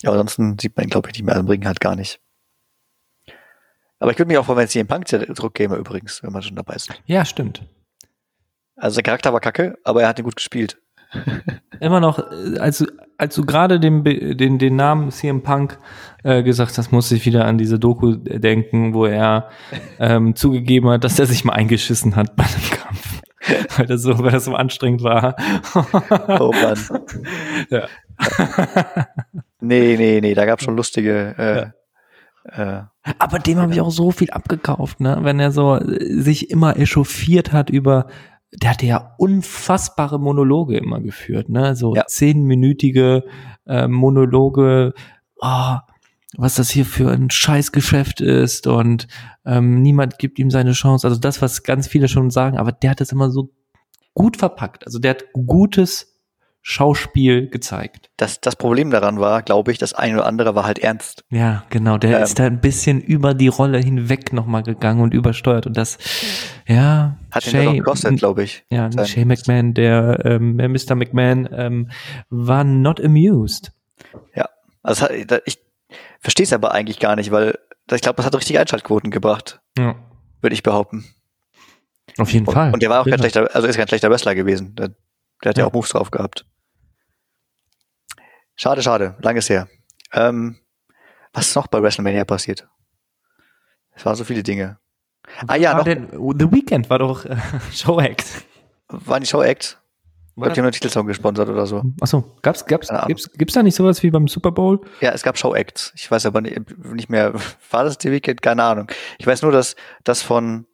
ja, 0.01 0.09
ansonsten 0.09 0.57
sieht 0.59 0.75
man 0.75 0.88
ihn, 0.88 0.89
glaube 0.89 1.09
ich, 1.09 1.13
nicht 1.13 1.25
mehr. 1.25 1.36
Also 1.36 1.47
Ring 1.47 1.65
halt 1.65 1.79
gar 1.79 1.95
nicht. 1.95 2.19
Aber 3.99 4.09
ich 4.09 4.17
würde 4.17 4.29
mich 4.29 4.39
auch 4.39 4.45
freuen, 4.45 4.57
wenn 4.57 4.65
es 4.65 4.71
hier 4.71 4.82
im 4.82 4.88
Punk 4.88 5.07
zurückkäme 5.07 5.75
übrigens, 5.75 6.23
wenn 6.23 6.34
man 6.34 6.41
schon 6.41 6.55
dabei 6.55 6.73
ist. 6.73 6.89
Ja, 7.05 7.23
stimmt. 7.23 7.63
Also 8.82 8.95
der 8.95 9.03
Charakter 9.03 9.32
war 9.32 9.39
kacke, 9.39 9.77
aber 9.84 10.01
er 10.01 10.07
hat 10.07 10.17
ihn 10.17 10.25
gut 10.25 10.36
gespielt. 10.36 10.82
Immer 11.79 11.99
noch, 11.99 12.17
äh, 12.17 12.57
als 12.57 12.79
du, 12.79 12.88
als 13.17 13.36
du 13.36 13.45
gerade 13.45 13.79
den, 13.79 14.03
den, 14.03 14.57
den 14.57 14.75
Namen 14.75 15.11
CM 15.11 15.43
Punk 15.43 15.77
äh, 16.23 16.41
gesagt 16.41 16.77
hast, 16.77 16.91
musste 16.91 17.15
ich 17.15 17.25
wieder 17.25 17.45
an 17.45 17.59
diese 17.59 17.77
Doku 17.77 18.15
denken, 18.15 18.95
wo 18.95 19.05
er 19.05 19.49
ähm, 19.99 20.36
zugegeben 20.36 20.89
hat, 20.89 21.03
dass 21.03 21.19
er 21.19 21.27
sich 21.27 21.45
mal 21.45 21.53
eingeschissen 21.53 22.15
hat 22.15 22.36
bei 22.36 22.43
einem 22.43 22.71
Kampf. 22.71 23.21
weil, 23.77 23.86
das 23.86 24.01
so, 24.01 24.17
weil 24.17 24.32
das 24.32 24.45
so 24.45 24.55
anstrengend 24.55 25.03
war. 25.03 25.36
oh 26.39 26.51
Mann. 26.51 26.79
Ja. 27.69 27.88
nee, 29.59 29.95
nee, 29.97 30.21
nee, 30.21 30.34
da 30.34 30.45
gab 30.45 30.59
es 30.59 30.65
schon 30.65 30.75
lustige. 30.75 31.36
Äh, 31.38 32.55
ja. 32.57 32.79
äh, 33.03 33.11
Aber 33.19 33.39
dem 33.39 33.59
habe 33.59 33.73
ich 33.73 33.82
auch 33.82 33.91
so 33.91 34.11
viel 34.11 34.32
abgekauft, 34.32 34.99
ne? 34.99 35.19
Wenn 35.21 35.39
er 35.39 35.51
so 35.51 35.75
äh, 35.75 36.21
sich 36.21 36.49
immer 36.49 36.77
echauffiert 36.77 37.51
hat 37.51 37.69
über, 37.69 38.07
der 38.54 38.72
hatte 38.72 38.86
ja 38.86 39.16
unfassbare 39.18 40.20
Monologe 40.20 40.78
immer 40.78 40.99
geführt, 40.99 41.49
ne? 41.49 41.76
So 41.76 41.95
ja. 41.95 42.06
zehnminütige 42.06 43.24
äh, 43.66 43.88
Monologe, 43.88 44.93
oh, 45.39 45.76
was 46.38 46.56
das 46.56 46.70
hier 46.70 46.86
für 46.86 47.12
ein 47.12 47.30
Scheißgeschäft 47.30 48.22
ist 48.22 48.68
und 48.68 49.08
ähm, 49.45 49.82
niemand 49.82 50.18
gibt 50.18 50.39
ihm 50.39 50.49
seine 50.49 50.72
Chance. 50.74 51.08
Also 51.08 51.20
das, 51.20 51.41
was 51.41 51.64
ganz 51.64 51.88
viele 51.88 52.08
schon 52.08 52.30
sagen, 52.30 52.58
aber 52.58 52.72
der 52.72 52.91
hat 52.91 53.02
das 53.02 53.12
immer 53.12 53.30
so 53.32 53.54
gut 54.14 54.38
verpackt. 54.38 54.86
Also 54.86 54.99
der 54.99 55.12
hat 55.12 55.26
gutes 55.34 56.11
Schauspiel 56.64 57.49
gezeigt. 57.49 58.12
Das, 58.18 58.39
das 58.39 58.55
Problem 58.55 58.91
daran 58.91 59.20
war, 59.20 59.41
glaube 59.41 59.72
ich, 59.72 59.80
das 59.80 59.93
eine 59.93 60.16
oder 60.16 60.28
andere 60.28 60.53
war 60.53 60.64
halt 60.64 60.78
ernst. 60.78 61.24
Ja, 61.32 61.64
genau. 61.72 61.97
Der 61.97 62.18
ähm, 62.18 62.24
ist 62.24 62.38
da 62.38 62.45
ein 62.45 62.62
bisschen 62.62 63.01
über 63.01 63.34
die 63.34 63.47
Rolle 63.47 63.80
hinweg 63.80 64.32
nochmal 64.32 64.62
gegangen 64.62 65.01
und 65.01 65.14
übersteuert. 65.14 65.66
Und 65.66 65.76
das, 65.76 65.97
ja. 66.68 67.18
Hat 67.32 67.43
Shay, 67.43 67.66
ihn 67.66 67.78
gekostet, 67.78 68.18
glaube 68.18 68.43
ich. 68.43 68.64
Ja, 68.70 68.91
Shay 69.05 69.26
McMahon, 69.26 69.74
der, 69.74 70.24
ähm, 70.24 70.57
Mr. 70.57 70.95
McMahon, 70.95 71.49
ähm, 71.51 71.89
war 72.30 72.64
not 72.64 73.03
amused. 73.03 73.72
Ja, 74.36 74.47
also 74.84 75.07
ich 75.09 75.59
verstehe 76.20 76.43
es 76.43 76.53
aber 76.53 76.74
eigentlich 76.74 76.99
gar 76.99 77.16
nicht, 77.16 77.32
weil 77.32 77.57
ich 77.91 78.01
glaube, 78.01 78.18
das 78.18 78.26
hat 78.28 78.36
richtig 78.36 78.59
Einschaltquoten 78.59 79.09
gebracht. 79.09 79.62
Ja. 79.78 79.95
Würde 80.41 80.53
ich 80.53 80.64
behaupten. 80.64 81.05
Auf 82.18 82.32
jeden 82.32 82.45
und, 82.45 82.53
Fall. 82.53 82.72
Und 82.74 82.84
der 82.84 82.89
war 82.89 83.01
auch 83.01 83.05
kein 83.05 83.20
schlechter, 83.20 83.49
also 83.53 83.68
ist 83.68 83.78
kein 83.78 83.88
schlechter 83.88 84.09
Wrestler 84.09 84.36
gewesen. 84.36 84.76
Der, 85.43 85.49
hat 85.49 85.57
ja. 85.57 85.63
ja 85.63 85.67
auch 85.67 85.73
Moves 85.73 85.89
drauf 85.89 86.11
gehabt. 86.11 86.45
Schade, 88.55 88.83
schade, 88.83 89.17
langes 89.21 89.49
her. 89.49 89.67
Ähm, 90.13 90.57
was 91.33 91.47
ist 91.47 91.55
noch 91.55 91.67
bei 91.67 91.81
WrestleMania 91.81 92.25
passiert? 92.25 92.67
Es 93.93 94.05
waren 94.05 94.15
so 94.15 94.23
viele 94.23 94.43
Dinge. 94.43 94.79
Ah 95.47 95.55
ja, 95.55 95.75
noch. 95.75 95.83
Denn, 95.83 96.09
The 96.09 96.51
Weekend 96.51 96.89
war 96.89 96.99
doch 96.99 97.25
äh, 97.25 97.37
Show 97.71 97.99
Act. 97.99 98.25
War 98.87 99.19
die 99.19 99.25
Show 99.25 99.41
Act? 99.41 99.77
Ich 100.31 100.35
glaube, 100.35 100.53
die 100.53 100.59
haben 100.59 100.65
einen 100.65 100.73
Titelsong 100.73 101.07
gesponsert 101.07 101.49
oder 101.49 101.67
so. 101.67 101.83
Achso, 101.99 102.35
gab's, 102.41 102.65
gab's, 102.65 102.89
gibt's, 103.05 103.31
gibt's 103.33 103.53
da 103.53 103.63
nicht 103.63 103.75
sowas 103.75 104.01
wie 104.01 104.09
beim 104.09 104.27
Super 104.27 104.51
Bowl? 104.51 104.79
Ja, 105.01 105.11
es 105.11 105.23
gab 105.23 105.37
Show 105.37 105.53
Acts. 105.53 105.91
Ich 105.95 106.09
weiß 106.09 106.25
aber 106.25 106.41
nicht, 106.41 106.57
nicht 106.85 107.09
mehr, 107.09 107.33
war 107.71 107.83
das 107.83 107.97
The 108.01 108.11
Weekend? 108.11 108.41
Keine 108.41 108.63
Ahnung. 108.63 108.87
Ich 109.19 109.27
weiß 109.27 109.41
nur, 109.41 109.51
dass 109.51 109.75
das 110.03 110.21
von, 110.21 110.65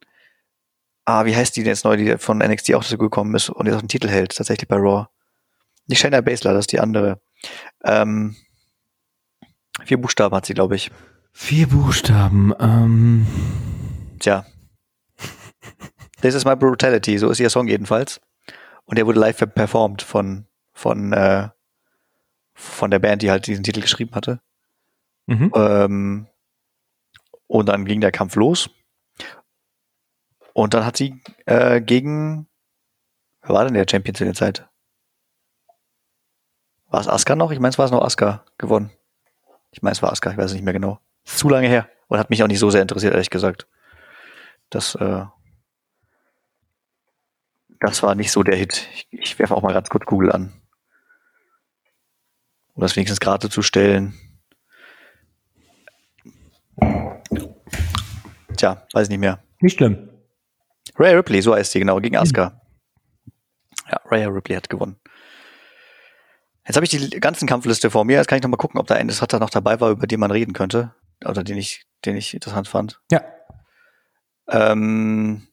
ah, 1.08 1.24
wie 1.24 1.34
heißt 1.34 1.56
die 1.56 1.62
denn 1.62 1.70
jetzt 1.70 1.84
neu, 1.84 1.96
die 1.96 2.18
von 2.18 2.38
NXT 2.38 2.74
auch 2.74 2.82
dazu 2.82 2.98
gekommen 2.98 3.34
ist 3.34 3.48
und 3.48 3.64
jetzt 3.64 3.76
auch 3.76 3.80
einen 3.80 3.88
Titel 3.88 4.08
hält, 4.08 4.36
tatsächlich 4.36 4.68
bei 4.68 4.76
Raw. 4.76 5.06
Nicht 5.86 6.00
Shayna 6.00 6.20
Baszler, 6.20 6.52
das 6.52 6.64
ist 6.64 6.72
die 6.72 6.80
andere. 6.80 7.18
Ähm, 7.82 8.36
vier 9.84 9.98
Buchstaben 9.98 10.36
hat 10.36 10.44
sie, 10.44 10.52
glaube 10.52 10.76
ich. 10.76 10.90
Vier 11.32 11.66
Buchstaben. 11.68 12.52
Ähm. 12.60 13.26
Tja. 14.18 14.44
This 16.20 16.34
is 16.34 16.44
my 16.44 16.56
brutality, 16.56 17.16
so 17.16 17.30
ist 17.30 17.40
ihr 17.40 17.48
Song 17.48 17.68
jedenfalls. 17.68 18.20
Und 18.84 18.98
der 18.98 19.06
wurde 19.06 19.20
live 19.20 19.38
performt 19.54 20.02
von 20.02 20.46
von 20.74 21.12
äh, 21.14 21.48
von 22.52 22.90
der 22.90 22.98
Band, 22.98 23.22
die 23.22 23.30
halt 23.30 23.46
diesen 23.46 23.64
Titel 23.64 23.80
geschrieben 23.80 24.14
hatte. 24.14 24.40
Mhm. 25.26 25.52
Ähm, 25.54 26.26
und 27.46 27.68
dann 27.68 27.86
ging 27.86 28.00
der 28.00 28.12
Kampf 28.12 28.34
los. 28.34 28.68
Und 30.58 30.74
dann 30.74 30.84
hat 30.84 30.96
sie 30.96 31.22
äh, 31.46 31.80
gegen 31.80 32.48
wer 33.42 33.50
war 33.50 33.64
denn 33.64 33.74
der 33.74 33.86
Champion 33.88 34.16
zu 34.16 34.24
der 34.24 34.34
Zeit? 34.34 34.68
War 36.88 37.00
es 37.00 37.06
Asuka 37.06 37.36
noch? 37.36 37.52
Ich 37.52 37.60
meine, 37.60 37.70
es 37.70 37.78
war 37.78 37.84
es 37.84 37.92
noch 37.92 38.02
Asuka 38.02 38.44
gewonnen. 38.58 38.90
Ich 39.70 39.82
meine, 39.82 39.92
es 39.92 40.02
war 40.02 40.10
Asuka, 40.10 40.32
ich 40.32 40.36
weiß 40.36 40.46
es 40.46 40.54
nicht 40.54 40.64
mehr 40.64 40.72
genau. 40.72 40.98
Zu 41.24 41.48
lange 41.48 41.68
her. 41.68 41.88
Und 42.08 42.18
hat 42.18 42.28
mich 42.28 42.42
auch 42.42 42.48
nicht 42.48 42.58
so 42.58 42.70
sehr 42.70 42.82
interessiert, 42.82 43.12
ehrlich 43.12 43.30
gesagt. 43.30 43.68
Das, 44.68 44.96
äh, 44.96 45.26
das 47.78 48.02
war 48.02 48.16
nicht 48.16 48.32
so 48.32 48.42
der 48.42 48.56
Hit. 48.56 48.88
Ich, 48.92 49.06
ich 49.12 49.38
werfe 49.38 49.54
auch 49.54 49.62
mal 49.62 49.74
ganz 49.74 49.88
kurz 49.88 50.06
Google 50.06 50.32
an. 50.32 50.60
Um 52.74 52.80
das 52.80 52.96
wenigstens 52.96 53.20
gerade 53.20 53.48
zu 53.48 53.62
stellen. 53.62 54.12
Tja, 58.56 58.84
weiß 58.92 59.04
ich 59.04 59.10
nicht 59.10 59.20
mehr. 59.20 59.40
Nicht 59.60 59.76
schlimm. 59.76 60.07
Ray 60.98 61.14
Ripley, 61.14 61.40
so 61.42 61.54
heißt 61.54 61.72
sie 61.72 61.78
genau, 61.78 61.98
gegen 62.00 62.16
Asuka. 62.16 62.60
Ja, 63.90 64.00
Ray 64.06 64.24
Ripley 64.24 64.56
hat 64.56 64.68
gewonnen. 64.68 64.96
Jetzt 66.66 66.76
habe 66.76 66.84
ich 66.84 66.90
die 66.90 67.20
ganzen 67.20 67.48
Kampfliste 67.48 67.90
vor 67.90 68.04
mir. 68.04 68.16
Jetzt 68.16 68.26
kann 68.26 68.36
ich 68.36 68.42
noch 68.42 68.50
mal 68.50 68.58
gucken, 68.58 68.78
ob 68.78 68.86
da 68.86 68.94
ein 68.94 69.08
Ritter 69.08 69.38
noch 69.38 69.48
dabei 69.48 69.80
war, 69.80 69.90
über 69.90 70.06
den 70.06 70.20
man 70.20 70.30
reden 70.30 70.52
könnte. 70.52 70.94
Oder 71.24 71.42
den 71.42 71.56
ich, 71.56 71.86
den 72.04 72.16
ich 72.16 72.34
interessant 72.34 72.68
fand. 72.68 73.00
Ja. 73.10 73.22
Ähm, 74.48 75.48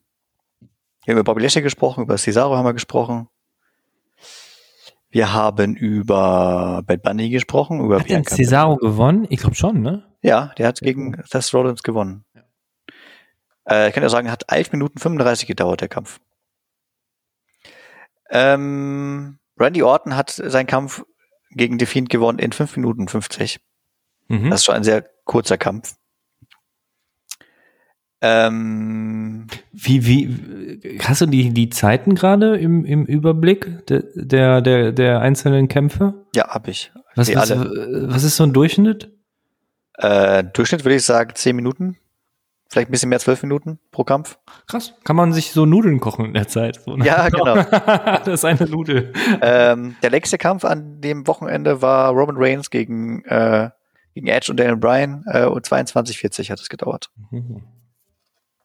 wir 1.05 1.13
haben 1.13 1.19
über 1.19 1.23
Bobby 1.23 1.41
Lashley 1.41 1.61
gesprochen, 1.61 2.03
über 2.03 2.17
Cesaro 2.17 2.57
haben 2.57 2.65
wir 2.65 2.73
gesprochen. 2.73 3.29
Wir 5.09 5.31
haben 5.31 5.75
über 5.75 6.81
Bad 6.85 7.03
Bunny 7.03 7.29
gesprochen, 7.29 7.79
über 7.79 7.99
Hat 7.99 8.09
denn 8.09 8.25
Cesaro 8.25 8.75
gewonnen? 8.75 9.25
Ich 9.29 9.39
glaube 9.39 9.55
schon, 9.55 9.81
ne? 9.81 10.03
Ja, 10.21 10.51
der 10.57 10.67
hat 10.67 10.81
gegen 10.81 11.21
Seth 11.25 11.53
Rollins 11.53 11.83
gewonnen. 11.83 12.25
Äh, 13.67 13.89
ich 13.89 13.93
kann 13.93 14.03
ja 14.03 14.09
sagen, 14.09 14.31
hat 14.31 14.51
11 14.51 14.71
Minuten 14.71 14.99
35 14.99 15.47
gedauert, 15.47 15.81
der 15.81 15.87
Kampf. 15.87 16.19
Ähm, 18.29 19.39
Randy 19.57 19.83
Orton 19.83 20.15
hat 20.15 20.31
seinen 20.31 20.67
Kampf 20.67 21.03
gegen 21.51 21.79
The 21.79 21.85
Fiend 21.85 22.09
gewonnen 22.09 22.39
in 22.39 22.51
5 22.51 22.77
Minuten 22.77 23.07
50. 23.07 23.59
Mhm. 24.27 24.49
Das 24.49 24.61
ist 24.61 24.65
schon 24.65 24.75
ein 24.75 24.83
sehr 24.83 25.05
kurzer 25.23 25.57
Kampf. 25.57 25.95
Ähm, 28.21 29.47
Wie, 29.71 30.05
wie, 30.07 30.99
hast 31.03 31.21
du 31.21 31.25
die, 31.27 31.53
die 31.53 31.69
Zeiten 31.69 32.15
gerade 32.15 32.57
im, 32.57 32.83
im 32.85 33.05
Überblick 33.05 33.85
der, 33.87 34.03
der, 34.15 34.61
der, 34.61 34.91
der 34.93 35.19
einzelnen 35.21 35.67
Kämpfe? 35.67 36.25
ja, 36.33 36.47
hab 36.47 36.67
ich. 36.67 36.91
Was, 37.15 37.33
was, 37.33 37.51
was 37.51 38.23
ist 38.23 38.35
so 38.35 38.43
ein 38.43 38.53
Durchschnitt? 38.53 39.11
Äh, 39.97 40.43
Durchschnitt 40.43 40.83
würde 40.83 40.95
ich 40.95 41.03
sagen 41.03 41.35
10 41.35 41.55
Minuten. 41.55 41.97
Vielleicht 42.69 42.89
ein 42.89 42.91
bisschen 42.91 43.09
mehr 43.09 43.19
12 43.19 43.43
Minuten 43.43 43.79
pro 43.91 44.03
Kampf. 44.03 44.39
Krass. 44.67 44.95
Kann 45.03 45.15
man 45.15 45.33
sich 45.33 45.51
so 45.51 45.65
Nudeln 45.65 45.99
kochen 45.99 46.25
in 46.25 46.33
der 46.33 46.47
Zeit? 46.47 46.81
So, 46.83 46.97
ne? 46.97 47.05
Ja, 47.05 47.29
genau. 47.29 47.55
das 48.25 48.27
ist 48.27 48.45
eine 48.45 48.67
Nudel. 48.67 49.13
ähm, 49.41 49.95
der 50.01 50.09
längste 50.09 50.37
Kampf 50.37 50.65
an 50.65 50.99
dem 50.99 51.27
Wochenende 51.27 51.81
war 51.81 52.11
Roman 52.11 52.35
Reigns 52.37 52.69
gegen, 52.69 53.23
äh, 53.25 53.69
gegen 54.13 54.27
Edge 54.27 54.51
und 54.51 54.59
Daniel 54.59 54.77
Bryan. 54.77 55.23
Äh, 55.27 55.45
und 55.45 55.67
22,40 55.67 56.49
hat 56.49 56.59
es 56.59 56.69
gedauert. 56.69 57.11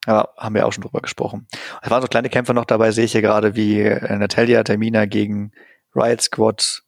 Ja, 0.06 0.28
haben 0.38 0.54
wir 0.54 0.66
auch 0.66 0.72
schon 0.72 0.82
drüber 0.82 1.00
gesprochen. 1.00 1.46
Es 1.82 1.90
waren 1.90 2.00
so 2.00 2.08
kleine 2.08 2.30
Kämpfe 2.30 2.54
noch 2.54 2.64
dabei, 2.64 2.90
sehe 2.92 3.04
ich 3.04 3.12
hier 3.12 3.22
gerade, 3.22 3.54
wie 3.54 3.80
äh, 3.82 4.16
Natalia 4.16 4.64
Tamina 4.64 5.04
gegen 5.04 5.52
Riot 5.94 6.22
Squad. 6.22 6.82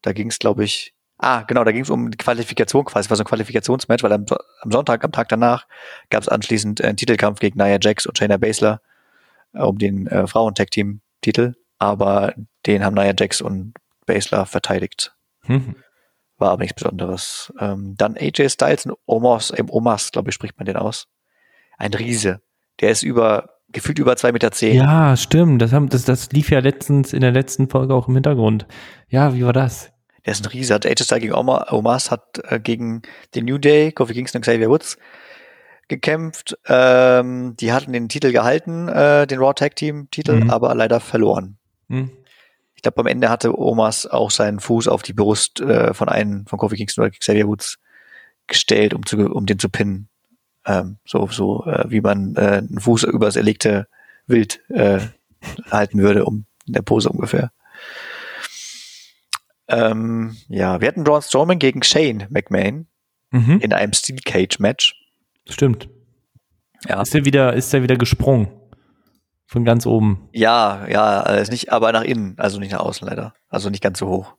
Da 0.00 0.12
ging 0.12 0.28
es, 0.28 0.38
glaube 0.38 0.64
ich, 0.64 0.91
ah, 1.22 1.42
genau, 1.42 1.64
da 1.64 1.72
ging 1.72 1.82
es 1.82 1.90
um 1.90 2.10
die 2.10 2.18
Qualifikation 2.18 2.84
quasi. 2.84 3.08
War 3.08 3.16
so 3.16 3.22
ein 3.22 3.26
Qualifikationsmatch, 3.26 4.02
weil 4.02 4.12
am, 4.12 4.26
am 4.60 4.70
Sonntag, 4.70 5.04
am 5.04 5.12
Tag 5.12 5.28
danach, 5.28 5.66
gab 6.10 6.22
es 6.22 6.28
anschließend 6.28 6.82
einen 6.82 6.96
Titelkampf 6.96 7.40
gegen 7.40 7.58
Nia 7.58 7.78
Jax 7.80 8.06
und 8.06 8.18
Shayna 8.18 8.36
Baszler 8.36 8.80
äh, 9.54 9.62
um 9.62 9.78
den 9.78 10.06
äh, 10.08 10.26
Frauen-Tag-Team-Titel. 10.26 11.54
Aber 11.78 12.34
den 12.66 12.84
haben 12.84 12.94
Nia 12.94 13.14
Jax 13.18 13.40
und 13.40 13.74
Baszler 14.04 14.46
verteidigt. 14.46 15.14
Mhm. 15.46 15.76
War 16.38 16.50
aber 16.50 16.62
nichts 16.62 16.82
Besonderes. 16.82 17.52
Ähm, 17.60 17.94
dann 17.96 18.16
AJ 18.16 18.50
Styles 18.50 18.86
und 18.86 18.96
Omos, 19.06 19.50
äh, 19.50 19.62
Omas, 19.68 20.10
glaube 20.10 20.30
ich, 20.30 20.34
spricht 20.34 20.58
man 20.58 20.66
den 20.66 20.76
aus. 20.76 21.06
Ein 21.78 21.94
Riese. 21.94 22.40
Der 22.80 22.90
ist 22.90 23.04
über, 23.04 23.50
gefühlt 23.68 24.00
über 24.00 24.16
zwei 24.16 24.32
Meter 24.32 24.50
zehn. 24.50 24.76
Ja, 24.76 25.16
stimmt. 25.16 25.62
Das, 25.62 25.72
haben, 25.72 25.88
das, 25.88 26.04
das 26.04 26.32
lief 26.32 26.50
ja 26.50 26.58
letztens 26.58 27.12
in 27.12 27.20
der 27.20 27.30
letzten 27.30 27.68
Folge 27.68 27.94
auch 27.94 28.08
im 28.08 28.14
Hintergrund. 28.14 28.66
Ja, 29.08 29.34
wie 29.34 29.44
war 29.44 29.52
das? 29.52 29.91
Der 30.24 30.32
ist 30.32 30.44
ein 30.44 30.50
Riese. 30.50 30.74
Hat 30.74 30.84
Styles 30.84 31.08
gegen 31.20 31.34
Oma, 31.34 31.66
Omas, 31.70 32.10
hat 32.10 32.40
äh, 32.44 32.60
gegen 32.60 33.02
den 33.34 33.44
New 33.44 33.58
Day, 33.58 33.92
Kofi 33.92 34.14
Kingston 34.14 34.38
und 34.38 34.42
Xavier 34.42 34.68
Woods 34.70 34.96
gekämpft. 35.88 36.56
Ähm, 36.66 37.56
die 37.58 37.72
hatten 37.72 37.92
den 37.92 38.08
Titel 38.08 38.32
gehalten, 38.32 38.88
äh, 38.88 39.26
den 39.26 39.38
Raw 39.40 39.52
Tag 39.52 39.76
Team 39.76 40.08
Titel, 40.10 40.44
Mhm. 40.44 40.50
aber 40.50 40.74
leider 40.74 41.00
verloren. 41.00 41.56
Hm. 41.88 42.10
Ich 42.74 42.82
glaube, 42.82 43.00
am 43.00 43.06
Ende 43.06 43.28
hatte 43.28 43.56
Omas 43.58 44.06
auch 44.06 44.30
seinen 44.30 44.58
Fuß 44.58 44.88
auf 44.88 45.02
die 45.02 45.12
Brust 45.12 45.60
äh, 45.60 45.92
von 45.94 46.08
einem, 46.08 46.46
von 46.46 46.58
Kofi 46.58 46.76
Kingston 46.76 47.04
oder 47.04 47.10
Xavier 47.12 47.46
Woods 47.46 47.78
gestellt, 48.46 48.94
um, 48.94 49.04
zu, 49.06 49.16
um 49.18 49.46
den 49.46 49.58
zu 49.58 49.68
pinnen. 49.68 50.08
Ähm, 50.66 50.98
so, 51.04 51.26
so 51.28 51.64
äh, 51.66 51.84
wie 51.90 52.00
man 52.00 52.34
äh, 52.36 52.40
einen 52.58 52.80
Fuß 52.80 53.04
übers 53.04 53.36
erlegte 53.36 53.86
Wild 54.26 54.60
äh, 54.70 55.00
halten 55.70 55.98
würde, 56.00 56.24
um 56.24 56.46
in 56.66 56.72
der 56.72 56.82
Pose 56.82 57.08
ungefähr. 57.08 57.50
Ähm, 59.72 60.36
ja, 60.48 60.80
wir 60.80 60.88
hatten 60.88 61.04
Braun 61.04 61.22
Strowman 61.22 61.58
gegen 61.58 61.82
Shane 61.82 62.26
McMahon 62.30 62.86
Mhm. 63.30 63.60
in 63.60 63.72
einem 63.72 63.92
Steel 63.94 64.18
Cage 64.24 64.58
Match. 64.58 64.94
Stimmt. 65.48 65.88
Ja, 66.86 67.00
Ist 67.00 67.14
der 67.14 67.24
wieder, 67.24 67.54
ist 67.54 67.72
der 67.72 67.82
wieder 67.82 67.96
gesprungen? 67.96 68.48
Von 69.46 69.64
ganz 69.64 69.86
oben. 69.86 70.28
ja, 70.32 70.86
ja, 70.88 71.20
ist 71.34 71.50
nicht, 71.50 71.70
aber 71.72 71.92
nach 71.92 72.02
innen, 72.02 72.34
also 72.38 72.58
nicht 72.58 72.72
nach 72.72 72.80
außen 72.80 73.06
leider, 73.06 73.34
also 73.50 73.68
nicht 73.70 73.82
ganz 73.82 73.98
so 73.98 74.08
hoch. 74.08 74.34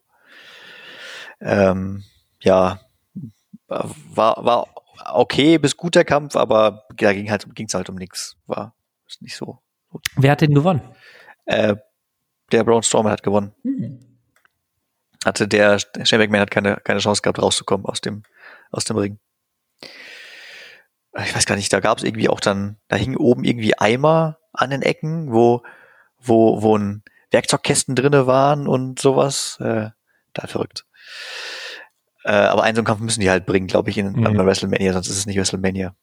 Ähm, 1.40 2.04
ja, 2.42 2.80
war 3.68 4.44
war 4.46 4.68
okay 5.14 5.58
bis 5.58 5.78
guter 5.78 6.04
Kampf, 6.04 6.36
aber 6.36 6.84
da 6.96 7.14
ging 7.14 7.30
halt 7.30 7.46
ging's 7.56 7.74
halt 7.74 7.90
um 7.90 7.96
nichts, 7.96 8.38
war 8.48 8.74
ist 9.08 9.22
nicht 9.22 9.36
so. 9.36 9.60
Wer 10.16 10.32
hat 10.32 10.42
den 10.42 10.54
gewonnen? 10.56 10.82
Äh, 11.46 11.76
der 12.52 12.64
Braun 12.64 12.82
Strowman 12.84 13.12
hat 13.12 13.22
gewonnen. 13.24 13.52
Hatte 15.26 15.48
der 15.48 15.80
Shane 15.80 16.20
McMahon 16.20 16.42
hat 16.42 16.52
keine 16.52 16.78
keine 16.84 17.00
Chance 17.00 17.22
gehabt 17.22 17.42
rauszukommen 17.42 17.86
aus 17.86 18.02
dem 18.02 18.24
aus 18.72 18.84
dem 18.86 18.98
Ring. 18.98 19.20
Ich 19.82 21.36
weiß 21.36 21.46
gar 21.46 21.56
nicht, 21.56 21.72
da 21.72 21.80
gab 21.80 22.00
es 22.00 22.04
irgendwie 22.04 22.28
auch 22.30 22.40
dann, 22.40 22.78
da 22.88 22.96
hingen 22.96 23.18
oben 23.18 23.44
irgendwie 23.44 23.78
Eimer 23.78 24.40
an 24.52 24.72
den 24.72 24.82
Ecken, 24.82 25.32
wo 25.32 25.64
wo 26.18 26.62
wo 26.62 26.78
ein 26.78 27.04
Werkzeugkästen 27.32 27.96
drinne 27.96 28.28
waren 28.28 28.68
und 28.68 29.00
sowas. 29.00 29.58
Äh, 29.60 29.90
da 30.34 30.48
verrückt. 30.48 30.86
Äh, 32.24 32.32
aber 32.32 32.64
einen 32.64 32.76
so 32.76 32.80
einen 32.80 32.88
Kampf 32.88 33.02
müssen 33.02 33.22
die 33.22 33.30
halt 33.30 33.46
bringen, 33.46 33.68
glaube 33.68 33.90
ich, 33.90 33.98
in, 33.98 34.14
Mhm. 34.14 34.24
bei 34.24 34.46
WrestleMania, 34.46 34.94
sonst 34.94 35.10
ist 35.10 35.18
es 35.18 35.26
nicht 35.26 35.38
WrestleMania. 35.38 35.96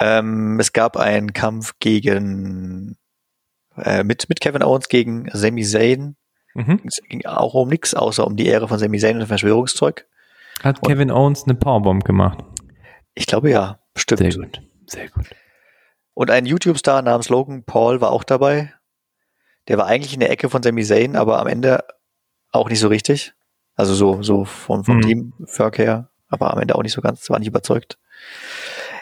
Ähm, 0.00 0.58
es 0.58 0.72
gab 0.72 0.96
einen 0.96 1.32
Kampf 1.32 1.74
gegen 1.78 2.96
äh, 3.76 4.02
mit, 4.02 4.28
mit 4.28 4.40
Kevin 4.40 4.62
Owens 4.62 4.88
gegen 4.88 5.28
Sami 5.32 5.62
Zayn. 5.64 6.16
Mhm. 6.54 6.80
Es 6.86 7.00
ging 7.08 7.24
auch 7.26 7.54
um 7.54 7.68
nichts, 7.68 7.94
außer 7.94 8.26
um 8.26 8.36
die 8.36 8.46
Ehre 8.46 8.68
von 8.68 8.78
Sami 8.78 8.98
Zayn 8.98 9.20
und 9.20 9.26
Verschwörungszeug. 9.26 10.06
Hat 10.62 10.82
Kevin 10.82 11.10
Owens 11.10 11.44
eine 11.44 11.54
Powerbomb 11.54 12.04
gemacht. 12.04 12.38
Ich 13.14 13.26
glaube 13.26 13.50
ja, 13.50 13.78
bestimmt. 13.94 14.20
Sehr 14.20 14.32
gut. 14.32 14.60
Sehr 14.86 15.08
gut. 15.08 15.26
Und 16.14 16.30
ein 16.30 16.46
YouTube-Star 16.46 17.02
namens 17.02 17.28
Logan 17.28 17.64
Paul 17.64 18.00
war 18.00 18.10
auch 18.12 18.24
dabei. 18.24 18.72
Der 19.68 19.78
war 19.78 19.86
eigentlich 19.86 20.14
in 20.14 20.20
der 20.20 20.30
Ecke 20.30 20.50
von 20.50 20.62
Sami 20.62 20.84
Zayn, 20.84 21.16
aber 21.16 21.38
am 21.40 21.46
Ende 21.46 21.84
auch 22.50 22.68
nicht 22.68 22.80
so 22.80 22.88
richtig. 22.88 23.32
Also 23.74 23.94
so, 23.94 24.22
so 24.22 24.44
vom, 24.44 24.84
vom 24.84 24.98
Mhm. 24.98 25.02
Teamwork 25.02 25.78
her, 25.78 26.10
aber 26.28 26.52
am 26.52 26.60
Ende 26.60 26.74
auch 26.74 26.82
nicht 26.82 26.92
so 26.92 27.00
ganz, 27.00 27.30
war 27.30 27.38
nicht 27.38 27.48
überzeugt. 27.48 27.98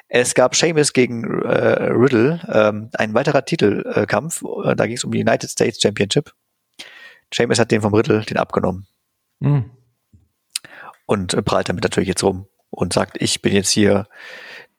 Es 0.09 0.34
gab 0.34 0.55
Sheamus 0.57 0.92
gegen 0.92 1.42
äh, 1.42 1.84
Riddle, 1.92 2.40
ähm, 2.53 2.90
ein 2.94 3.14
weiterer 3.14 3.44
Titelkampf. 3.44 4.42
Äh, 4.64 4.74
da 4.76 4.86
ging 4.86 4.96
es 4.96 5.05
um 5.05 5.12
die 5.12 5.20
United 5.20 5.51
States 5.51 5.80
Championship. 5.80 6.32
Sheamus 7.33 7.59
hat 7.59 7.70
den 7.70 7.81
vom 7.83 7.95
Riddle 7.95 8.20
den 8.22 8.37
abgenommen 8.39 8.87
Mhm. 9.41 9.70
und 11.07 11.33
äh, 11.35 11.43
prahlt 11.43 11.68
damit 11.68 11.85
natürlich 11.85 12.09
jetzt 12.09 12.22
rum 12.24 12.47
und 12.70 12.93
sagt, 12.93 13.20
ich 13.22 13.41
bin 13.43 13.53
jetzt 13.55 13.70
hier 13.70 14.07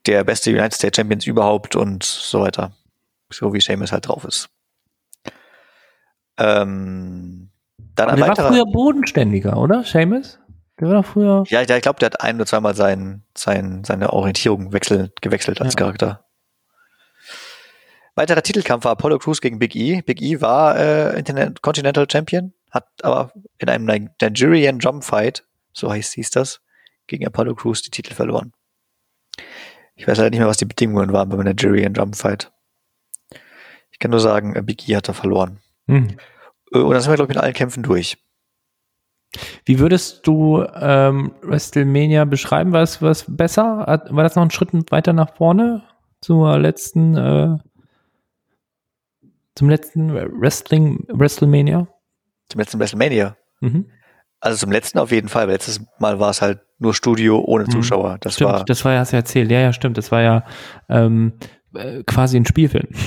der 0.06 0.24
beste 0.24 0.50
United 0.52 0.74
States 0.76 0.96
Champions 0.98 1.26
überhaupt 1.26 1.76
und 1.76 2.04
so 2.04 2.42
weiter. 2.42 2.74
So 3.32 3.54
wie 3.54 3.62
Sheamus 3.62 3.92
halt 3.92 4.08
drauf 4.08 4.24
ist. 4.26 4.50
Ähm, 6.38 7.50
dann 7.96 8.10
Aber 8.10 8.14
ein 8.14 8.18
der 8.18 8.28
war 8.28 8.30
weiterer. 8.38 8.48
früher 8.54 8.66
bodenständiger, 8.66 9.58
oder? 9.58 9.84
Seamus? 9.84 10.40
Der 10.80 10.88
war 10.88 10.96
doch 11.02 11.06
früher. 11.06 11.44
ja, 11.48 11.62
ich, 11.62 11.70
ich 11.70 11.82
glaube, 11.82 12.00
der 12.00 12.08
hat 12.08 12.22
ein 12.22 12.36
oder 12.38 12.46
zweimal 12.46 12.76
sein, 12.76 13.24
sein, 13.38 13.84
seine 13.84 14.14
Orientierung 14.14 14.74
wechsel, 14.74 15.12
gewechselt 15.22 15.62
als 15.62 15.74
Ja. 15.74 15.78
Charakter. 15.80 16.26
Weiterer 18.16 18.42
Titelkampf 18.42 18.84
war 18.84 18.92
Apollo 18.92 19.20
Crews 19.20 19.42
gegen 19.42 19.60
Big 19.60 19.76
E. 19.76 20.02
Big 20.02 20.22
E 20.22 20.42
war 20.42 20.78
äh, 20.78 21.24
Continental 21.62 22.08
Champion, 22.12 22.54
hat 22.70 22.88
aber 23.04 23.32
in 23.58 23.70
einem 23.70 24.10
Nigerian 24.22 24.80
Jump 24.80 25.04
Fight, 25.04 25.46
so 25.74 25.92
heißt 25.92 26.14
hieß 26.14 26.32
das, 26.32 26.62
gegen 27.08 27.26
Apollo 27.26 27.56
Crews 27.56 27.82
die 27.82 27.92
Titel 27.92 28.14
verloren. 28.14 28.54
Ich 29.96 30.08
weiß 30.08 30.18
leider 30.18 30.30
nicht 30.30 30.40
mehr, 30.40 30.48
was 30.48 30.58
die 30.58 30.66
Bedingungen 30.66 31.14
waren 31.14 31.30
beim 31.30 31.42
Nigerian 31.42 31.94
Jump 31.94 32.16
Fight. 32.16 32.52
Ich 33.92 34.00
kann 34.00 34.12
nur 34.12 34.20
sagen, 34.20 34.56
äh, 34.56 34.62
Big 34.62 34.88
E 34.90 34.96
hat 34.96 35.08
da 35.08 35.14
verloren. 35.14 35.60
Mhm. 35.88 36.18
Äh, 36.74 36.80
Und 36.80 36.92
dann 36.92 37.02
sind 37.02 37.12
wir, 37.12 37.16
glaube 37.16 37.32
ich, 37.32 37.36
mit 37.36 37.44
allen 37.44 37.54
Kämpfen 37.54 37.84
durch. 37.84 38.18
Wie 39.64 39.80
würdest 39.80 40.28
du 40.28 40.66
ähm, 40.76 41.34
WrestleMania 41.42 42.26
beschreiben? 42.26 42.74
War 42.74 42.82
es 42.82 43.02
was 43.02 43.26
besser? 43.28 43.86
War 44.10 44.24
das 44.24 44.36
noch 44.36 44.44
ein 44.44 44.52
Schritt 44.52 44.70
weiter 44.92 45.14
nach 45.14 45.36
vorne 45.36 45.84
zur 46.20 46.60
letzten, 46.60 47.16
äh, 47.16 47.58
zum 49.56 49.70
letzten 49.70 50.14
Wrestling 50.14 51.06
WrestleMania? 51.08 51.88
Zum 52.50 52.60
letzten 52.60 52.80
WrestleMania. 52.80 53.38
Mhm. 53.60 53.90
Also 54.40 54.58
zum 54.58 54.72
letzten 54.72 55.00
auf 55.00 55.12
jeden 55.12 55.30
Fall. 55.30 55.48
Letztes 55.48 55.82
Mal 56.00 56.20
war 56.20 56.32
es 56.32 56.42
halt 56.42 56.62
nur 56.80 56.94
Studio 56.94 57.40
ohne 57.40 57.66
mhm. 57.66 57.72
Zuschauer. 57.72 58.18
Das 58.22 58.36
stimmt, 58.36 58.52
war, 58.52 58.66
das 58.66 58.84
war 58.84 58.94
ja, 58.94 59.00
hast 59.00 59.14
du 59.14 59.18
erzählt. 59.18 59.52
Ja, 59.52 59.60
ja, 59.60 59.74
stimmt. 59.74 59.98
Das 59.98 60.12
war 60.12 60.22
ja 60.22 60.46
ähm, 60.90 61.34
äh, 61.76 62.04
quasi 62.04 62.38
ein 62.38 62.46
Spielfilm. 62.46 62.88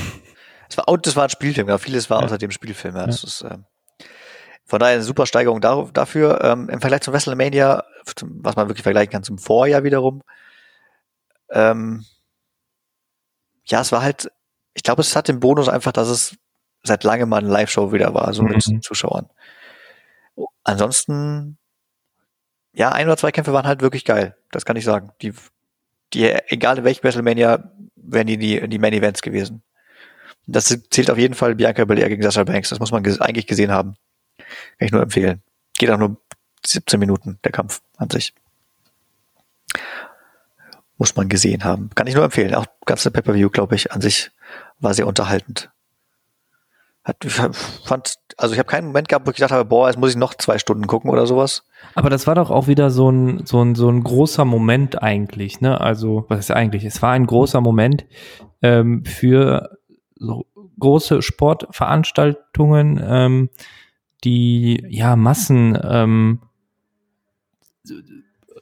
Das 0.67 0.79
war, 0.79 0.99
das 0.99 1.15
war 1.15 1.25
ein 1.25 1.31
Spielfilm, 1.31 1.69
ja. 1.69 1.77
Vieles 1.79 2.09
war 2.09 2.21
ja. 2.21 2.25
außerdem 2.25 2.51
Spielfilm. 2.51 2.97
Ja. 2.97 3.07
Das 3.07 3.23
ja. 3.23 3.29
ist, 3.29 3.43
ähm, 3.43 3.65
von 4.65 4.81
daher 4.81 4.95
eine 4.95 5.03
super 5.03 5.27
Steigerung 5.27 5.61
da, 5.61 5.89
dafür. 5.93 6.41
Ähm, 6.43 6.69
Im 6.69 6.81
Vergleich 6.81 7.03
zum 7.03 7.13
WrestleMania, 7.13 7.85
was 8.23 8.57
man 8.57 8.69
wirklich 8.69 8.83
vergleichen 8.83 9.13
kann 9.13 9.23
zum 9.23 9.39
Vorjahr 9.39 9.85
wiederum. 9.85 10.23
Ähm, 11.51 12.05
ja, 13.67 13.83
es 13.83 13.93
war 13.93 14.03
halt, 14.03 14.33
ich 14.75 14.83
glaube, 14.83 15.03
es 15.03 15.16
hat 15.16 15.29
den 15.29 15.41
Bonus 15.41 15.68
einfach, 15.68 15.93
dass 15.93 16.09
es 16.09 16.37
seit 16.83 17.05
langem 17.05 17.29
mal 17.29 17.39
eine 17.39 17.49
Live-Show 17.49 17.93
wieder 17.93 18.12
war, 18.12 18.33
so 18.35 18.43
mhm. 18.43 18.51
mit 18.51 18.85
Zuschauern. 18.85 19.29
Ansonsten, 20.64 21.57
ja, 22.72 22.91
ein 22.93 23.07
oder 23.07 23.16
zwei 23.16 23.33
Kämpfe 23.33 23.53
waren 23.53 23.66
halt 23.66 23.81
wirklich 23.81 24.05
geil. 24.05 24.37
Das 24.51 24.64
kann 24.64 24.77
ich 24.77 24.85
sagen. 24.85 25.12
Die, 25.22 25.33
die, 26.12 26.31
egal 26.49 26.79
in 26.79 26.85
welchem 26.85 27.05
WrestleMania, 27.05 27.70
wären 27.97 28.27
die, 28.27 28.37
die, 28.37 28.68
die 28.68 28.79
Main 28.79 28.93
Events 28.93 29.22
gewesen. 29.22 29.62
Das 30.47 30.66
zählt 30.91 31.11
auf 31.11 31.18
jeden 31.18 31.35
Fall 31.35 31.55
Bianca 31.55 31.85
Belair 31.85 32.09
gegen 32.09 32.22
Sasha 32.22 32.45
Banks. 32.45 32.68
Das 32.68 32.81
muss 32.81 32.93
man 32.93 33.03
ges 33.03 33.20
eigentlich 33.20 33.47
gesehen 33.47 33.70
haben. 33.70 33.95
Kann 34.37 34.87
ich 34.87 34.93
nur 34.93 35.03
empfehlen. 35.03 35.43
Geht 35.79 35.91
auch 35.91 35.99
nur 35.99 36.16
17 36.66 37.01
Minuten, 37.01 37.39
der 37.45 37.53
Kampf 37.53 37.81
an 37.97 38.11
sich. 38.11 38.35
Muss 40.99 41.16
man 41.16 41.29
gesehen 41.29 41.64
haben. 41.64 41.91
Kann 41.95 42.07
ich 42.07 42.14
nur 42.14 42.25
empfehlen. 42.25 42.55
Auch 42.55 42.66
ganze 42.85 43.11
Pay-Per-View, 43.11 43.51
glaube 43.51 43.75
ich, 43.75 43.93
an 43.93 44.01
sich 44.01 44.31
war 44.79 44.95
sehr 44.95 45.07
unterhaltend. 45.07 45.71
Hat, 47.05 47.23
fand, 47.25 48.15
also 48.39 48.55
ich 48.55 48.59
habe 48.59 48.69
keinen 48.69 48.87
Moment 48.87 49.09
gehabt, 49.09 49.27
wo 49.27 49.31
ich 49.31 49.37
gedacht 49.37 49.53
habe, 49.53 49.67
boah, 49.67 49.89
jetzt 49.89 49.99
muss 49.99 50.11
ich 50.11 50.17
noch 50.17 50.35
zwei 50.35 50.59
Stunden 50.59 50.87
gucken 50.87 51.11
oder 51.11 51.27
sowas. 51.27 51.67
Aber 51.95 52.09
das 52.09 52.27
war 52.27 52.35
doch 52.35 52.51
auch 52.51 52.67
wieder 52.67 52.91
so 52.91 53.11
ein, 53.11 53.45
so 53.45 53.63
ein, 53.63 53.75
so 53.75 53.91
ein 53.91 54.03
großer 54.03 54.47
Moment 54.47 55.03
eigentlich, 55.03 55.61
ne? 55.61 55.81
Also, 55.81 56.25
was 56.29 56.41
ist 56.41 56.51
eigentlich? 56.51 56.85
Es 56.85 57.03
war 57.03 57.13
ein 57.13 57.27
großer 57.27 57.61
Moment 57.61 58.07
ähm, 58.63 59.05
für 59.05 59.77
so 60.17 60.47
große 60.79 61.21
Sportveranstaltungen, 61.21 63.03
ähm, 63.07 63.51
die 64.25 64.85
ja 64.89 65.17
Massen 65.17 65.79
ähm, 65.83 66.41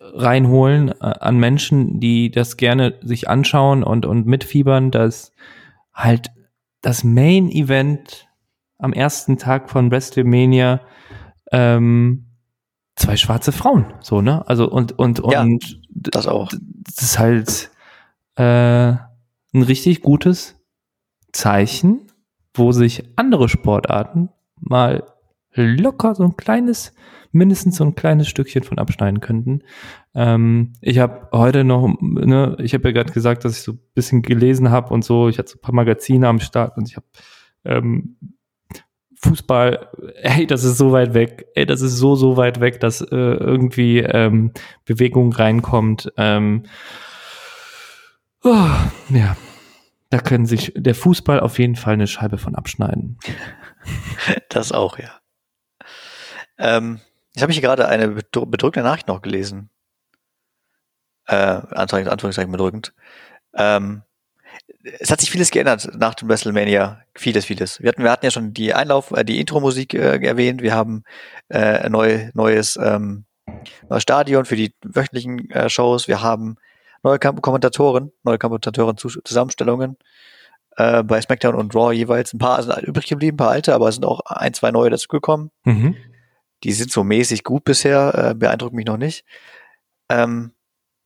reinholen 0.00 0.88
äh, 0.88 0.94
an 1.00 1.38
Menschen, 1.38 2.00
die 2.00 2.30
das 2.30 2.56
gerne 2.56 2.94
sich 3.02 3.28
anschauen 3.28 3.82
und, 3.84 4.04
und 4.04 4.26
mitfiebern, 4.26 4.90
dass 4.90 5.32
halt 5.94 6.30
das 6.80 7.04
Main 7.04 7.50
Event 7.50 8.28
am 8.78 8.92
ersten 8.92 9.38
Tag 9.38 9.70
von 9.70 9.90
WrestleMania 9.90 10.80
ähm, 11.52 12.26
zwei 12.96 13.16
schwarze 13.16 13.52
Frauen, 13.52 13.94
so, 14.00 14.20
ne? 14.20 14.46
Also 14.48 14.68
und 14.68 14.98
und 14.98 15.20
und 15.20 15.32
ja, 15.32 15.46
das 15.90 16.26
auch. 16.26 16.50
Das 16.50 17.02
ist 17.02 17.18
halt 17.18 17.70
äh, 18.36 18.92
ein 19.54 19.62
richtig 19.62 20.02
gutes 20.02 20.56
Zeichen, 21.32 22.06
wo 22.54 22.72
sich 22.72 23.04
andere 23.16 23.48
Sportarten 23.48 24.30
mal 24.60 25.11
locker 25.54 26.14
so 26.14 26.24
ein 26.24 26.36
kleines, 26.36 26.94
mindestens 27.30 27.76
so 27.76 27.84
ein 27.84 27.94
kleines 27.94 28.28
Stückchen 28.28 28.62
von 28.62 28.78
abschneiden 28.78 29.20
könnten. 29.20 29.62
Ähm, 30.14 30.72
ich 30.80 30.98
habe 30.98 31.28
heute 31.32 31.64
noch, 31.64 31.94
ne, 32.00 32.56
ich 32.60 32.74
habe 32.74 32.88
ja 32.88 32.92
gerade 32.92 33.12
gesagt, 33.12 33.44
dass 33.44 33.58
ich 33.58 33.62
so 33.62 33.72
ein 33.72 33.80
bisschen 33.94 34.22
gelesen 34.22 34.70
habe 34.70 34.92
und 34.92 35.04
so. 35.04 35.28
Ich 35.28 35.38
hatte 35.38 35.50
so 35.50 35.58
ein 35.58 35.62
paar 35.62 35.74
Magazine 35.74 36.28
am 36.28 36.40
Start 36.40 36.76
und 36.76 36.88
ich 36.88 36.96
habe 36.96 37.06
ähm, 37.64 38.16
Fußball, 39.22 39.88
ey, 40.22 40.46
das 40.46 40.64
ist 40.64 40.78
so 40.78 40.90
weit 40.90 41.14
weg, 41.14 41.46
ey, 41.54 41.64
das 41.64 41.80
ist 41.80 41.96
so, 41.96 42.16
so 42.16 42.36
weit 42.36 42.60
weg, 42.60 42.80
dass 42.80 43.00
äh, 43.00 43.06
irgendwie 43.14 44.00
ähm, 44.00 44.52
Bewegung 44.84 45.32
reinkommt. 45.32 46.12
Ähm, 46.16 46.64
oh, 48.42 48.68
ja, 49.10 49.36
da 50.10 50.18
können 50.18 50.46
sich 50.46 50.72
der 50.76 50.96
Fußball 50.96 51.38
auf 51.38 51.60
jeden 51.60 51.76
Fall 51.76 51.94
eine 51.94 52.08
Scheibe 52.08 52.38
von 52.38 52.54
abschneiden. 52.54 53.18
Das 54.48 54.70
auch, 54.70 54.98
ja. 55.00 55.21
Ähm, 56.62 57.00
ich 57.34 57.42
habe 57.42 57.52
hier 57.52 57.60
gerade 57.60 57.88
eine 57.88 58.08
bedrückende 58.08 58.88
Nachricht 58.88 59.08
noch 59.08 59.20
gelesen. 59.20 59.68
Äh, 61.26 61.34
Anführungszeichen 61.34 62.52
bedrückend. 62.52 62.94
Ähm, 63.54 64.02
es 64.98 65.10
hat 65.10 65.20
sich 65.20 65.30
vieles 65.30 65.50
geändert 65.50 65.90
nach 65.96 66.14
dem 66.14 66.28
WrestleMania. 66.28 67.02
Vieles, 67.14 67.44
vieles. 67.44 67.80
Wir 67.80 67.88
hatten, 67.88 68.02
wir 68.02 68.10
hatten 68.10 68.24
ja 68.24 68.30
schon 68.30 68.54
die 68.54 68.74
Einlauf, 68.74 69.10
äh, 69.10 69.24
die 69.24 69.40
Intro-Musik 69.40 69.94
äh, 69.94 70.24
erwähnt. 70.24 70.62
Wir 70.62 70.74
haben 70.74 71.04
äh, 71.48 71.88
neu, 71.88 72.30
neues, 72.34 72.78
ähm, 72.80 73.24
neues 73.88 74.02
Stadion 74.02 74.44
für 74.44 74.56
die 74.56 74.74
wöchentlichen 74.84 75.50
äh, 75.50 75.68
Shows. 75.68 76.06
Wir 76.06 76.22
haben 76.22 76.56
neue 77.02 77.18
Kommentatoren, 77.18 78.12
neue 78.22 78.38
Kommentatoren-Zusammenstellungen 78.38 79.96
äh, 80.76 81.02
bei 81.02 81.20
SmackDown 81.20 81.56
und 81.56 81.74
Raw 81.74 81.92
jeweils. 81.92 82.32
Ein 82.32 82.38
paar 82.38 82.62
sind 82.62 82.76
übrig 82.82 83.06
geblieben, 83.06 83.34
ein 83.34 83.38
paar 83.38 83.50
alte, 83.50 83.74
aber 83.74 83.88
es 83.88 83.96
sind 83.96 84.04
auch 84.04 84.20
ein, 84.26 84.54
zwei 84.54 84.70
neue 84.70 84.90
dazugekommen. 84.90 85.50
Mhm. 85.64 85.96
Die 86.64 86.72
sind 86.72 86.90
so 86.90 87.04
mäßig 87.04 87.44
gut 87.44 87.64
bisher, 87.64 88.30
äh, 88.30 88.34
beeindruckt 88.34 88.74
mich 88.74 88.86
noch 88.86 88.96
nicht. 88.96 89.24
Ähm, 90.08 90.52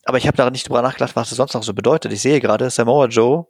aber 0.05 0.19
ich 0.19 0.27
habe 0.27 0.37
da 0.37 0.51
nicht 0.51 0.69
drüber 0.69 0.83
nachgedacht, 0.83 1.17
was 1.17 1.31
das 1.31 1.37
sonst 1.37 1.55
noch 1.55 1.63
so 1.63 1.75
bedeutet. 1.75 2.13
Ich 2.13 2.23
sehe 2.23 2.41
gerade, 2.41 2.71
Samoa 2.71 3.07
Joe, 3.07 3.47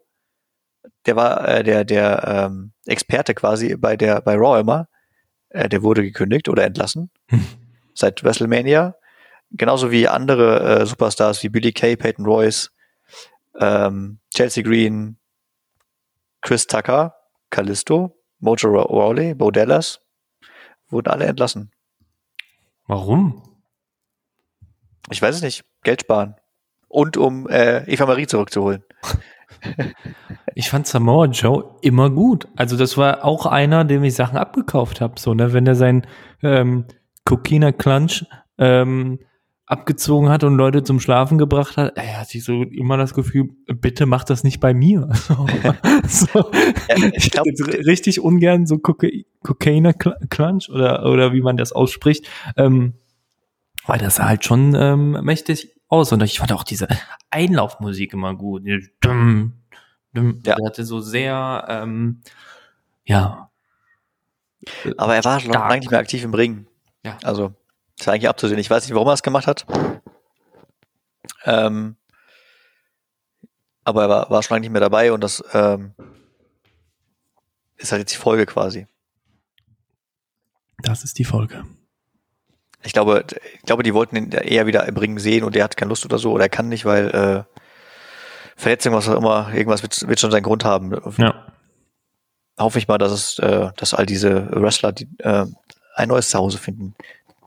der 1.04 1.16
war 1.16 1.46
äh, 1.48 1.64
der, 1.64 1.84
der 1.84 2.24
ähm, 2.26 2.72
Experte 2.86 3.34
quasi 3.34 3.76
bei 3.76 3.96
der 3.96 4.20
bei 4.20 4.34
Raw 4.36 4.60
immer, 4.60 4.88
äh, 5.50 5.68
der 5.68 5.82
wurde 5.82 6.02
gekündigt 6.02 6.48
oder 6.48 6.64
entlassen 6.64 7.10
seit 7.94 8.22
WrestleMania. 8.22 8.96
Genauso 9.50 9.90
wie 9.90 10.08
andere 10.08 10.80
äh, 10.80 10.86
Superstars 10.86 11.42
wie 11.42 11.48
Billy 11.48 11.72
Kay, 11.72 11.96
Peyton 11.96 12.26
Royce, 12.26 12.70
ähm, 13.58 14.18
Chelsea 14.34 14.62
Green, 14.62 15.18
Chris 16.40 16.66
Tucker, 16.66 17.14
Callisto, 17.50 18.16
Mojo 18.40 18.68
Rawley, 18.68 19.34
Bo 19.34 19.50
Dallas, 19.50 20.00
wurden 20.88 21.08
alle 21.08 21.26
entlassen. 21.26 21.70
Warum? 22.86 23.42
Ich 25.10 25.20
weiß 25.22 25.36
es 25.36 25.42
nicht. 25.42 25.64
Geld 25.82 26.02
sparen. 26.02 26.34
Und 26.88 27.16
um 27.16 27.48
äh, 27.48 27.84
Eva 27.92 28.06
Marie 28.06 28.26
zurückzuholen. 28.26 28.84
ich 30.54 30.70
fand 30.70 30.86
Samoa 30.86 31.26
Joe 31.26 31.76
immer 31.82 32.10
gut. 32.10 32.48
Also 32.56 32.76
das 32.76 32.96
war 32.96 33.24
auch 33.24 33.46
einer, 33.46 33.84
dem 33.84 34.04
ich 34.04 34.14
Sachen 34.14 34.38
abgekauft 34.38 35.00
habe. 35.00 35.18
So, 35.18 35.34
ne? 35.34 35.52
Wenn 35.52 35.64
der 35.64 35.74
sein 35.74 36.06
ähm, 36.42 36.86
Coquina 37.24 37.72
Clunch 37.72 38.24
ähm, 38.58 39.18
abgezogen 39.66 40.28
hat 40.28 40.44
und 40.44 40.56
Leute 40.56 40.84
zum 40.84 41.00
Schlafen 41.00 41.38
gebracht 41.38 41.76
hat, 41.76 41.96
er 41.96 42.20
hat 42.20 42.28
sich 42.28 42.44
so 42.44 42.62
immer 42.62 42.96
das 42.96 43.14
Gefühl, 43.14 43.50
bitte 43.66 44.06
mach 44.06 44.22
das 44.22 44.44
nicht 44.44 44.60
bei 44.60 44.72
mir. 44.72 45.08
So, 45.26 45.46
so. 46.06 46.52
Ja, 46.88 47.10
ich 47.14 47.30
glaube 47.32 47.50
richtig 47.84 48.20
ungern 48.20 48.66
so 48.66 48.78
Cocaine 48.78 49.92
Clunch 49.94 50.70
oder, 50.70 51.04
oder 51.06 51.32
wie 51.32 51.40
man 51.40 51.56
das 51.56 51.72
ausspricht, 51.72 52.28
ähm, 52.56 52.94
weil 53.86 53.98
das 53.98 54.16
sah 54.16 54.28
halt 54.28 54.44
schon 54.44 54.74
ähm, 54.76 55.12
mächtig 55.24 55.72
aus 55.88 56.12
und 56.12 56.22
ich 56.22 56.38
fand 56.38 56.52
auch 56.52 56.62
diese 56.62 56.86
Einlaufmusik 57.30 58.12
immer 58.12 58.34
gut. 58.34 58.62
Dum, 59.00 59.54
dum, 60.12 60.40
ja. 60.44 60.54
Der 60.54 60.66
hatte 60.66 60.84
so 60.84 61.00
sehr, 61.00 61.66
ähm, 61.68 62.20
ja. 63.04 63.50
Aber 64.96 65.16
er 65.16 65.24
war 65.24 65.40
schon 65.40 65.52
lange 65.52 65.78
nicht 65.78 65.90
mehr 65.90 66.00
aktiv 66.00 66.22
im 66.22 66.34
Ring. 66.34 66.66
Ja. 67.04 67.18
Also 67.24 67.54
ist 67.98 68.08
eigentlich 68.08 68.28
abzusehen. 68.28 68.58
Ich 68.58 68.70
weiß 68.70 68.84
nicht, 68.84 68.94
warum 68.94 69.08
er 69.08 69.14
es 69.14 69.22
gemacht 69.22 69.46
hat. 69.46 69.66
Ähm, 71.44 71.96
aber 73.84 74.02
er 74.02 74.08
war, 74.08 74.30
war 74.30 74.42
schon 74.42 74.56
lange 74.56 74.62
nicht 74.62 74.72
mehr 74.72 74.80
dabei 74.80 75.12
und 75.12 75.22
das 75.22 75.42
ähm, 75.52 75.94
ist 77.76 77.92
halt 77.92 78.00
jetzt 78.00 78.12
die 78.12 78.18
Folge 78.18 78.46
quasi. 78.46 78.86
Das 80.82 81.04
ist 81.04 81.18
die 81.18 81.24
Folge. 81.24 81.64
Ich 82.82 82.92
glaube, 82.92 83.24
ich 83.54 83.62
glaube, 83.62 83.82
die 83.82 83.94
wollten 83.94 84.16
ihn 84.16 84.32
eher 84.32 84.66
wieder 84.66 84.86
im 84.86 84.96
Ring 84.96 85.18
sehen 85.18 85.44
und 85.44 85.54
der 85.54 85.64
hat 85.64 85.76
keine 85.76 85.88
Lust 85.88 86.04
oder 86.04 86.18
so 86.18 86.32
oder 86.32 86.44
er 86.44 86.48
kann 86.48 86.68
nicht, 86.68 86.84
weil 86.84 87.08
äh, 87.10 87.56
Verletzung, 88.56 88.94
was 88.94 89.08
auch 89.08 89.16
immer, 89.16 89.52
irgendwas 89.52 89.82
wird, 89.82 90.08
wird 90.08 90.20
schon 90.20 90.30
seinen 90.30 90.42
Grund 90.42 90.64
haben. 90.64 90.92
Ja. 91.18 91.46
Hoffe 92.58 92.78
ich 92.78 92.88
mal, 92.88 92.98
dass 92.98 93.12
es, 93.12 93.38
äh, 93.38 93.70
dass 93.76 93.94
all 93.94 94.06
diese 94.06 94.50
Wrestler 94.50 94.92
die, 94.92 95.08
äh, 95.18 95.46
ein 95.94 96.08
neues 96.08 96.30
Zuhause 96.30 96.58
finden, 96.58 96.94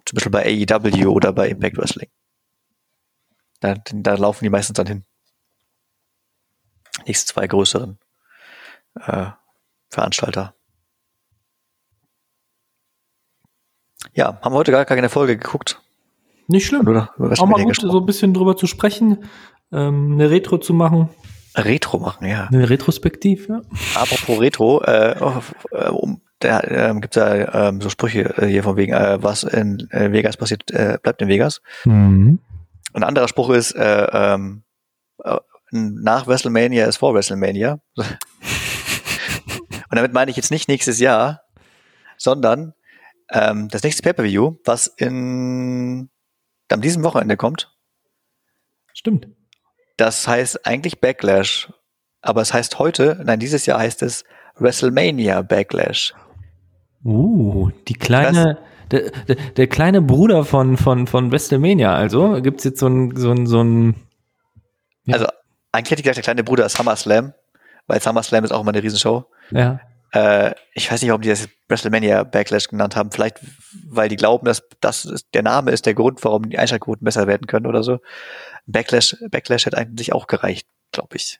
zum 0.06 0.16
Beispiel 0.16 0.32
bei 0.32 0.45
AEW 0.45 1.10
oder 1.10 1.34
bei 1.34 1.50
Impact 1.50 1.78
Wrestling. 1.78 2.10
Da, 3.60 3.76
da 3.91 4.16
laufen 4.16 4.43
die 4.45 4.50
meistens 4.50 4.76
dann 4.76 4.88
hin. 4.88 5.06
Nächsten 7.06 7.28
zwei 7.28 7.47
größeren 7.47 8.00
äh, 8.95 9.28
Veranstalter. 9.89 10.56
Ja, 14.14 14.39
haben 14.41 14.54
wir 14.54 14.58
heute 14.58 14.72
gar 14.72 14.86
keine 14.86 15.10
Folge 15.10 15.38
geguckt. 15.38 15.82
Nicht 16.47 16.66
schlimm. 16.66 16.88
Oder 16.88 17.14
Auch 17.18 17.45
mal 17.45 17.64
gut, 17.64 17.76
so 17.76 18.00
ein 18.00 18.06
bisschen 18.06 18.34
drüber 18.34 18.58
zu 18.58 18.66
sprechen, 18.66 19.26
ähm, 19.72 20.14
eine 20.14 20.32
Retro 20.32 20.58
zu 20.58 20.74
machen, 20.74 21.10
Retro 21.56 22.00
machen, 22.00 22.28
ja. 22.28 22.45
eine 22.45 22.70
Retrospektiv, 22.70 23.50
ja. 23.50 23.62
Apropos 23.95 24.39
Retro, 24.39 24.82
äh, 24.84 25.16
äh, 25.72 25.89
um, 25.89 26.22
da 26.40 26.62
ähm, 26.64 27.02
gibt 27.02 27.16
ja 27.16 27.68
ähm, 27.70 27.82
so 27.82 27.90
Sprüche 27.90 28.38
äh, 28.38 28.48
hier 28.48 28.64
von 28.64 28.78
wegen, 28.78 28.94
äh, 28.94 29.22
was 29.22 29.44
in 29.44 29.90
äh, 29.92 30.12
Vegas 30.12 30.38
passiert, 30.38 30.72
äh, 30.72 30.98
bleibt 31.02 31.22
in 31.22 31.28
Vegas. 31.28 31.62
Mhm. 31.86 32.40
Ein 32.94 33.04
anderer 33.04 33.28
Spruch 33.28 33.50
ist, 33.50 33.74
äh, 33.74 34.08
ähm, 34.12 34.64
äh, 35.24 35.38
nach 35.72 36.28
WrestleMania 36.28 36.86
ist 36.86 36.98
vor 36.98 37.14
WrestleMania. 37.14 37.80
Und 39.92 39.96
damit 39.96 40.14
meine 40.14 40.32
ich 40.32 40.38
jetzt 40.38 40.52
nicht 40.52 40.68
nächstes 40.68 41.00
Jahr, 41.00 41.42
sondern 42.18 42.74
ähm, 43.32 43.68
das 43.70 43.84
nächste 43.84 44.04
Pay-Per-View, 44.04 44.58
was 44.66 44.88
in 44.88 46.10
an 46.72 46.82
diesem 46.82 47.04
Wochenende 47.04 47.36
kommt, 47.36 47.76
Stimmt. 48.94 49.28
das 49.98 50.28
heißt 50.28 50.66
eigentlich 50.66 51.02
Backlash. 51.02 51.72
Aber 52.22 52.42
es 52.42 52.54
heißt 52.54 52.78
heute, 52.80 53.20
nein, 53.24 53.40
dieses 53.40 53.66
Jahr 53.66 53.80
heißt 53.80 54.04
es 54.04 54.24
WrestleMania 54.56 55.42
Backlash. 55.42 56.14
Uh, 57.04 57.70
die 57.88 57.93
kleine, 57.93 58.58
der, 58.91 59.12
der, 59.28 59.36
der 59.36 59.68
kleine 59.68 60.02
Bruder 60.02 60.43
von, 60.43 60.78
von, 60.78 61.08
von 61.08 61.32
WrestleMania, 61.32 61.93
also 61.95 62.41
gibt's 62.41 62.64
jetzt 62.64 62.80
so 62.80 62.88
ein, 62.88 63.16
so 63.16 63.32
ein, 63.32 63.47
so 63.47 63.64
ein, 63.64 63.95
Ja. 65.06 65.14
Also 65.16 65.28
eigentlich 65.72 65.91
hätte 65.91 66.02
ich 66.02 66.04
gesagt, 66.04 66.18
der 66.18 66.24
kleine 66.24 66.43
Bruder 66.43 66.66
ist 66.66 66.76
SummerSlam, 66.76 67.34
weil 67.88 68.02
SummerSlam 68.02 68.43
ist 68.43 68.52
auch 68.52 68.62
immer 68.62 68.72
eine 68.72 68.84
Riesenshow. 68.84 69.26
ja, 69.52 69.80
Äh, 70.12 70.56
ich 70.74 70.91
weiß 70.91 71.02
nicht, 71.02 71.10
warum 71.10 71.22
die 71.22 71.30
das 71.30 71.47
WrestleMania 71.68 72.24
Backlash 72.24 72.68
genannt 72.68 72.95
haben. 72.95 73.12
Vielleicht, 73.12 73.39
weil 73.88 74.10
die 74.10 74.16
glauben, 74.16 74.45
dass 74.45 74.68
das 74.82 75.06
ist, 75.06 75.28
der 75.34 75.43
Name 75.43 75.72
ist 75.72 75.86
der 75.86 75.93
Grund, 75.93 76.24
warum 76.24 76.50
die 76.50 76.58
Einschaltquoten 76.58 77.06
besser 77.06 77.28
werden 77.28 77.45
können 77.47 77.68
oder 77.68 77.84
so. 77.84 78.00
Backlash, 78.66 79.16
Backlash 79.30 79.66
hätte 79.66 79.78
eigentlich 79.78 80.14
auch 80.14 80.28
gereicht, 80.28 80.68
glaube 80.91 81.16
ich. 81.16 81.39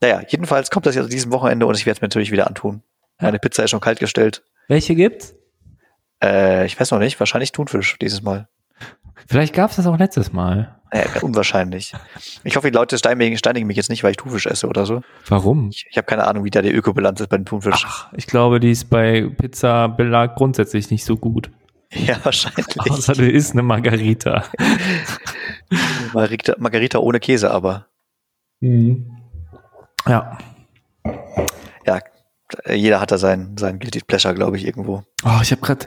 Naja, 0.00 0.22
jedenfalls 0.28 0.70
kommt 0.70 0.86
das 0.86 0.94
jetzt 0.94 1.04
an 1.04 1.10
diesem 1.10 1.32
Wochenende 1.32 1.66
und 1.66 1.76
ich 1.76 1.86
werde 1.86 1.98
es 1.98 2.02
mir 2.02 2.06
natürlich 2.06 2.30
wieder 2.30 2.46
antun. 2.46 2.82
Meine 3.20 3.38
Pizza 3.38 3.64
ist 3.64 3.70
schon 3.70 3.80
kalt 3.80 3.98
gestellt. 4.00 4.42
welche 4.68 4.94
gibt's? 4.94 5.34
Äh, 6.22 6.66
ich 6.66 6.78
weiß 6.78 6.90
noch 6.90 6.98
nicht, 6.98 7.18
wahrscheinlich 7.20 7.52
Thunfisch 7.52 7.96
dieses 8.00 8.22
Mal. 8.22 8.48
Vielleicht 9.26 9.54
gab's 9.54 9.76
das 9.76 9.86
auch 9.86 9.98
letztes 9.98 10.32
Mal. 10.32 10.80
Äh, 10.90 11.06
unwahrscheinlich. 11.22 11.92
Ich 12.44 12.56
hoffe, 12.56 12.70
die 12.70 12.76
Leute 12.76 12.96
steinigen, 12.98 13.36
steinigen 13.38 13.66
mich 13.66 13.76
jetzt 13.76 13.90
nicht, 13.90 14.04
weil 14.04 14.12
ich 14.12 14.16
Thunfisch 14.16 14.46
esse 14.46 14.68
oder 14.68 14.86
so. 14.86 15.02
Warum? 15.28 15.70
Ich, 15.70 15.86
ich 15.90 15.96
habe 15.96 16.06
keine 16.06 16.24
Ahnung, 16.26 16.44
wie 16.44 16.50
da 16.50 16.62
die 16.62 16.70
Ökobilanz 16.70 17.20
ist 17.20 17.28
bei 17.28 17.36
dem 17.36 17.46
Thunfisch. 17.46 17.84
Ach, 17.86 18.12
ich 18.12 18.26
glaube, 18.26 18.60
die 18.60 18.70
ist 18.70 18.90
bei 18.90 19.22
Pizza 19.36 19.88
Belag 19.88 20.36
grundsätzlich 20.36 20.90
nicht 20.90 21.04
so 21.04 21.16
gut. 21.16 21.50
Ja, 21.92 22.16
wahrscheinlich. 22.24 22.66
Außer 22.90 23.14
du 23.14 23.28
isst 23.30 23.52
eine 23.52 23.62
Margarita. 23.62 24.44
Margarita, 26.12 26.54
Margarita 26.58 26.98
ohne 26.98 27.20
Käse, 27.20 27.50
aber 27.50 27.86
Ja. 28.60 30.38
ja, 31.86 32.00
jeder 32.72 33.00
hat 33.00 33.10
da 33.10 33.18
sein, 33.18 33.56
sein 33.58 33.78
Guilty 33.78 34.00
Pleasure, 34.06 34.34
glaube 34.34 34.56
ich, 34.56 34.66
irgendwo. 34.66 35.02
Oh, 35.24 35.38
ich 35.42 35.50
habe 35.50 35.60
gerade 35.62 35.86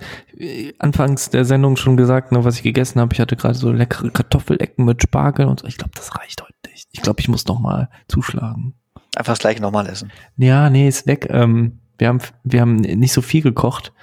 anfangs 0.79 1.29
der 1.29 1.45
Sendung 1.45 1.77
schon 1.77 1.97
gesagt, 1.97 2.31
ne, 2.31 2.43
was 2.43 2.55
ich 2.55 2.63
gegessen 2.63 2.99
habe. 2.99 3.13
Ich 3.13 3.19
hatte 3.19 3.35
gerade 3.35 3.55
so 3.55 3.71
leckere 3.71 4.09
Kartoffelecken 4.09 4.83
mit 4.85 5.01
Spargel 5.03 5.45
und 5.45 5.59
so. 5.61 5.67
Ich 5.67 5.77
glaube, 5.77 5.91
das 5.95 6.15
reicht 6.17 6.41
heute 6.41 6.53
nicht. 6.71 6.87
Ich 6.91 7.01
glaube, 7.01 7.19
ich 7.19 7.27
muss 7.29 7.45
noch 7.45 7.59
mal 7.59 7.89
zuschlagen. 8.07 8.73
Einfach 9.15 9.33
das 9.33 9.39
gleiche 9.39 9.61
nochmal 9.61 9.87
essen. 9.87 10.11
Ja, 10.37 10.69
nee, 10.69 10.87
ist 10.87 11.07
weg. 11.07 11.27
Ähm, 11.29 11.79
wir 11.97 12.07
haben 12.09 12.19
wir 12.43 12.61
haben 12.61 12.75
nicht 12.77 13.13
so 13.13 13.21
viel 13.21 13.41
gekocht. 13.41 13.93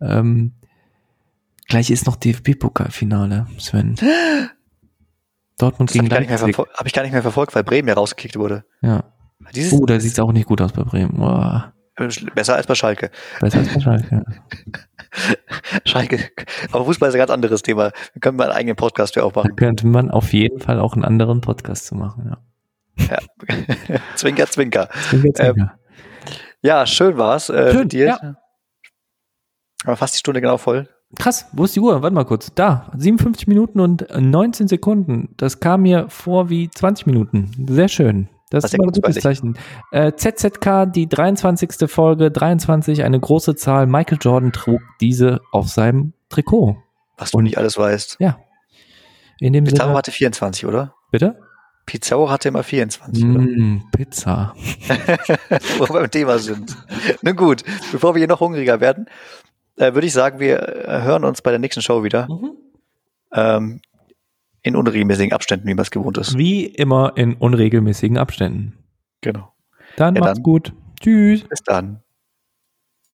Ähm, 0.00 0.52
gleich 1.68 1.90
ist 1.90 2.06
noch 2.06 2.16
DFB-Pokalfinale, 2.16 3.46
Sven. 3.58 3.96
Dortmund 5.58 5.90
Das 5.90 5.96
habe 5.98 6.02
gegen 6.02 6.06
ich, 6.06 6.10
gar 6.10 6.20
nicht 6.20 6.28
mehr 6.30 6.38
Leipzig. 6.38 6.56
verfol- 6.56 6.72
hab 6.74 6.86
ich 6.86 6.92
gar 6.92 7.02
nicht 7.02 7.12
mehr 7.12 7.22
verfolgt, 7.22 7.54
weil 7.54 7.64
Bremen 7.64 7.88
ja 7.88 7.94
rausgekickt 7.94 8.36
wurde. 8.36 8.64
Ja. 8.80 9.04
Dieses 9.54 9.72
Oh, 9.72 9.84
da 9.86 9.98
sieht's 10.00 10.18
auch 10.20 10.32
nicht 10.32 10.46
gut 10.46 10.60
aus 10.60 10.72
bei 10.72 10.82
Bremen. 10.84 11.20
Oh, 11.20 11.60
besser 12.34 12.56
als 12.56 12.66
bei 12.66 12.74
Schalke. 12.74 13.10
besser 13.40 13.58
als 13.58 13.74
bei 13.74 13.80
Schalke. 13.80 14.24
Schalke. 15.84 16.18
Aber 16.72 16.84
Fußball 16.84 17.08
ist 17.08 17.14
ein 17.14 17.18
ganz 17.18 17.30
anderes 17.30 17.62
Thema. 17.62 17.92
Wir 18.14 18.20
können 18.20 18.36
mal 18.36 18.44
einen 18.44 18.52
eigenen 18.56 18.76
Podcast 18.76 19.14
für 19.14 19.20
Da 19.20 19.26
aufmachen. 19.26 19.56
könnte 19.56 19.86
man 19.86 20.10
auf 20.10 20.32
jeden 20.32 20.60
Fall 20.60 20.80
auch 20.80 20.94
einen 20.94 21.04
anderen 21.04 21.40
Podcast 21.40 21.86
zu 21.86 21.94
machen. 21.94 22.34
Ja. 22.98 23.18
Ja. 23.48 23.98
zwinker, 24.16 24.46
zwinker. 24.46 24.88
Zwinker, 25.10 25.34
zwinker. 25.34 25.78
Ja, 26.62 26.86
schön 26.86 27.16
war's. 27.18 27.48
Äh, 27.50 27.72
Schön, 27.72 27.88
dir. 27.88 28.06
ja. 28.06 28.36
Aber 29.84 29.96
fast 29.96 30.14
die 30.14 30.18
Stunde 30.18 30.40
genau 30.40 30.58
voll. 30.58 30.88
Krass, 31.18 31.46
wo 31.52 31.64
ist 31.64 31.74
die 31.76 31.80
Uhr? 31.80 32.00
Warte 32.02 32.14
mal 32.14 32.24
kurz. 32.24 32.54
Da, 32.54 32.90
57 32.96 33.46
Minuten 33.48 33.80
und 33.80 34.06
19 34.18 34.68
Sekunden. 34.68 35.34
Das 35.36 35.60
kam 35.60 35.82
mir 35.82 36.08
vor 36.08 36.48
wie 36.48 36.70
20 36.70 37.06
Minuten. 37.06 37.50
Sehr 37.68 37.88
schön. 37.88 38.28
Das 38.52 38.64
ist 38.64 38.78
mal 38.78 38.86
ein 38.86 38.92
gutes 38.92 39.22
Zeichen. 39.22 39.58
Äh, 39.90 40.12
ZZK, 40.12 40.86
die 40.92 41.08
23. 41.08 41.90
Folge, 41.90 42.30
23, 42.30 43.02
eine 43.02 43.18
große 43.18 43.56
Zahl. 43.56 43.86
Michael 43.86 44.18
Jordan 44.20 44.52
trug 44.52 44.82
diese 45.00 45.40
auf 45.52 45.68
seinem 45.68 46.12
Trikot. 46.28 46.76
Was 47.16 47.30
du 47.30 47.40
nicht 47.40 47.56
alles 47.56 47.78
weißt. 47.78 48.18
In 49.40 49.52
dem 49.54 49.64
Pizarro 49.64 49.88
Sinne, 49.88 49.98
hatte 49.98 50.10
24, 50.12 50.66
oder? 50.66 50.94
bitte? 51.10 51.38
Pizarro 51.86 52.30
hatte 52.30 52.48
immer 52.48 52.62
24, 52.62 53.24
oder? 53.24 53.40
Mm, 53.40 53.82
Pizza. 53.90 54.54
wo 55.78 55.88
wir 55.88 56.00
beim 56.00 56.10
Thema 56.10 56.38
sind. 56.38 56.76
Nun 57.22 57.36
gut, 57.36 57.64
bevor 57.90 58.14
wir 58.14 58.18
hier 58.20 58.28
noch 58.28 58.40
hungriger 58.40 58.80
werden, 58.80 59.06
äh, 59.76 59.94
würde 59.94 60.06
ich 60.06 60.12
sagen, 60.12 60.38
wir 60.40 60.86
äh, 60.86 61.02
hören 61.02 61.24
uns 61.24 61.42
bei 61.42 61.50
der 61.50 61.58
nächsten 61.58 61.82
Show 61.82 62.04
wieder. 62.04 62.28
Ähm, 63.32 63.80
in 64.62 64.76
unregelmäßigen 64.76 65.32
Abständen, 65.32 65.66
wie 65.68 65.74
man 65.74 65.82
es 65.82 65.90
gewohnt 65.90 66.18
ist. 66.18 66.36
Wie 66.38 66.66
immer 66.66 67.12
in 67.16 67.34
unregelmäßigen 67.34 68.18
Abständen. 68.18 68.74
Genau. 69.20 69.52
Dann 69.96 70.14
Ja, 70.14 70.20
macht's 70.20 70.34
dann. 70.38 70.42
gut. 70.42 70.72
Tschüss. 71.00 71.44
Bis 71.48 71.62
dann. 71.64 72.00